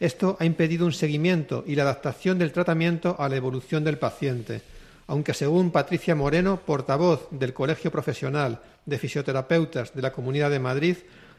Esto 0.00 0.38
ha 0.40 0.46
impedido 0.46 0.86
un 0.86 0.94
seguimiento 0.94 1.64
y 1.66 1.74
la 1.74 1.82
adaptación 1.82 2.38
del 2.38 2.50
tratamiento 2.50 3.14
a 3.18 3.28
la 3.28 3.36
evolución 3.36 3.84
del 3.84 3.98
paciente 3.98 4.62
aunque 5.06 5.34
según 5.34 5.70
Patricia 5.70 6.14
Moreno, 6.14 6.62
portavoz 6.64 7.28
del 7.30 7.52
Colegio 7.52 7.90
Profesional 7.90 8.62
de 8.86 8.98
Fisioterapeutas 8.98 9.92
de 9.92 10.00
la 10.00 10.12
Comunidad 10.14 10.48
de 10.48 10.60
Madrid, 10.60 10.96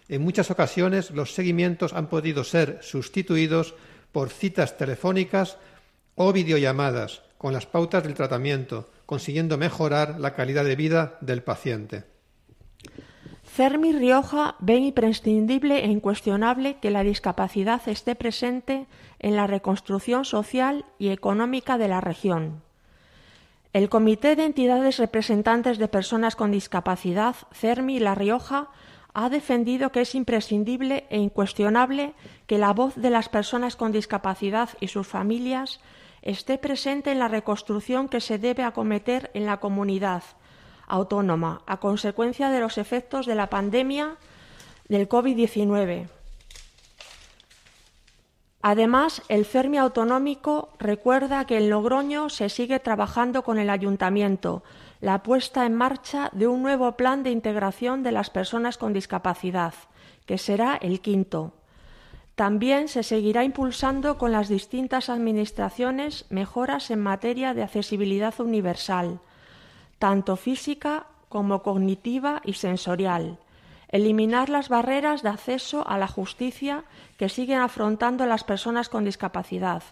en 0.08 0.22
muchas 0.22 0.52
ocasiones 0.52 1.10
los 1.10 1.34
seguimientos 1.34 1.94
han 1.94 2.06
podido 2.06 2.44
ser 2.44 2.78
sustituidos 2.84 3.74
por 4.12 4.30
citas 4.30 4.78
telefónicas 4.78 5.58
o 6.14 6.32
videollamadas 6.32 7.24
con 7.40 7.54
las 7.54 7.66
pautas 7.66 8.04
del 8.04 8.14
tratamiento, 8.14 8.88
consiguiendo 9.08 9.58
mejorar 9.58 10.20
la 10.20 10.36
calidad 10.36 10.64
de 10.64 10.76
vida 10.76 11.18
del 11.22 11.42
paciente. 11.42 12.15
Fermi 13.56 13.94
Rioja 13.94 14.56
ve 14.60 14.76
imprescindible 14.76 15.86
e 15.86 15.88
incuestionable 15.88 16.76
que 16.82 16.92
la 16.92 17.04
discapacidad 17.04 17.82
esté 17.88 18.14
presente 18.14 18.86
en 19.20 19.38
la 19.38 19.48
reconstrucción 19.48 20.26
social 20.26 20.84
y 21.00 21.08
económica 21.08 21.78
de 21.78 21.88
la 21.88 22.02
región. 22.02 22.64
El 23.72 23.88
Comité 23.88 24.36
de 24.36 24.44
Entidades 24.44 24.98
Representantes 24.98 25.78
de 25.78 25.88
Personas 25.88 26.36
con 26.36 26.52
Discapacidad, 26.52 27.38
CERMI 27.54 28.00
La 28.00 28.14
Rioja, 28.14 28.68
ha 29.14 29.30
defendido 29.30 29.94
que 29.94 30.02
es 30.02 30.16
imprescindible 30.16 31.06
e 31.10 31.18
incuestionable 31.18 32.14
que 32.48 32.58
la 32.58 32.74
voz 32.74 32.96
de 32.98 33.10
las 33.10 33.30
personas 33.30 33.78
con 33.78 33.94
discapacidad 33.94 34.68
y 34.82 34.90
sus 34.90 35.08
familias 35.08 35.80
esté 36.24 36.58
presente 36.58 37.14
en 37.14 37.20
la 37.20 37.30
reconstrucción 37.30 38.10
que 38.10 38.20
se 38.20 38.38
debe 38.38 38.64
acometer 38.64 39.32
en 39.34 39.46
la 39.46 39.62
comunidad 39.62 40.24
autónoma 40.88 41.62
a 41.66 41.78
consecuencia 41.78 42.50
de 42.50 42.60
los 42.60 42.78
efectos 42.78 43.26
de 43.26 43.36
la 43.36 43.50
pandemia 43.50 44.18
del 44.88 45.10
COVID-19 45.10 46.08
Además, 48.68 49.22
el 49.30 49.46
CERMI 49.46 49.78
autonómico 49.78 50.70
recuerda 50.80 51.46
que 51.46 51.58
en 51.58 51.70
Logroño 51.70 52.30
se 52.30 52.50
sigue 52.50 52.80
trabajando 52.80 53.44
con 53.44 53.60
el 53.60 53.70
ayuntamiento 53.70 54.64
la 55.02 55.22
puesta 55.22 55.68
en 55.68 55.76
marcha 55.76 56.32
de 56.34 56.48
un 56.48 56.64
nuevo 56.64 56.94
plan 56.94 57.22
de 57.22 57.30
integración 57.30 58.02
de 58.02 58.12
las 58.12 58.32
personas 58.32 58.80
con 58.80 58.92
discapacidad, 58.92 59.76
que 60.26 60.40
será 60.40 60.78
el 60.82 61.00
quinto. 61.00 61.54
También 62.34 62.88
se 62.88 63.04
seguirá 63.04 63.44
impulsando 63.44 64.18
con 64.18 64.32
las 64.32 64.50
distintas 64.50 65.10
administraciones 65.10 66.26
mejoras 66.32 66.90
en 66.90 67.02
materia 67.02 67.54
de 67.54 67.62
accesibilidad 67.62 68.34
universal, 68.40 69.20
tanto 70.00 70.36
física 70.36 71.08
como 71.30 71.64
cognitiva 71.64 72.42
y 72.44 72.54
sensorial 72.54 73.40
eliminar 73.90 74.50
las 74.50 74.68
barreras 74.68 75.24
de 75.24 75.30
acceso 75.30 75.88
a 75.88 75.98
la 75.98 76.08
justicia 76.08 76.84
que 77.18 77.30
siguen 77.30 77.60
afrontando 77.60 78.26
las 78.26 78.44
personas 78.44 78.90
con 78.90 79.06
discapacidad, 79.06 79.84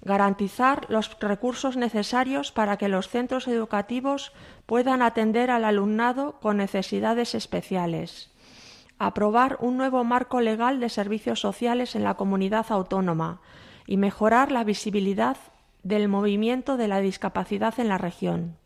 garantizar 0.00 0.86
los 0.88 1.18
recursos 1.20 1.76
necesarios 1.76 2.52
para 2.52 2.76
que 2.76 2.88
los 2.88 3.08
centros 3.08 3.48
educativos 3.48 4.32
puedan 4.64 5.02
atender 5.02 5.50
al 5.50 5.64
alumnado 5.64 6.40
con 6.40 6.56
necesidades 6.56 7.34
especiales, 7.34 8.30
aprobar 8.98 9.58
un 9.60 9.76
nuevo 9.76 10.04
marco 10.04 10.40
legal 10.40 10.80
de 10.80 10.88
servicios 10.88 11.40
sociales 11.40 11.96
en 11.96 12.04
la 12.04 12.14
comunidad 12.14 12.66
autónoma 12.70 13.40
y 13.86 13.96
mejorar 13.98 14.52
la 14.52 14.64
visibilidad 14.64 15.36
del 15.82 16.08
movimiento 16.08 16.78
de 16.78 16.88
la 16.88 17.00
discapacidad 17.00 17.78
en 17.78 17.88
la 17.88 17.98
región. 17.98 18.56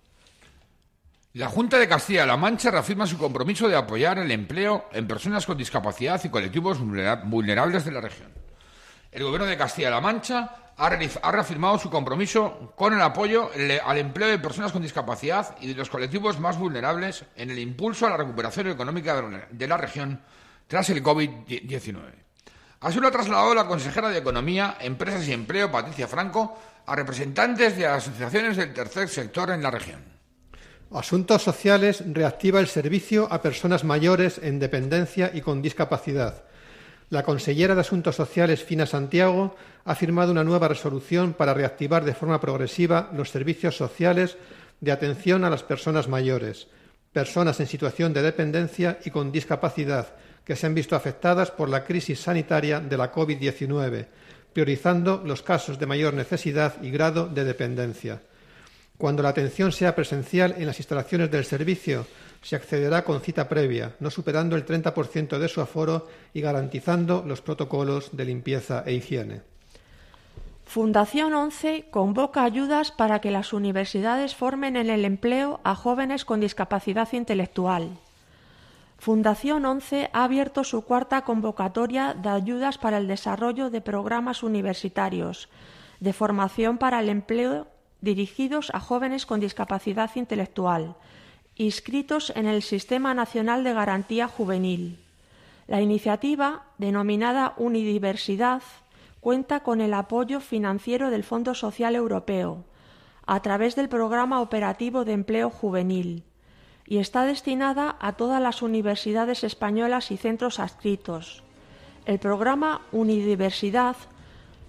La 1.38 1.46
Junta 1.46 1.78
de 1.78 1.86
Castilla-La 1.86 2.36
Mancha 2.36 2.72
reafirma 2.72 3.06
su 3.06 3.16
compromiso 3.16 3.68
de 3.68 3.76
apoyar 3.76 4.18
el 4.18 4.32
empleo 4.32 4.86
en 4.92 5.06
personas 5.06 5.46
con 5.46 5.56
discapacidad 5.56 6.20
y 6.24 6.30
colectivos 6.30 6.80
vulnerables 6.80 7.84
de 7.84 7.92
la 7.92 8.00
región. 8.00 8.32
El 9.12 9.22
Gobierno 9.22 9.46
de 9.46 9.56
Castilla-La 9.56 10.00
Mancha 10.00 10.72
ha 10.76 11.30
reafirmado 11.30 11.78
su 11.78 11.90
compromiso 11.90 12.72
con 12.74 12.92
el 12.92 13.00
apoyo 13.00 13.52
al 13.84 13.98
empleo 13.98 14.26
de 14.26 14.40
personas 14.40 14.72
con 14.72 14.82
discapacidad 14.82 15.54
y 15.60 15.68
de 15.68 15.74
los 15.74 15.88
colectivos 15.90 16.40
más 16.40 16.58
vulnerables 16.58 17.24
en 17.36 17.52
el 17.52 17.60
impulso 17.60 18.08
a 18.08 18.10
la 18.10 18.16
recuperación 18.16 18.66
económica 18.66 19.22
de 19.48 19.68
la 19.68 19.76
región 19.76 20.20
tras 20.66 20.90
el 20.90 21.04
COVID-19. 21.04 22.00
Así 22.80 22.98
lo 22.98 23.06
ha 23.06 23.12
trasladado 23.12 23.54
la 23.54 23.68
consejera 23.68 24.08
de 24.08 24.18
Economía, 24.18 24.76
Empresas 24.80 25.28
y 25.28 25.34
Empleo, 25.34 25.70
Patricia 25.70 26.08
Franco, 26.08 26.58
a 26.84 26.96
representantes 26.96 27.76
de 27.76 27.86
asociaciones 27.86 28.56
del 28.56 28.74
tercer 28.74 29.08
sector 29.08 29.50
en 29.50 29.62
la 29.62 29.70
región. 29.70 30.17
Asuntos 30.90 31.42
Sociales 31.42 32.02
reactiva 32.06 32.60
el 32.60 32.66
servicio 32.66 33.30
a 33.30 33.42
personas 33.42 33.84
mayores 33.84 34.40
en 34.42 34.58
dependencia 34.58 35.30
y 35.34 35.42
con 35.42 35.60
discapacidad. 35.60 36.44
La 37.10 37.24
consellera 37.24 37.74
de 37.74 37.82
Asuntos 37.82 38.16
Sociales, 38.16 38.64
Fina 38.64 38.86
Santiago, 38.86 39.54
ha 39.84 39.94
firmado 39.94 40.32
una 40.32 40.44
nueva 40.44 40.68
resolución 40.68 41.34
para 41.34 41.52
reactivar 41.52 42.06
de 42.06 42.14
forma 42.14 42.40
progresiva 42.40 43.10
los 43.12 43.28
servicios 43.28 43.76
sociales 43.76 44.38
de 44.80 44.92
atención 44.92 45.44
a 45.44 45.50
las 45.50 45.62
personas 45.62 46.08
mayores, 46.08 46.68
personas 47.12 47.60
en 47.60 47.66
situación 47.66 48.14
de 48.14 48.22
dependencia 48.22 48.98
y 49.04 49.10
con 49.10 49.30
discapacidad 49.30 50.14
que 50.42 50.56
se 50.56 50.66
han 50.66 50.74
visto 50.74 50.96
afectadas 50.96 51.50
por 51.50 51.68
la 51.68 51.84
crisis 51.84 52.20
sanitaria 52.20 52.80
de 52.80 52.96
la 52.96 53.12
COVID-19, 53.12 54.06
priorizando 54.54 55.22
los 55.22 55.42
casos 55.42 55.78
de 55.78 55.84
mayor 55.84 56.14
necesidad 56.14 56.80
y 56.82 56.90
grado 56.90 57.26
de 57.26 57.44
dependencia. 57.44 58.22
Cuando 58.98 59.22
la 59.22 59.28
atención 59.28 59.70
sea 59.70 59.94
presencial 59.94 60.56
en 60.58 60.66
las 60.66 60.80
instalaciones 60.80 61.30
del 61.30 61.44
servicio, 61.44 62.04
se 62.42 62.56
accederá 62.56 63.04
con 63.04 63.20
cita 63.20 63.48
previa, 63.48 63.94
no 64.00 64.10
superando 64.10 64.56
el 64.56 64.66
30% 64.66 65.38
de 65.38 65.48
su 65.48 65.60
aforo 65.60 66.08
y 66.34 66.40
garantizando 66.40 67.22
los 67.24 67.40
protocolos 67.40 68.16
de 68.16 68.24
limpieza 68.24 68.82
e 68.84 68.94
higiene. 68.94 69.42
Fundación 70.64 71.32
11 71.32 71.86
convoca 71.90 72.42
ayudas 72.42 72.90
para 72.90 73.20
que 73.20 73.30
las 73.30 73.52
universidades 73.52 74.34
formen 74.34 74.76
en 74.76 74.90
el 74.90 75.04
empleo 75.04 75.60
a 75.62 75.76
jóvenes 75.76 76.24
con 76.24 76.40
discapacidad 76.40 77.08
intelectual. 77.12 77.96
Fundación 78.98 79.64
11 79.64 80.10
ha 80.12 80.24
abierto 80.24 80.64
su 80.64 80.82
cuarta 80.82 81.22
convocatoria 81.22 82.14
de 82.14 82.28
ayudas 82.30 82.78
para 82.78 82.98
el 82.98 83.06
desarrollo 83.06 83.70
de 83.70 83.80
programas 83.80 84.42
universitarios 84.42 85.48
de 86.00 86.12
formación 86.12 86.78
para 86.78 87.00
el 87.00 87.08
empleo 87.08 87.66
dirigidos 88.00 88.70
a 88.74 88.80
jóvenes 88.80 89.26
con 89.26 89.40
discapacidad 89.40 90.10
intelectual, 90.14 90.96
inscritos 91.56 92.32
en 92.36 92.46
el 92.46 92.62
Sistema 92.62 93.14
Nacional 93.14 93.64
de 93.64 93.74
Garantía 93.74 94.28
Juvenil. 94.28 95.00
La 95.66 95.80
iniciativa, 95.80 96.62
denominada 96.78 97.54
Unidiversidad, 97.56 98.62
cuenta 99.20 99.60
con 99.60 99.80
el 99.80 99.92
apoyo 99.94 100.40
financiero 100.40 101.10
del 101.10 101.24
Fondo 101.24 101.54
Social 101.54 101.96
Europeo, 101.96 102.64
a 103.26 103.42
través 103.42 103.76
del 103.76 103.88
Programa 103.88 104.40
Operativo 104.40 105.04
de 105.04 105.12
Empleo 105.12 105.50
Juvenil, 105.50 106.22
y 106.86 106.98
está 106.98 107.24
destinada 107.24 107.96
a 108.00 108.12
todas 108.12 108.40
las 108.40 108.62
universidades 108.62 109.44
españolas 109.44 110.10
y 110.10 110.16
centros 110.16 110.58
adscritos. 110.58 111.42
El 112.06 112.18
programa 112.18 112.80
Unidiversidad 112.92 113.96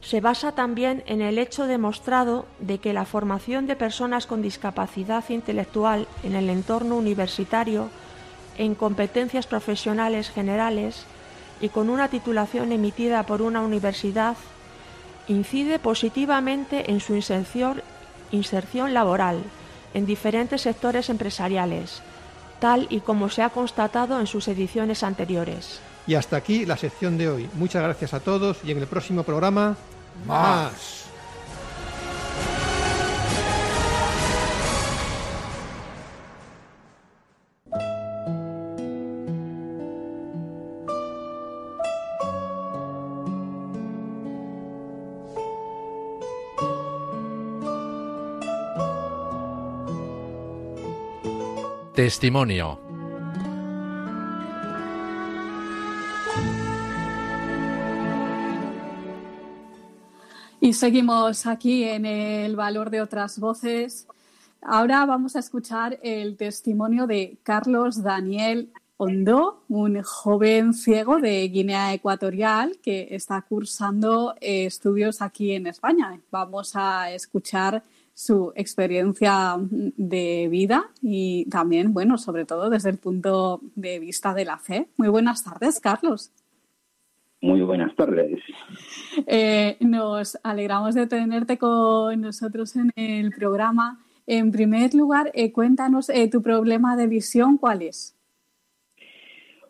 se 0.01 0.21
basa 0.21 0.53
también 0.53 1.03
en 1.07 1.21
el 1.21 1.37
hecho 1.37 1.67
demostrado 1.67 2.45
de 2.59 2.77
que 2.77 2.93
la 2.93 3.05
formación 3.05 3.67
de 3.67 3.75
personas 3.75 4.27
con 4.27 4.41
discapacidad 4.41 5.23
intelectual 5.29 6.07
en 6.23 6.35
el 6.35 6.49
entorno 6.49 6.95
universitario 6.95 7.89
en 8.57 8.75
competencias 8.75 9.47
profesionales 9.47 10.29
generales 10.29 11.05
y 11.61 11.69
con 11.69 11.89
una 11.89 12.07
titulación 12.07 12.71
emitida 12.71 13.23
por 13.23 13.41
una 13.41 13.61
universidad 13.61 14.35
incide 15.27 15.79
positivamente 15.79 16.91
en 16.91 16.99
su 16.99 17.15
inserción, 17.15 18.93
laboral 18.93 19.43
en 19.93 20.05
diferentes 20.05 20.61
sectores 20.61 21.09
empresariales, 21.09 22.01
tal 22.59 22.87
y 22.89 22.99
como 23.01 23.29
se 23.29 23.41
ha 23.41 23.49
constatado 23.49 24.19
en 24.19 24.27
sus 24.27 24.47
ediciones 24.47 25.03
anteriores. 25.03 25.81
Y 26.09 26.15
hasta 26.15 26.37
aquí 26.37 26.65
la 26.65 26.75
sección 26.75 27.19
de 27.19 27.29
hoy. 27.29 27.47
Muchas 27.53 27.83
gracias 27.83 28.15
a 28.15 28.19
todos 28.19 28.61
y 28.63 28.71
en 28.71 28.79
el 28.79 28.87
próximo 28.87 29.21
programa 29.21 29.77
más. 30.25 31.05
Testimonio. 51.93 52.88
Y 60.69 60.73
seguimos 60.73 61.47
aquí 61.47 61.83
en 61.83 62.05
el 62.05 62.55
valor 62.55 62.91
de 62.91 63.01
otras 63.01 63.39
voces. 63.39 64.05
Ahora 64.61 65.03
vamos 65.07 65.35
a 65.35 65.39
escuchar 65.39 65.97
el 66.03 66.37
testimonio 66.37 67.07
de 67.07 67.39
Carlos 67.41 68.03
Daniel 68.03 68.71
Hondo, 68.97 69.63
un 69.67 70.03
joven 70.03 70.75
ciego 70.75 71.17
de 71.17 71.47
Guinea 71.47 71.95
Ecuatorial 71.95 72.77
que 72.83 73.07
está 73.09 73.41
cursando 73.41 74.35
estudios 74.41 75.23
aquí 75.23 75.53
en 75.53 75.65
España. 75.65 76.21
Vamos 76.29 76.75
a 76.75 77.11
escuchar 77.11 77.81
su 78.13 78.53
experiencia 78.55 79.57
de 79.59 80.49
vida 80.51 80.91
y 81.01 81.45
también, 81.45 81.95
bueno, 81.95 82.19
sobre 82.19 82.45
todo 82.45 82.69
desde 82.69 82.91
el 82.91 82.99
punto 82.99 83.59
de 83.73 83.97
vista 83.97 84.35
de 84.35 84.45
la 84.45 84.59
fe. 84.59 84.87
Muy 84.97 85.07
buenas 85.07 85.43
tardes, 85.43 85.79
Carlos. 85.79 86.29
Muy 87.41 87.61
buenas 87.61 87.95
tardes. 87.95 88.39
Eh, 89.25 89.77
nos 89.79 90.37
alegramos 90.43 90.93
de 90.95 91.07
tenerte 91.07 91.57
con 91.57 92.19
nosotros 92.19 92.75
en 92.75 92.91
el 92.95 93.31
programa. 93.31 93.99
En 94.27 94.51
primer 94.51 94.93
lugar, 94.93 95.31
eh, 95.33 95.51
cuéntanos 95.53 96.09
eh, 96.09 96.29
tu 96.29 96.41
problema 96.41 96.97
de 96.97 97.07
visión, 97.07 97.57
¿cuál 97.57 97.81
es? 97.83 98.15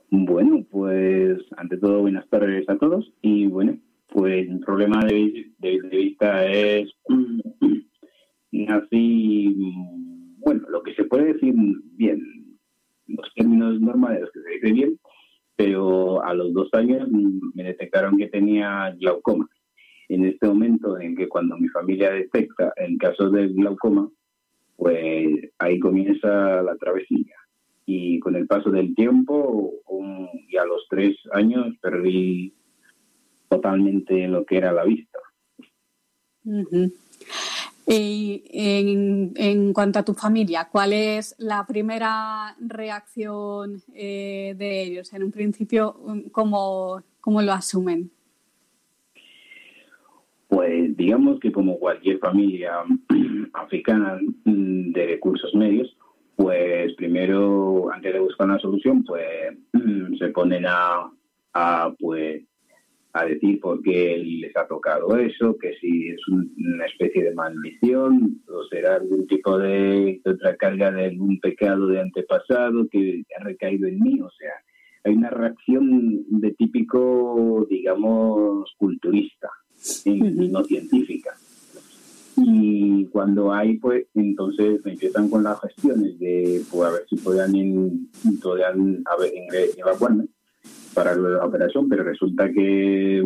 Bueno, 0.10 0.66
pues 0.70 1.40
ante 1.58 1.78
todo, 1.78 2.02
buenas 2.02 2.28
tardes 2.30 2.68
a 2.68 2.78
todos. 2.78 3.14
Y 3.22 3.46
bueno, 3.46 3.78
pues 4.08 4.50
el 4.50 4.60
problema 4.62 5.06
de, 5.06 5.52
de 5.60 5.80
vista 5.90 6.46
es 6.46 6.92
nací, 8.52 9.56
bueno, 10.38 10.68
lo 10.70 10.82
que 10.82 10.96
se 10.96 11.04
puede 11.04 11.34
decir 11.34 11.54
bien, 11.94 12.58
los 13.06 13.32
términos 13.36 13.80
normales 13.80 14.28
que 14.34 14.42
se 14.42 14.50
dice 14.50 14.72
bien, 14.74 15.00
pero 15.60 16.24
a 16.24 16.34
los 16.34 16.54
dos 16.54 16.70
años 16.72 17.10
me 17.12 17.64
detectaron 17.64 18.18
que 18.18 18.28
tenía 18.28 18.96
glaucoma. 18.98 19.46
En 20.08 20.24
este 20.24 20.48
momento 20.48 20.98
en 20.98 21.18
que 21.18 21.28
cuando 21.28 21.58
mi 21.58 21.68
familia 21.68 22.12
detecta 22.12 22.72
el 22.78 22.98
caso 22.98 23.30
del 23.30 23.54
glaucoma, 23.54 24.10
pues 24.78 25.52
ahí 25.58 25.78
comienza 25.82 26.62
la 26.62 26.78
travesía. 26.78 27.36
Y 27.86 28.22
con 28.22 28.38
el 28.38 28.48
paso 28.48 28.72
del 28.72 28.96
tiempo, 28.96 29.74
y 30.48 30.56
a 30.56 30.64
los 30.64 30.88
tres 30.90 31.18
años, 31.34 31.76
perdí 31.82 32.54
totalmente 33.50 34.30
lo 34.30 34.46
que 34.46 34.60
era 34.60 34.72
la 34.72 34.86
vista. 34.86 35.20
Y 37.92 38.44
en, 38.52 39.74
cuanto 39.74 39.98
a 39.98 40.06
tu 40.06 40.14
familia, 40.14 40.70
¿cuál 40.72 40.94
es 40.94 41.36
la 41.40 41.66
primera 41.66 42.56
reacción 42.60 43.82
eh, 43.96 44.54
de 44.56 44.84
ellos? 44.84 45.12
En 45.12 45.24
un 45.24 45.32
principio, 45.32 46.00
¿cómo, 46.32 47.02
¿cómo, 47.20 47.42
lo 47.42 47.52
asumen? 47.52 48.12
Pues 50.48 50.96
digamos 50.96 51.40
que 51.40 51.52
como 51.52 51.80
cualquier 51.80 52.20
familia 52.20 52.74
africana 53.54 54.20
mm, 54.46 54.92
de 54.92 55.08
recursos 55.08 55.56
medios, 55.56 55.98
pues 56.36 56.94
primero, 56.94 57.92
antes 57.92 58.14
de 58.14 58.20
buscar 58.20 58.46
una 58.46 58.60
solución, 58.60 59.04
pues 59.04 59.26
se 60.20 60.28
ponen 60.28 60.68
a, 60.68 61.12
a 61.54 61.92
pues 62.00 62.44
a 63.14 63.26
decir 63.26 63.60
por 63.60 63.82
qué 63.82 64.18
les 64.18 64.56
ha 64.56 64.68
tocado 64.68 65.18
eso, 65.18 65.58
que 65.58 65.74
si 65.80 66.10
es 66.10 66.22
una 66.28 66.86
especie 66.86 67.24
de 67.24 67.34
maldición 67.34 68.42
o 68.48 68.64
será 68.66 68.96
algún 68.96 69.26
tipo 69.28 69.58
de, 69.58 70.22
otra 70.26 70.56
carga 70.58 70.92
de 70.92 71.06
algún 71.06 71.40
pecado 71.40 71.88
de 71.88 72.02
antepasado 72.02 72.88
que 72.90 73.24
ha 73.40 73.44
recaído 73.44 73.88
en 73.88 74.00
mí. 74.00 74.22
O 74.22 74.30
sea, 74.30 74.52
hay 75.04 75.14
una 75.14 75.32
reacción 75.32 76.24
de 76.40 76.52
típico, 76.52 77.66
digamos, 77.70 78.72
culturista 78.78 79.50
y 80.06 80.20
no 80.20 80.64
científica. 80.64 81.32
Y 82.38 83.06
cuando 83.08 83.52
hay, 83.52 83.78
pues, 83.80 84.06
entonces 84.14 84.80
empiezan 84.86 85.30
con 85.30 85.44
las 85.44 85.60
gestiones 85.62 86.18
de, 86.20 86.62
pues, 86.72 86.88
a 86.88 86.92
ver 86.92 87.06
si 87.10 87.16
en, 87.16 88.08
podían 88.42 89.04
a 89.06 89.18
ver, 89.18 89.32
evacuarme 89.78 90.28
para 90.94 91.16
la 91.16 91.46
operación, 91.46 91.88
pero 91.90 92.04
resulta 92.04 92.52
que 92.52 93.24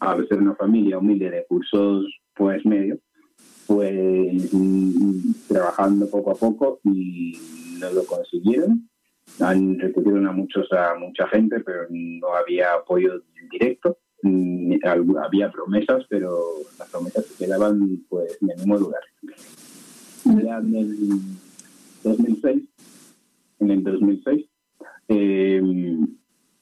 a 0.00 0.16
ser 0.26 0.38
una 0.38 0.54
familia 0.54 0.98
humilde 0.98 1.30
de 1.30 1.46
cursos 1.46 2.06
pues 2.34 2.64
medios, 2.66 2.98
pues 3.66 4.50
trabajando 5.48 6.08
poco 6.10 6.32
a 6.32 6.34
poco 6.34 6.80
y 6.84 7.38
no 7.80 7.90
lo 7.92 8.04
consiguieron. 8.04 8.88
Han 9.40 9.78
recurrido 9.78 10.18
a 10.28 10.32
muchos 10.32 10.70
a 10.72 10.94
mucha 10.98 11.26
gente, 11.28 11.60
pero 11.60 11.86
no 11.90 12.34
había 12.34 12.74
apoyo 12.74 13.22
directo. 13.50 13.98
Había 14.22 15.50
promesas, 15.50 16.04
pero 16.08 16.38
las 16.78 16.88
promesas 16.90 17.26
se 17.26 17.44
quedaban 17.44 18.04
pues 18.08 18.38
en 18.40 18.50
el 18.50 18.56
mismo 18.58 18.78
lugar. 18.78 19.02
Ya 20.24 20.58
en 20.58 20.74
el 20.74 21.20
2006, 22.02 22.62
en 23.60 23.70
el 23.70 23.84
2006, 23.84 24.46
eh, 25.08 25.62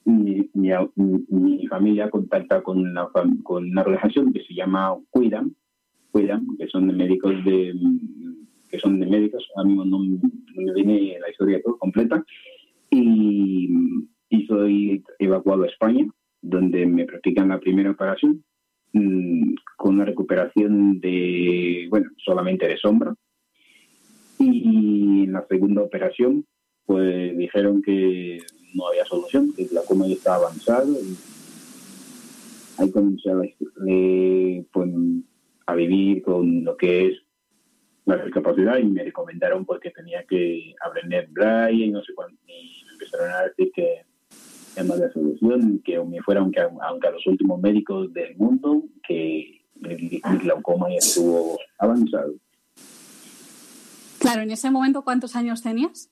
mi, 0.05 0.49
mi, 0.53 1.67
familia 1.67 2.09
contacta 2.09 2.61
con 2.61 2.79
una, 2.79 3.07
con 3.43 3.65
una 3.65 3.81
organización 3.81 4.33
que 4.33 4.43
se 4.43 4.53
llama 4.53 4.95
Cuidam, 5.09 5.53
Cuidam 6.11 6.57
que 6.57 6.67
son 6.67 6.87
médicos 6.95 7.33
de, 7.45 7.73
que 8.69 8.79
son 8.79 8.99
de 8.99 9.07
médicos, 9.07 9.47
a 9.55 9.63
mí 9.63 9.75
no, 9.75 9.85
no 9.85 9.99
me 10.55 10.73
viene 10.73 11.17
la 11.19 11.29
historia 11.29 11.61
todo 11.63 11.77
completa, 11.77 12.23
y, 12.89 13.69
y 14.29 14.45
soy 14.45 15.03
evacuado 15.19 15.63
a 15.63 15.67
España, 15.67 16.05
donde 16.41 16.85
me 16.85 17.05
practican 17.05 17.49
la 17.49 17.59
primera 17.59 17.91
operación, 17.91 18.43
mm, 18.91 19.53
con 19.77 19.95
una 19.95 20.05
recuperación 20.05 20.99
de, 20.99 21.87
bueno, 21.89 22.09
solamente 22.17 22.67
de 22.67 22.77
sombra. 22.77 23.15
Y 24.39 25.23
en 25.23 25.33
la 25.33 25.45
segunda 25.47 25.81
operación, 25.81 26.45
pues 26.85 27.35
dijeron 27.37 27.81
que 27.81 28.39
no 28.73 28.87
había 28.87 29.05
solución, 29.05 29.53
que 29.53 29.63
el 29.63 29.69
glaucoma 29.69 30.07
ya 30.07 30.13
estaba 30.13 30.47
avanzado. 30.47 30.91
Y 30.93 31.17
ahí 32.77 32.91
comencé 32.91 33.31
a, 33.31 33.41
pues, 34.71 34.91
a 35.65 35.75
vivir 35.75 36.23
con 36.23 36.63
lo 36.63 36.75
que 36.77 37.07
es 37.07 37.17
la 38.05 38.17
discapacidad 38.17 38.77
y 38.77 38.83
me 38.83 39.03
recomendaron 39.03 39.65
porque 39.65 39.91
tenía 39.91 40.23
que 40.25 40.75
aprender 40.85 41.27
braille 41.31 41.85
y 41.85 41.91
no 41.91 42.03
sé 42.03 42.13
cuánto. 42.13 42.37
Y 42.47 42.83
me 42.85 42.93
empezaron 42.93 43.31
a 43.31 43.43
decir 43.43 43.71
que 43.73 44.01
no 44.83 44.93
había 44.93 45.11
solución, 45.11 45.81
que 45.83 45.99
me 46.03 46.21
fuera 46.21 46.41
aunque, 46.41 46.61
aunque 46.61 47.07
a 47.07 47.11
los 47.11 47.25
últimos 47.27 47.61
médicos 47.61 48.11
del 48.13 48.35
mundo, 48.37 48.83
que 49.07 49.61
el, 49.83 50.21
glaucoma 50.39 50.89
ya 50.89 50.97
estuvo 50.97 51.59
avanzado. 51.77 52.33
Claro, 54.19 54.41
en 54.41 54.51
ese 54.51 54.71
momento, 54.71 55.03
¿cuántos 55.03 55.35
años 55.35 55.61
tenías? 55.61 56.09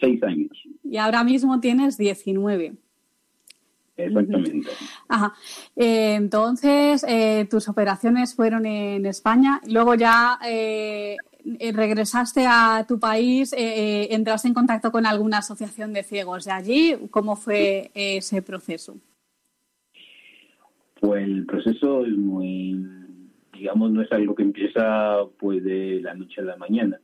Seis 0.00 0.22
años. 0.22 0.50
Y 0.84 0.96
ahora 0.96 1.24
mismo 1.24 1.60
tienes 1.60 1.98
19. 1.98 2.76
Exactamente. 3.98 4.70
Ajá. 5.08 5.34
Eh, 5.74 6.14
entonces, 6.14 7.04
eh, 7.08 7.46
tus 7.50 7.68
operaciones 7.68 8.34
fueron 8.34 8.64
en 8.64 9.04
España. 9.06 9.60
Luego 9.68 9.96
ya 9.96 10.38
eh, 10.46 11.16
regresaste 11.72 12.46
a 12.46 12.84
tu 12.86 13.00
país, 13.00 13.52
entraste 13.56 14.48
en 14.48 14.54
contacto 14.54 14.92
con 14.92 15.04
alguna 15.04 15.38
asociación 15.38 15.92
de 15.92 16.04
ciegos 16.04 16.44
de 16.44 16.52
allí. 16.52 16.94
¿Cómo 17.10 17.34
fue 17.34 17.90
ese 17.94 18.40
proceso? 18.42 18.96
Pues 21.00 21.24
el 21.24 21.46
proceso 21.46 22.04
es 22.04 22.16
muy, 22.16 22.76
digamos, 23.52 23.90
no 23.90 24.02
es 24.02 24.12
algo 24.12 24.34
que 24.34 24.42
empieza 24.42 25.18
pues 25.38 25.62
de 25.62 26.00
la 26.02 26.14
noche 26.14 26.40
a 26.40 26.44
la 26.44 26.56
mañana, 26.56 27.00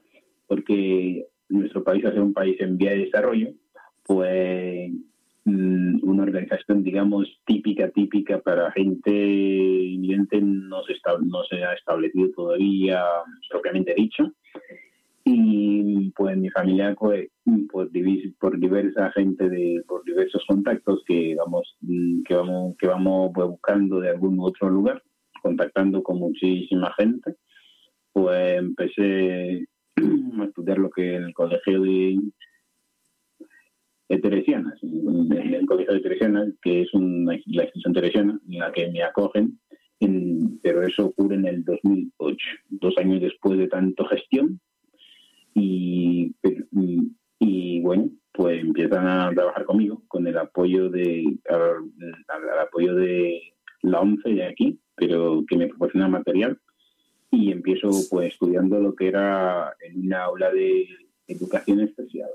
porque 0.47 1.27
nuestro 1.49 1.85
país, 1.85 2.05
al 2.05 2.13
ser 2.13 2.23
un 2.23 2.35
país 2.35 2.61
en 2.61 2.77
vía 2.77 2.91
de 2.91 3.05
desarrollo, 3.07 3.51
pues 4.03 4.91
Mm, 5.47 5.99
una 6.09 6.23
organización, 6.23 6.83
digamos, 6.83 7.29
típica, 7.45 7.91
típica 7.91 8.41
para 8.41 8.73
gente 8.73 9.11
invidente 9.11 10.41
no 10.41 10.83
se, 10.85 10.95
ha 11.63 11.75
establecido 11.75 12.31
todavía 12.31 13.03
propiamente 13.51 13.95
dicho. 13.95 14.33
Y 15.27 16.11
pues 16.17 16.37
mi 16.37 16.51
familia, 16.51 16.95
pues, 16.99 17.29
por, 17.71 17.91
por 18.39 18.59
diversa 18.59 19.11
gente, 19.13 19.49
de, 19.49 19.83
por 19.87 20.05
diversos 20.05 20.45
contactos 20.47 21.03
que 21.07 21.35
vamos, 21.37 21.77
mm, 21.81 22.23
que 22.25 22.35
vamos, 22.35 22.77
que 22.79 22.87
vamos 22.87 23.31
pues, 23.35 23.49
buscando 23.49 24.01
de 24.01 24.11
algún 24.11 24.39
otro 24.41 24.71
lugar, 24.71 25.03
contactando 25.43 26.03
con 26.03 26.19
muchísima 26.19 26.93
gente, 26.95 27.37
pues 28.13 28.59
empecé 28.59 29.67
estudiar 29.97 30.79
lo 30.79 30.91
que 30.91 31.17
el 31.17 31.35
colegio 31.35 31.83
de 31.83 32.19
teresianas, 34.21 34.81
en 34.83 35.55
el 35.55 35.67
colegio 35.67 35.95
de 35.95 36.01
teresianas, 36.01 36.49
que 36.63 36.83
es 36.83 36.95
una, 36.95 37.33
la 37.47 37.65
institución 37.65 37.93
teresiana 37.93 38.41
en 38.49 38.59
la 38.59 38.73
que 38.73 38.89
me 38.91 39.03
acogen, 39.03 39.59
pero 40.63 40.83
eso 40.83 41.07
ocurre 41.07 41.37
en 41.37 41.47
el 41.47 41.65
2008, 41.65 42.37
dos 42.71 42.97
años 42.99 43.21
después 43.21 43.59
de 43.59 43.69
tanto 43.69 44.05
gestión, 44.07 44.61
y, 45.57 46.33
bueno, 47.81 48.11
pues 48.33 48.61
empiezan 48.61 49.07
a 49.07 49.31
trabajar 49.31 49.65
conmigo 49.65 50.03
con 50.09 50.27
el 50.27 50.39
apoyo 50.39 50.89
de 50.89 51.25
apoyo 52.63 52.95
de 52.95 53.41
la 53.83 54.01
ONCE 54.01 54.31
de 54.31 54.47
aquí, 54.47 54.81
pero 54.97 55.45
que 55.47 55.57
me 55.57 55.69
proporciona 55.69 56.09
material 56.09 56.59
y 57.31 57.51
empiezo 57.51 57.91
pues 58.11 58.33
estudiando 58.33 58.79
lo 58.79 58.95
que 58.95 59.09
era 59.09 59.75
en 59.81 60.07
una 60.07 60.25
aula 60.25 60.53
de 60.53 60.89
educación 61.27 61.81
especial. 61.81 62.31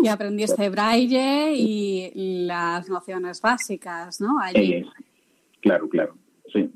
Y 0.00 0.08
aprendiste 0.08 0.68
braille 0.68 1.54
y 1.56 2.44
las 2.46 2.88
nociones 2.88 3.40
básicas, 3.40 4.20
¿no? 4.20 4.38
Allí. 4.40 4.74
Eh, 4.74 4.86
claro, 5.60 5.88
claro, 5.88 6.14
sí. 6.52 6.70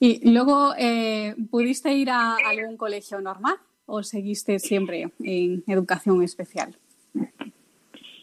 Y 0.00 0.30
luego, 0.32 0.72
eh, 0.78 1.34
¿pudiste 1.50 1.92
ir 1.94 2.10
a 2.10 2.36
algún 2.36 2.76
colegio 2.76 3.20
normal 3.20 3.56
o 3.86 4.02
seguiste 4.02 4.58
siempre 4.58 5.12
en 5.20 5.62
educación 5.66 6.22
especial? 6.22 6.76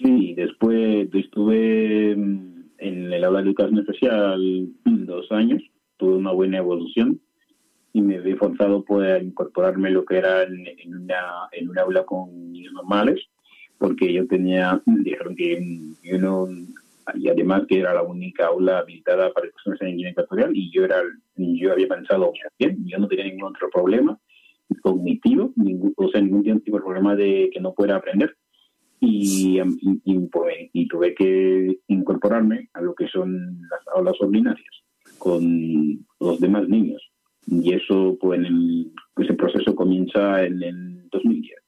Sí, 0.01 0.33
después 0.33 1.09
estuve 1.13 2.11
en 2.11 3.13
el 3.13 3.23
aula 3.23 3.41
de 3.41 3.47
educación 3.47 3.79
especial 3.79 4.69
dos 4.85 5.31
años, 5.31 5.61
tuve 5.99 6.15
una 6.15 6.31
buena 6.31 6.57
evolución 6.57 7.19
y 7.93 8.01
me 8.01 8.19
vi 8.19 8.33
forzado 8.33 8.83
pues, 8.83 9.11
a 9.11 9.19
incorporarme 9.19 9.91
lo 9.91 10.05
que 10.05 10.17
era 10.17 10.43
en, 10.43 10.95
una, 10.95 11.49
en 11.51 11.69
un 11.69 11.77
aula 11.77 12.05
con 12.05 12.51
niños 12.51 12.73
normales, 12.73 13.19
porque 13.77 14.11
yo 14.11 14.25
tenía, 14.27 14.81
dijeron 14.85 15.35
que 15.35 15.79
yo 16.03 16.17
no, 16.17 16.47
y 17.15 17.29
además 17.29 17.63
que 17.67 17.79
era 17.79 17.93
la 17.93 18.03
única 18.03 18.47
aula 18.47 18.79
habilitada 18.79 19.31
para 19.33 19.49
personas 19.49 19.81
en 19.81 19.97
Guinea 19.97 20.11
Ecuatorial, 20.11 20.55
y 20.55 20.71
yo 20.71 20.85
era 20.85 21.01
yo 21.35 21.71
había 21.71 21.87
pensado, 21.87 22.31
bien, 22.57 22.77
yo 22.85 22.97
no 22.97 23.07
tenía 23.07 23.25
ningún 23.25 23.49
otro 23.55 23.69
problema 23.69 24.17
cognitivo, 24.81 25.51
ningún, 25.55 25.93
o 25.97 26.07
sea, 26.09 26.21
ningún 26.21 26.61
tipo 26.61 26.77
de 26.77 26.83
problema 26.83 27.15
de 27.15 27.49
que 27.51 27.59
no 27.59 27.73
pueda 27.73 27.95
aprender. 27.95 28.35
Y, 29.01 29.59
y, 30.03 30.19
pues, 30.27 30.55
y 30.73 30.87
tuve 30.87 31.15
que 31.15 31.79
incorporarme 31.87 32.69
a 32.73 32.81
lo 32.81 32.93
que 32.93 33.07
son 33.07 33.61
las 33.61 33.79
aulas 33.95 34.15
ordinarias 34.19 34.83
con 35.19 36.05
los 36.19 36.39
demás 36.39 36.67
niños 36.67 37.01
y 37.51 37.73
eso, 37.73 38.17
pues, 38.19 38.39
en 38.45 38.93
ese 39.17 39.33
proceso 39.33 39.75
comienza 39.75 40.43
en 40.43 40.61
el 40.61 41.09
2010. 41.09 41.59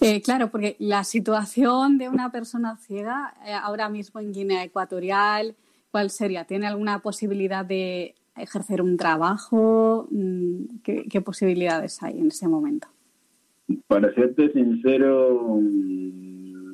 Eh, 0.00 0.22
claro, 0.22 0.50
porque 0.50 0.76
la 0.78 1.02
situación 1.02 1.98
de 1.98 2.08
una 2.08 2.30
persona 2.30 2.76
ciega 2.76 3.34
eh, 3.44 3.52
ahora 3.52 3.88
mismo 3.88 4.20
en 4.20 4.32
Guinea 4.32 4.62
Ecuatorial, 4.62 5.56
¿cuál 5.90 6.10
sería? 6.10 6.44
¿Tiene 6.44 6.68
alguna 6.68 7.00
posibilidad 7.00 7.64
de 7.64 8.14
ejercer 8.36 8.82
un 8.82 8.96
trabajo? 8.96 10.06
Mm, 10.10 10.78
¿Qué, 10.84 11.20
posibilidades 11.22 12.02
hay 12.02 12.18
en 12.20 12.28
ese 12.28 12.46
momento? 12.46 12.86
Para 13.88 14.14
serte 14.14 14.52
sincero, 14.52 15.58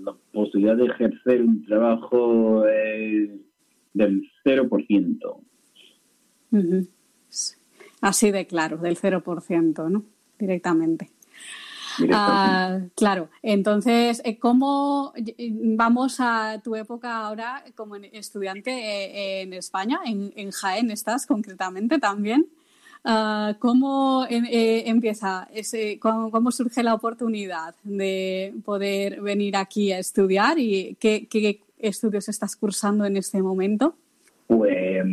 la 0.05 0.15
posibilidad 0.33 0.77
de 0.77 0.87
ejercer 0.87 1.43
un 1.43 1.65
trabajo 1.65 2.67
es 2.67 3.31
del 3.93 4.23
0%. 4.45 5.41
Así 8.01 8.31
de 8.31 8.47
claro, 8.47 8.79
del 8.79 8.97
0%, 8.97 9.91
¿no? 9.91 10.05
Directamente. 10.39 11.11
Ah, 12.13 12.81
claro, 12.95 13.29
entonces, 13.43 14.23
eh, 14.25 14.39
¿cómo 14.39 15.13
vamos 15.77 16.17
a 16.21 16.61
tu 16.63 16.77
época 16.77 17.27
ahora 17.27 17.65
como 17.75 17.97
estudiante 17.97 18.71
eh, 18.71 19.43
en 19.43 19.53
España? 19.53 20.01
En, 20.05 20.51
Jaén 20.51 20.91
estás 20.91 21.27
concretamente 21.27 21.99
también. 21.99 22.47
Ah, 23.05 23.57
¿Cómo 23.59 24.27
eh, 24.29 24.85
empieza 24.87 25.49
ese, 25.53 25.99
cómo, 25.99 26.51
surge 26.53 26.83
la 26.83 26.95
oportunidad 26.95 27.75
de 27.83 28.55
poder 28.65 29.21
venir 29.21 29.57
aquí 29.57 29.93
a 29.93 29.99
estudiar 29.99 30.59
y 30.59 30.97
qué, 31.01 31.27
qué 31.29 31.61
estudios 31.81 32.29
estás 32.29 32.57
cursando 32.57 33.05
en 33.05 33.17
este 33.17 33.43
momento? 33.43 33.97
Pues 34.47 35.05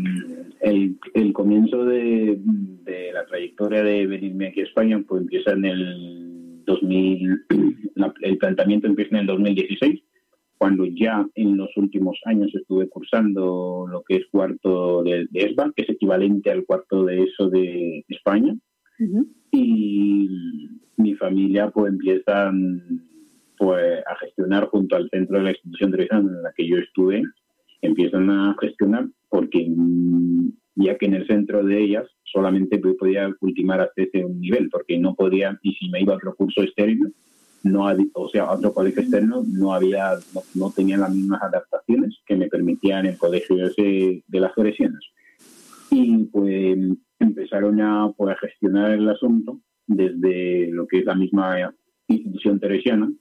el, 0.62 0.98
el 1.14 1.34
comienzo 1.34 1.86
de, 1.86 2.40
la 3.14 3.26
trayectoria 3.26 3.84
de 3.84 4.08
venirme 4.08 4.48
aquí 4.48 4.62
a 4.62 4.64
España 4.64 5.04
pues 5.08 5.22
empieza 5.22 5.52
en 5.52 5.66
el 5.66 6.64
2000, 6.66 7.46
el 8.22 8.38
planteamiento 8.38 8.88
empieza 8.88 9.16
en 9.16 9.22
el 9.22 9.28
2016, 9.28 10.02
cuando 10.58 10.86
ya 10.86 11.28
en 11.36 11.56
los 11.58 11.70
últimos 11.78 12.20
años 12.26 12.54
estuve 12.54 12.90
cursando 12.90 13.86
lo 13.90 14.04
que 14.04 14.18
es 14.18 14.26
cuarto 14.32 15.04
de, 15.04 15.28
ESBA, 15.34 15.72
que 15.76 15.84
es 15.84 15.90
equivalente 15.90 16.52
al 16.52 16.66
cuarto 16.66 17.06
de 17.06 17.24
eso 17.24 17.50
de 17.50 18.04
España. 18.08 18.56
Y 19.52 20.28
mi 20.98 21.14
familia 21.14 21.70
pues 21.70 21.92
empieza 21.94 22.52
pues, 23.68 24.02
a 24.08 24.16
gestionar 24.16 24.70
junto 24.70 24.96
al 24.96 25.10
centro 25.10 25.40
de 25.40 25.44
la 25.44 25.50
institución 25.50 25.92
de 25.92 26.08
en 26.10 26.42
la 26.42 26.54
que 26.56 26.66
yo 26.66 26.78
estuve, 26.78 27.22
empiezan 27.82 28.30
a 28.30 28.56
gestionar 28.62 29.10
porque 29.28 29.68
mm, 29.70 30.52
ya 30.76 30.98
que 30.98 31.08
en 31.08 31.16
el 31.16 31.28
centro 31.28 31.66
de 31.66 31.84
ellas 31.84 32.06
solamente 32.24 32.80
podía 32.80 33.30
ultimar 33.42 33.82
hasta 33.82 34.04
ese 34.04 34.24
nivel, 34.24 34.70
porque 34.70 34.98
no 34.98 35.16
podía, 35.16 35.60
y 35.64 35.74
si 35.74 35.90
me 35.90 36.00
iba 36.00 36.14
a 36.14 36.16
otro 36.16 36.34
curso 36.34 36.62
externo, 36.62 37.12
no 37.64 37.94
o 38.14 38.30
sea, 38.30 38.50
otro 38.50 38.72
colegio 38.72 39.02
externo, 39.02 39.44
no 39.46 39.74
había, 39.74 40.12
no, 40.56 40.72
tenía 40.72 40.96
las 40.96 41.14
mismas 41.14 41.42
adaptaciones 41.44 42.22
que 42.26 42.38
me 42.38 42.48
permitían 42.48 43.06
el 43.06 43.18
colegio 43.18 43.68
ese 43.68 44.24
de 44.26 44.40
las 44.40 44.54
Floresianas. 44.54 45.04
Y 45.92 46.24
pues 46.32 46.78
empezaron 47.20 47.82
a, 47.82 48.14
pues, 48.16 48.40
gestionar 48.40 48.92
el 48.92 49.10
asunto 49.10 49.60
desde 49.88 50.72
lo 50.72 50.88
que 50.88 51.00
es 51.00 51.06
la 51.06 51.16
misma 51.16 51.74
institución 52.08 52.62
teresiana 52.62 53.12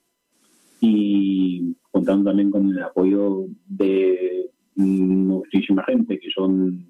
y 0.88 1.76
contando 1.90 2.30
también 2.30 2.50
con 2.50 2.70
el 2.70 2.82
apoyo 2.82 3.46
de 3.66 4.50
muchísima 4.76 5.82
gente 5.84 6.18
que 6.18 6.30
son 6.30 6.86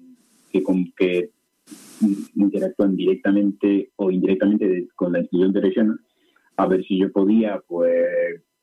que, 0.51 0.61
con, 0.61 0.91
que 0.95 1.31
interactúan 2.35 2.95
directamente 2.95 3.91
o 3.95 4.11
indirectamente 4.11 4.87
con 4.95 5.13
la 5.13 5.19
institución 5.19 5.53
teresiana 5.53 5.99
a 6.57 6.67
ver 6.67 6.83
si 6.85 6.99
yo 6.99 7.11
podía 7.11 7.59
pues 7.67 8.05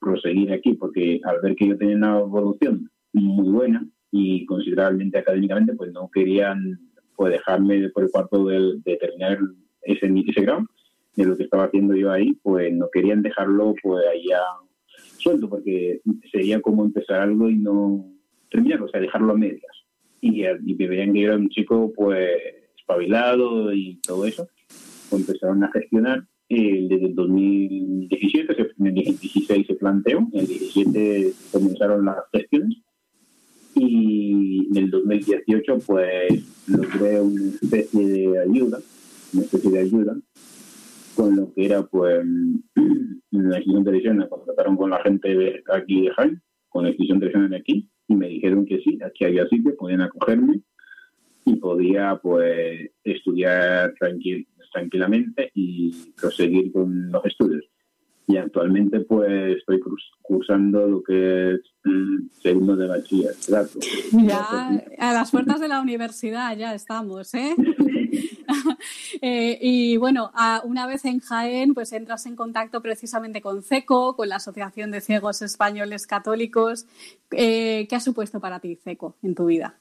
proseguir 0.01 0.53
aquí 0.53 0.74
porque 0.74 1.20
al 1.24 1.41
ver 1.41 1.57
que 1.57 1.68
yo 1.68 1.78
tenía 1.78 1.97
una 1.97 2.20
evolución 2.20 2.91
muy 3.12 3.49
buena 3.49 3.85
y 4.12 4.47
considerablemente 4.47 5.18
académicamente 5.18 5.74
pues 5.74 5.93
no 5.93 6.11
querían 6.12 6.78
pues 7.16 7.32
dejarme 7.32 7.89
por 7.91 8.05
el 8.05 8.11
cuarto 8.11 8.45
de, 8.45 8.80
terminar 9.01 9.39
ese, 9.82 10.07
ese 10.07 10.41
grado 10.43 10.66
de 11.16 11.24
lo 11.24 11.37
que 11.37 11.45
estaba 11.45 11.64
haciendo 11.64 11.97
yo 11.97 12.12
ahí 12.12 12.35
pues 12.43 12.72
no 12.72 12.89
querían 12.93 13.22
dejarlo 13.22 13.74
pues 13.82 14.05
allá 14.07 14.41
suelto 15.19 15.49
porque 15.49 16.01
sería 16.31 16.61
como 16.61 16.85
empezar 16.85 17.21
algo 17.21 17.49
y 17.49 17.57
no 17.57 18.07
terminarlo, 18.51 18.87
o 18.87 18.89
sea, 18.89 19.01
dejarlo 19.01 19.33
a 19.33 19.37
medias. 19.37 19.62
Y, 20.21 20.45
y 20.45 20.75
me 20.75 20.87
veían 20.87 21.12
que 21.12 21.25
era 21.25 21.37
un 21.37 21.49
chico, 21.49 21.93
pues, 21.95 22.31
espabilado 22.79 23.73
y 23.73 23.97
todo 23.97 24.27
eso. 24.27 24.47
Pues 25.11 25.23
empezaron 25.23 25.65
a 25.65 25.73
gestionar. 25.73 26.27
Eh, 26.49 26.87
desde 26.89 27.07
el 27.07 27.15
2017, 27.15 28.53
en 28.53 28.87
el 28.87 28.95
2016 28.95 29.67
se 29.67 29.75
planteó, 29.75 30.19
en 30.19 30.41
el 30.41 30.47
2017 30.47 31.33
comenzaron 31.51 32.05
las 32.05 32.17
gestiones 32.33 32.79
y 33.75 34.69
en 34.71 34.77
el 34.77 34.91
2018 34.91 35.79
pues 35.87 36.45
logré 36.69 37.21
una 37.21 37.49
especie 37.49 38.07
de 38.07 38.39
ayuda, 38.41 38.79
una 39.33 39.43
especie 39.43 39.71
de 39.71 39.81
ayuda 39.81 40.17
con 41.15 41.37
lo 41.37 41.53
que 41.53 41.67
era 41.67 41.83
pues 41.83 42.25
la 43.31 43.57
institución 43.57 43.85
televisión, 43.85 44.27
contrataron 44.29 44.77
con 44.77 44.91
la 44.91 45.03
gente 45.03 45.35
de 45.35 45.62
aquí 45.73 46.03
de 46.03 46.11
Jaén, 46.12 46.43
con 46.69 46.85
la 46.85 46.91
institución 46.91 47.21
televisión 47.21 47.51
de 47.51 47.57
aquí, 47.57 47.91
y 48.09 48.15
me 48.15 48.29
dijeron 48.29 48.67
que 48.67 48.79
sí, 48.81 48.99
aquí 49.05 49.25
había 49.25 49.47
sitio, 49.49 49.77
podían 49.77 50.03
acogerme 50.03 50.61
y 51.45 51.57
podía 51.57 52.19
pues 52.23 52.91
estudiar 53.03 53.95
tranquil, 53.99 54.47
tranquilamente 54.73 55.51
y 55.55 55.93
proseguir 56.21 56.73
con 56.73 57.11
los 57.11 57.25
estudios. 57.25 57.65
Y 58.27 58.39
actualmente 58.39 59.01
pues 59.01 59.59
estoy 59.59 59.81
cursando 60.23 60.89
lo 60.89 61.03
que 61.03 61.53
es 61.55 61.61
mm, 61.85 62.29
segundo 62.41 62.75
de 62.75 62.89
bachillerato. 62.89 63.79
Ya 64.12 64.83
a 64.99 65.12
las 65.12 65.31
puertas 65.33 65.61
de 65.61 65.69
la 65.69 65.81
universidad 65.81 66.57
ya 66.57 66.75
estamos, 66.75 67.35
¿eh? 67.35 67.55
Eh, 69.23 69.59
y 69.61 69.97
bueno, 69.97 70.31
una 70.65 70.87
vez 70.87 71.05
en 71.05 71.21
Jaén, 71.21 71.73
pues 71.73 71.93
entras 71.93 72.27
en 72.27 72.37
contacto 72.37 72.83
precisamente 72.83 73.41
con 73.41 73.62
CECO, 73.62 74.17
con 74.17 74.29
la 74.29 74.37
Asociación 74.37 74.91
de 74.91 75.01
Ciegos 75.01 75.41
Españoles 75.41 76.07
Católicos. 76.07 76.87
Eh, 77.31 77.87
¿Qué 77.89 77.97
ha 77.97 78.01
supuesto 78.01 78.41
para 78.41 78.61
ti 78.61 78.77
CECO 78.77 79.15
en 79.23 79.35
tu 79.35 79.47
vida? 79.47 79.77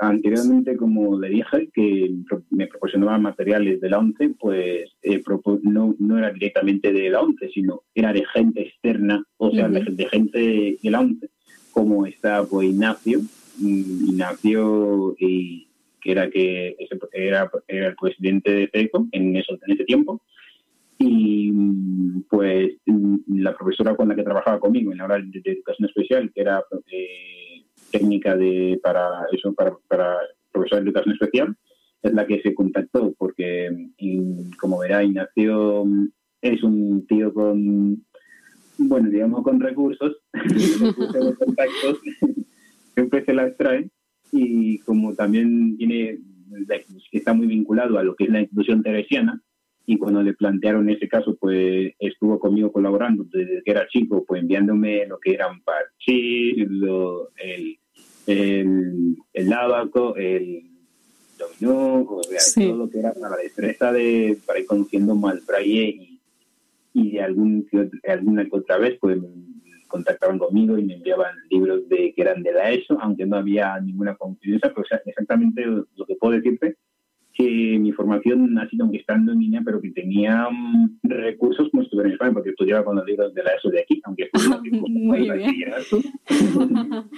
Anteriormente, 0.00 0.78
como 0.78 1.18
le 1.18 1.28
dije, 1.28 1.68
que 1.74 2.10
me 2.50 2.66
proporcionaban 2.66 3.20
materiales 3.20 3.82
de 3.82 3.90
la 3.90 3.98
ONCE, 3.98 4.30
pues 4.30 4.90
eh, 5.02 5.22
no, 5.62 5.94
no, 5.98 6.18
era 6.18 6.32
directamente 6.32 6.90
de 6.90 7.10
la 7.10 7.20
ONCE, 7.20 7.50
sino 7.50 7.82
era 7.94 8.10
de 8.10 8.24
gente 8.32 8.62
externa, 8.62 9.22
o 9.36 9.50
sea, 9.50 9.68
de, 9.68 10.06
gente 10.06 10.78
de 10.82 10.90
la 10.90 11.00
ONCE, 11.00 11.28
como 11.72 12.06
está 12.06 12.42
pues, 12.44 12.68
Ignacio, 12.68 13.20
mm, 13.58 14.08
Ignacio 14.08 15.16
y 15.18 15.68
que 16.00 16.12
era 16.12 16.30
que 16.30 16.76
era, 17.12 17.50
era 17.68 17.88
el 17.88 17.96
presidente 17.96 18.50
de 18.52 18.68
FECO 18.68 19.06
en, 19.12 19.36
eso, 19.36 19.58
en 19.66 19.72
ese 19.72 19.84
tiempo. 19.84 20.22
Y 20.98 21.52
pues 22.28 22.74
la 23.26 23.56
profesora 23.56 23.96
con 23.96 24.08
la 24.08 24.14
que 24.14 24.22
trabajaba 24.22 24.60
conmigo 24.60 24.92
en 24.92 24.98
la 24.98 25.04
hora 25.04 25.18
de, 25.18 25.40
educación 25.44 25.88
especial, 25.88 26.30
que 26.34 26.40
era 26.42 26.62
eh, 26.92 27.64
técnica 27.90 28.36
de 28.36 28.78
para 28.82 29.08
eso, 29.32 29.54
para, 29.54 29.76
para 29.88 30.18
profesor 30.52 30.80
de 30.80 30.90
educación 30.90 31.14
especial, 31.14 31.56
es 32.02 32.12
la 32.12 32.26
que 32.26 32.40
se 32.42 32.54
contactó, 32.54 33.14
porque 33.18 33.70
como 34.58 34.78
verá, 34.78 35.02
Ignacio 35.02 35.84
es 36.42 36.62
un 36.62 37.06
tío 37.06 37.32
con, 37.32 38.04
bueno, 38.78 39.10
digamos, 39.10 39.42
con 39.42 39.60
recursos, 39.60 40.16
de 40.32 41.34
contactos, 41.34 42.00
siempre 42.94 43.24
se 43.24 43.34
las 43.34 43.56
trae 43.56 43.90
y 44.32 44.78
como 44.80 45.14
también 45.14 45.76
tiene 45.76 46.18
está 47.12 47.32
muy 47.32 47.46
vinculado 47.46 47.98
a 47.98 48.02
lo 48.02 48.14
que 48.14 48.24
es 48.24 48.30
la 48.30 48.40
institución 48.40 48.82
teresiana 48.82 49.40
y 49.86 49.96
cuando 49.96 50.22
le 50.22 50.34
plantearon 50.34 50.90
ese 50.90 51.08
caso 51.08 51.36
pues 51.36 51.92
estuvo 51.98 52.38
conmigo 52.38 52.72
colaborando 52.72 53.24
desde 53.24 53.62
que 53.62 53.70
era 53.70 53.88
chico 53.88 54.24
pues 54.26 54.42
enviándome 54.42 55.06
lo 55.06 55.18
que 55.18 55.34
eran 55.34 55.60
parchís 55.62 56.58
el, 56.58 57.78
el, 58.26 59.16
el 59.32 59.48
lábaco 59.48 60.16
el 60.16 60.62
dominó 61.38 62.02
o 62.02 62.22
sea, 62.22 62.64
todo 62.64 62.76
lo 62.76 62.90
que 62.90 62.98
era 62.98 63.12
para 63.12 63.30
la 63.30 63.36
destreza 63.36 63.92
de 63.92 64.38
para 64.46 64.60
ir 64.60 64.66
conociendo 64.66 65.14
mal 65.14 65.40
braille 65.46 65.88
y, 65.88 66.20
y 66.94 67.10
de 67.12 67.22
algún 67.22 67.66
alguna 68.06 68.44
que 68.44 68.56
otra 68.56 68.78
vez 68.78 68.98
pues 69.00 69.18
contactaban 69.90 70.38
conmigo 70.38 70.78
y 70.78 70.84
me 70.84 70.94
enviaban 70.94 71.34
libros 71.50 71.88
de 71.88 72.14
que 72.14 72.22
eran 72.22 72.42
de 72.42 72.52
la 72.52 72.70
ESO, 72.70 72.98
aunque 73.00 73.26
no 73.26 73.36
había 73.36 73.78
ninguna 73.80 74.14
confianza, 74.14 74.72
pero 74.74 74.86
exactamente 75.04 75.66
lo 75.66 76.06
que 76.06 76.16
puedo 76.16 76.34
decirte 76.34 76.76
que 77.32 77.78
mi 77.78 77.92
formación 77.92 78.58
ha 78.58 78.68
sido 78.68 78.84
aunque 78.84 78.98
estando 78.98 79.32
en 79.32 79.38
línea, 79.38 79.62
pero 79.64 79.80
que 79.80 79.90
tenía 79.90 80.48
mm, 80.50 80.98
recursos 81.04 81.68
como 81.70 81.82
estuviera 81.82 82.08
en 82.08 82.14
España, 82.14 82.32
porque 82.32 82.50
estudiaba 82.50 82.84
con 82.84 82.96
los 82.96 83.06
libros 83.06 83.32
de 83.34 83.42
la 83.42 83.52
ESO 83.52 83.70
de 83.70 83.80
aquí, 83.80 84.00
aunque 84.04 84.30
Muy 84.88 85.30
bien. 85.30 85.72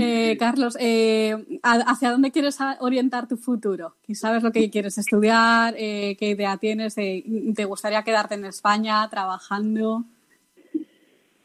eh, 0.00 0.36
Carlos, 0.38 0.76
eh, 0.80 1.36
¿hacia 1.62 2.10
dónde 2.10 2.30
quieres 2.30 2.58
orientar 2.80 3.28
tu 3.28 3.36
futuro? 3.36 3.96
¿Sabes 4.12 4.42
lo 4.42 4.52
que 4.52 4.70
quieres 4.70 4.96
estudiar? 4.96 5.74
Eh, 5.76 6.16
¿Qué 6.18 6.30
idea 6.30 6.56
tienes? 6.56 6.94
¿Te 6.94 7.64
gustaría 7.66 8.02
quedarte 8.04 8.36
en 8.36 8.44
España 8.44 9.08
trabajando? 9.10 10.04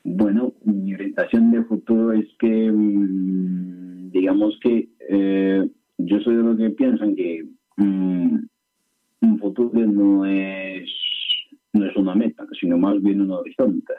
Bueno, 0.03 0.53
mi 0.65 0.93
orientación 0.93 1.51
de 1.51 1.63
futuro 1.63 2.11
es 2.11 2.27
que, 2.37 2.71
mm, 2.71 4.11
digamos 4.11 4.59
que 4.61 4.89
eh, 5.09 5.69
yo 5.97 6.19
soy 6.19 6.35
de 6.35 6.43
los 6.43 6.57
que 6.57 6.69
piensan 6.71 7.15
que 7.15 7.45
mm, 7.77 8.37
un 9.21 9.39
futuro 9.39 9.85
no 9.85 10.25
es, 10.25 10.89
no 11.71 11.85
es 11.85 11.95
una 11.95 12.15
meta, 12.15 12.45
sino 12.59 12.77
más 12.77 13.01
bien 13.01 13.21
un 13.21 13.31
horizonte, 13.31 13.93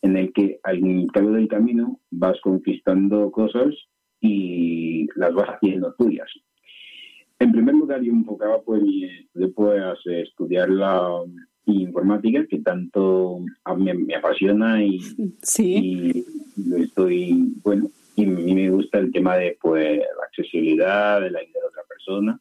en 0.00 0.16
el 0.16 0.32
que 0.32 0.58
al 0.62 0.80
cabo 1.12 1.32
del 1.32 1.48
camino 1.48 2.00
vas 2.10 2.40
conquistando 2.40 3.30
cosas 3.30 3.74
y 4.20 5.06
las 5.16 5.34
vas 5.34 5.50
haciendo 5.50 5.94
tuyas. 5.94 6.28
En 7.38 7.52
primer 7.52 7.74
lugar, 7.74 8.00
yo 8.02 8.12
enfocaba 8.12 8.62
pues, 8.62 8.82
después 9.34 9.82
estudiar 10.06 10.70
la 10.70 11.22
informática 11.66 12.46
que 12.46 12.58
tanto 12.58 13.44
me, 13.76 14.14
apasiona 14.14 14.82
y, 14.82 15.00
sí. 15.42 16.24
estoy, 16.78 17.54
bueno, 17.62 17.88
y 18.16 18.24
a 18.24 18.28
mí 18.28 18.54
me 18.54 18.70
gusta 18.70 18.98
el 18.98 19.12
tema 19.12 19.36
de 19.36 19.56
pues 19.60 19.98
la 19.98 20.24
accesibilidad, 20.26 21.20
de 21.20 21.30
la 21.30 21.38
ayuda 21.38 21.60
de 21.60 21.68
otra 21.68 21.82
persona. 21.88 22.40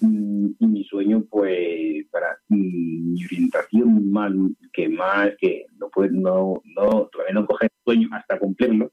Mm, 0.00 0.50
y 0.58 0.66
mi 0.66 0.84
sueño, 0.84 1.24
pues, 1.30 2.06
para 2.10 2.38
mm, 2.48 3.12
mi 3.12 3.24
orientación 3.24 4.10
más 4.10 4.32
que 4.72 4.88
más, 4.88 5.30
que 5.38 5.66
no 5.78 5.88
puedo, 5.90 6.10
no, 6.12 6.62
no, 6.74 7.08
todavía 7.12 7.34
no 7.34 7.46
coger 7.46 7.70
el 7.70 7.84
sueño 7.84 8.08
hasta 8.12 8.38
cumplirlo, 8.38 8.92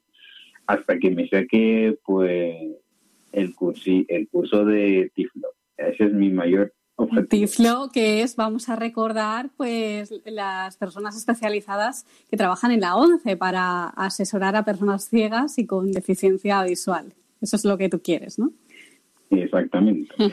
hasta 0.67 0.99
que 0.99 1.11
me 1.11 1.27
saque, 1.29 1.97
pues, 2.03 2.55
el 3.31 3.55
curso, 3.55 3.89
el 4.07 4.27
curso 4.27 4.65
de 4.65 5.11
Tiflo. 5.15 5.49
Ese 5.77 6.05
es 6.05 6.13
mi 6.13 6.29
mayor 6.29 6.73
TIFLO, 7.29 7.89
que 7.91 8.21
es, 8.21 8.35
vamos 8.35 8.69
a 8.69 8.75
recordar, 8.75 9.49
pues 9.55 10.13
las 10.25 10.77
personas 10.77 11.15
especializadas 11.15 12.05
que 12.29 12.37
trabajan 12.37 12.71
en 12.71 12.81
la 12.81 12.95
ONCE 12.95 13.37
para 13.37 13.87
asesorar 13.89 14.55
a 14.55 14.65
personas 14.65 15.07
ciegas 15.07 15.57
y 15.59 15.65
con 15.65 15.91
deficiencia 15.91 16.63
visual. 16.63 17.13
Eso 17.39 17.55
es 17.55 17.65
lo 17.65 17.77
que 17.77 17.89
tú 17.89 18.01
quieres, 18.01 18.39
¿no? 18.39 18.51
Exactamente. 19.29 20.13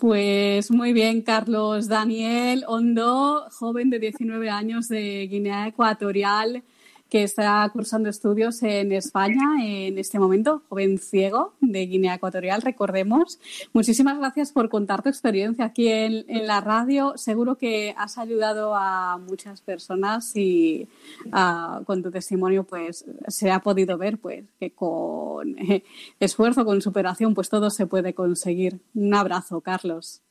Pues 0.00 0.70
muy 0.70 0.92
bien, 0.92 1.22
Carlos 1.22 1.88
Daniel 1.88 2.62
Hondo, 2.68 3.48
joven 3.50 3.90
de 3.90 3.98
19 3.98 4.48
años 4.48 4.86
de 4.86 5.26
Guinea 5.26 5.66
Ecuatorial. 5.66 6.62
Que 7.08 7.22
está 7.22 7.68
cursando 7.72 8.08
estudios 8.08 8.62
en 8.62 8.92
España 8.92 9.42
en 9.62 9.98
este 9.98 10.18
momento, 10.18 10.62
joven 10.68 10.98
ciego 10.98 11.54
de 11.60 11.86
Guinea 11.86 12.14
Ecuatorial, 12.14 12.60
recordemos. 12.60 13.38
Muchísimas 13.72 14.18
gracias 14.18 14.52
por 14.52 14.68
contar 14.68 15.02
tu 15.02 15.08
experiencia 15.08 15.64
aquí 15.64 15.88
en, 15.88 16.24
la 16.46 16.60
radio. 16.60 17.14
Seguro 17.16 17.56
que 17.56 17.94
has 17.96 18.18
ayudado 18.18 18.74
a 18.74 19.18
muchas 19.18 19.62
personas 19.62 20.36
y 20.36 20.86
ah, 21.32 21.80
con 21.86 22.02
tu 22.02 22.10
testimonio 22.10 22.64
pues 22.64 23.04
se 23.28 23.50
ha 23.50 23.60
podido 23.60 23.96
ver 23.96 24.18
pues 24.18 24.44
que 24.60 24.70
con 24.70 25.56
esfuerzo, 26.20 26.64
con 26.64 26.82
superación, 26.82 27.34
pues 27.34 27.48
todo 27.48 27.70
se 27.70 27.86
puede 27.86 28.12
conseguir. 28.12 28.80
Un 28.94 29.14
abrazo, 29.14 29.60
Carlos. 29.60 30.22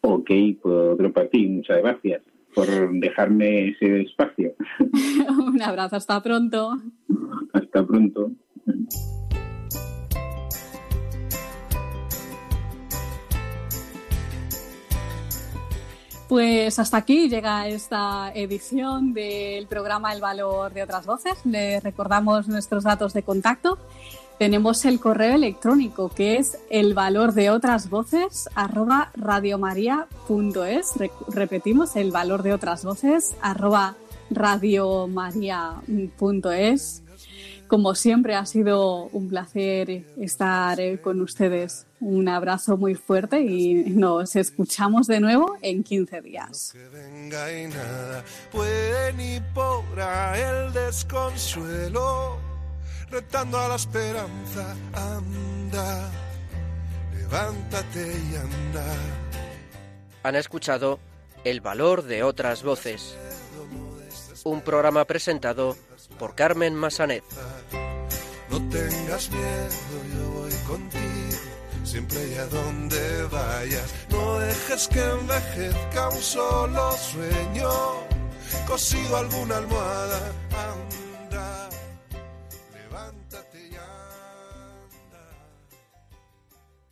Ok, 0.00 0.30
pues 0.60 0.92
otro 0.92 1.12
para 1.12 1.28
ti. 1.28 1.46
Muchas 1.46 1.78
gracias 1.78 2.22
por 2.58 2.90
dejarme 2.98 3.68
ese 3.68 4.00
espacio. 4.00 4.54
Un 5.28 5.62
abrazo, 5.62 5.94
hasta 5.94 6.20
pronto. 6.20 6.76
Hasta 7.52 7.86
pronto. 7.86 8.32
Pues 16.28 16.78
hasta 16.78 16.98
aquí 16.98 17.28
llega 17.28 17.68
esta 17.68 18.30
edición 18.34 19.14
del 19.14 19.66
programa 19.66 20.12
El 20.12 20.20
Valor 20.20 20.74
de 20.74 20.82
otras 20.82 21.06
Voces. 21.06 21.38
Le 21.44 21.80
recordamos 21.80 22.48
nuestros 22.48 22.84
datos 22.84 23.14
de 23.14 23.22
contacto 23.22 23.78
tenemos 24.38 24.84
el 24.84 25.00
correo 25.00 25.34
electrónico 25.34 26.10
que 26.10 26.36
es 26.36 26.58
el 26.70 26.94
valor 26.94 27.34
de 27.34 27.50
otras 27.50 27.90
voces 27.90 28.48
arroba 28.54 29.10
repetimos, 31.28 31.96
el 31.96 32.12
valor 32.12 32.44
de 32.44 32.52
otras 32.52 32.84
voces 32.84 33.34
arroba 33.42 33.96
radiomaria.es. 34.30 37.02
Como 37.68 37.94
siempre 37.94 38.34
ha 38.34 38.46
sido 38.46 39.04
un 39.12 39.28
placer 39.28 40.06
estar 40.18 40.80
eh, 40.80 40.98
con 41.02 41.20
ustedes. 41.20 41.86
Un 42.00 42.28
abrazo 42.30 42.78
muy 42.78 42.94
fuerte 42.94 43.40
y 43.42 43.74
nos 43.90 44.36
escuchamos 44.36 45.06
de 45.06 45.20
nuevo 45.20 45.56
en 45.60 45.84
15 45.84 46.22
días. 46.22 46.74
el 50.34 50.72
desconsuelo 50.72 52.38
retando 53.10 53.58
a 53.58 53.68
la 53.68 53.76
esperanza, 53.76 54.74
anda, 54.94 56.10
levántate 57.12 58.00
y 58.00 58.36
anda. 58.36 58.84
Han 60.22 60.36
escuchado 60.36 60.98
El 61.44 61.60
valor 61.60 62.02
de 62.02 62.22
otras 62.22 62.62
voces, 62.62 63.16
un 64.44 64.62
programa 64.62 65.04
presentado 65.04 65.76
por 66.18 66.34
Carmen 66.34 66.74
Massanet. 66.74 67.24
No 68.50 68.68
tengas 68.68 69.30
miedo, 69.30 69.70
yo 70.14 70.30
voy 70.30 70.52
contigo, 70.66 71.38
siempre 71.84 72.28
y 72.28 72.34
a 72.34 72.46
donde 72.46 73.22
vayas. 73.30 73.94
No 74.10 74.38
dejes 74.38 74.88
que 74.88 75.00
envejezca 75.00 76.08
un 76.08 76.22
solo 76.22 76.92
sueño, 76.92 77.70
cosido 78.66 79.16
alguna 79.16 79.58
almohada. 79.58 80.32
Anda 80.50 81.68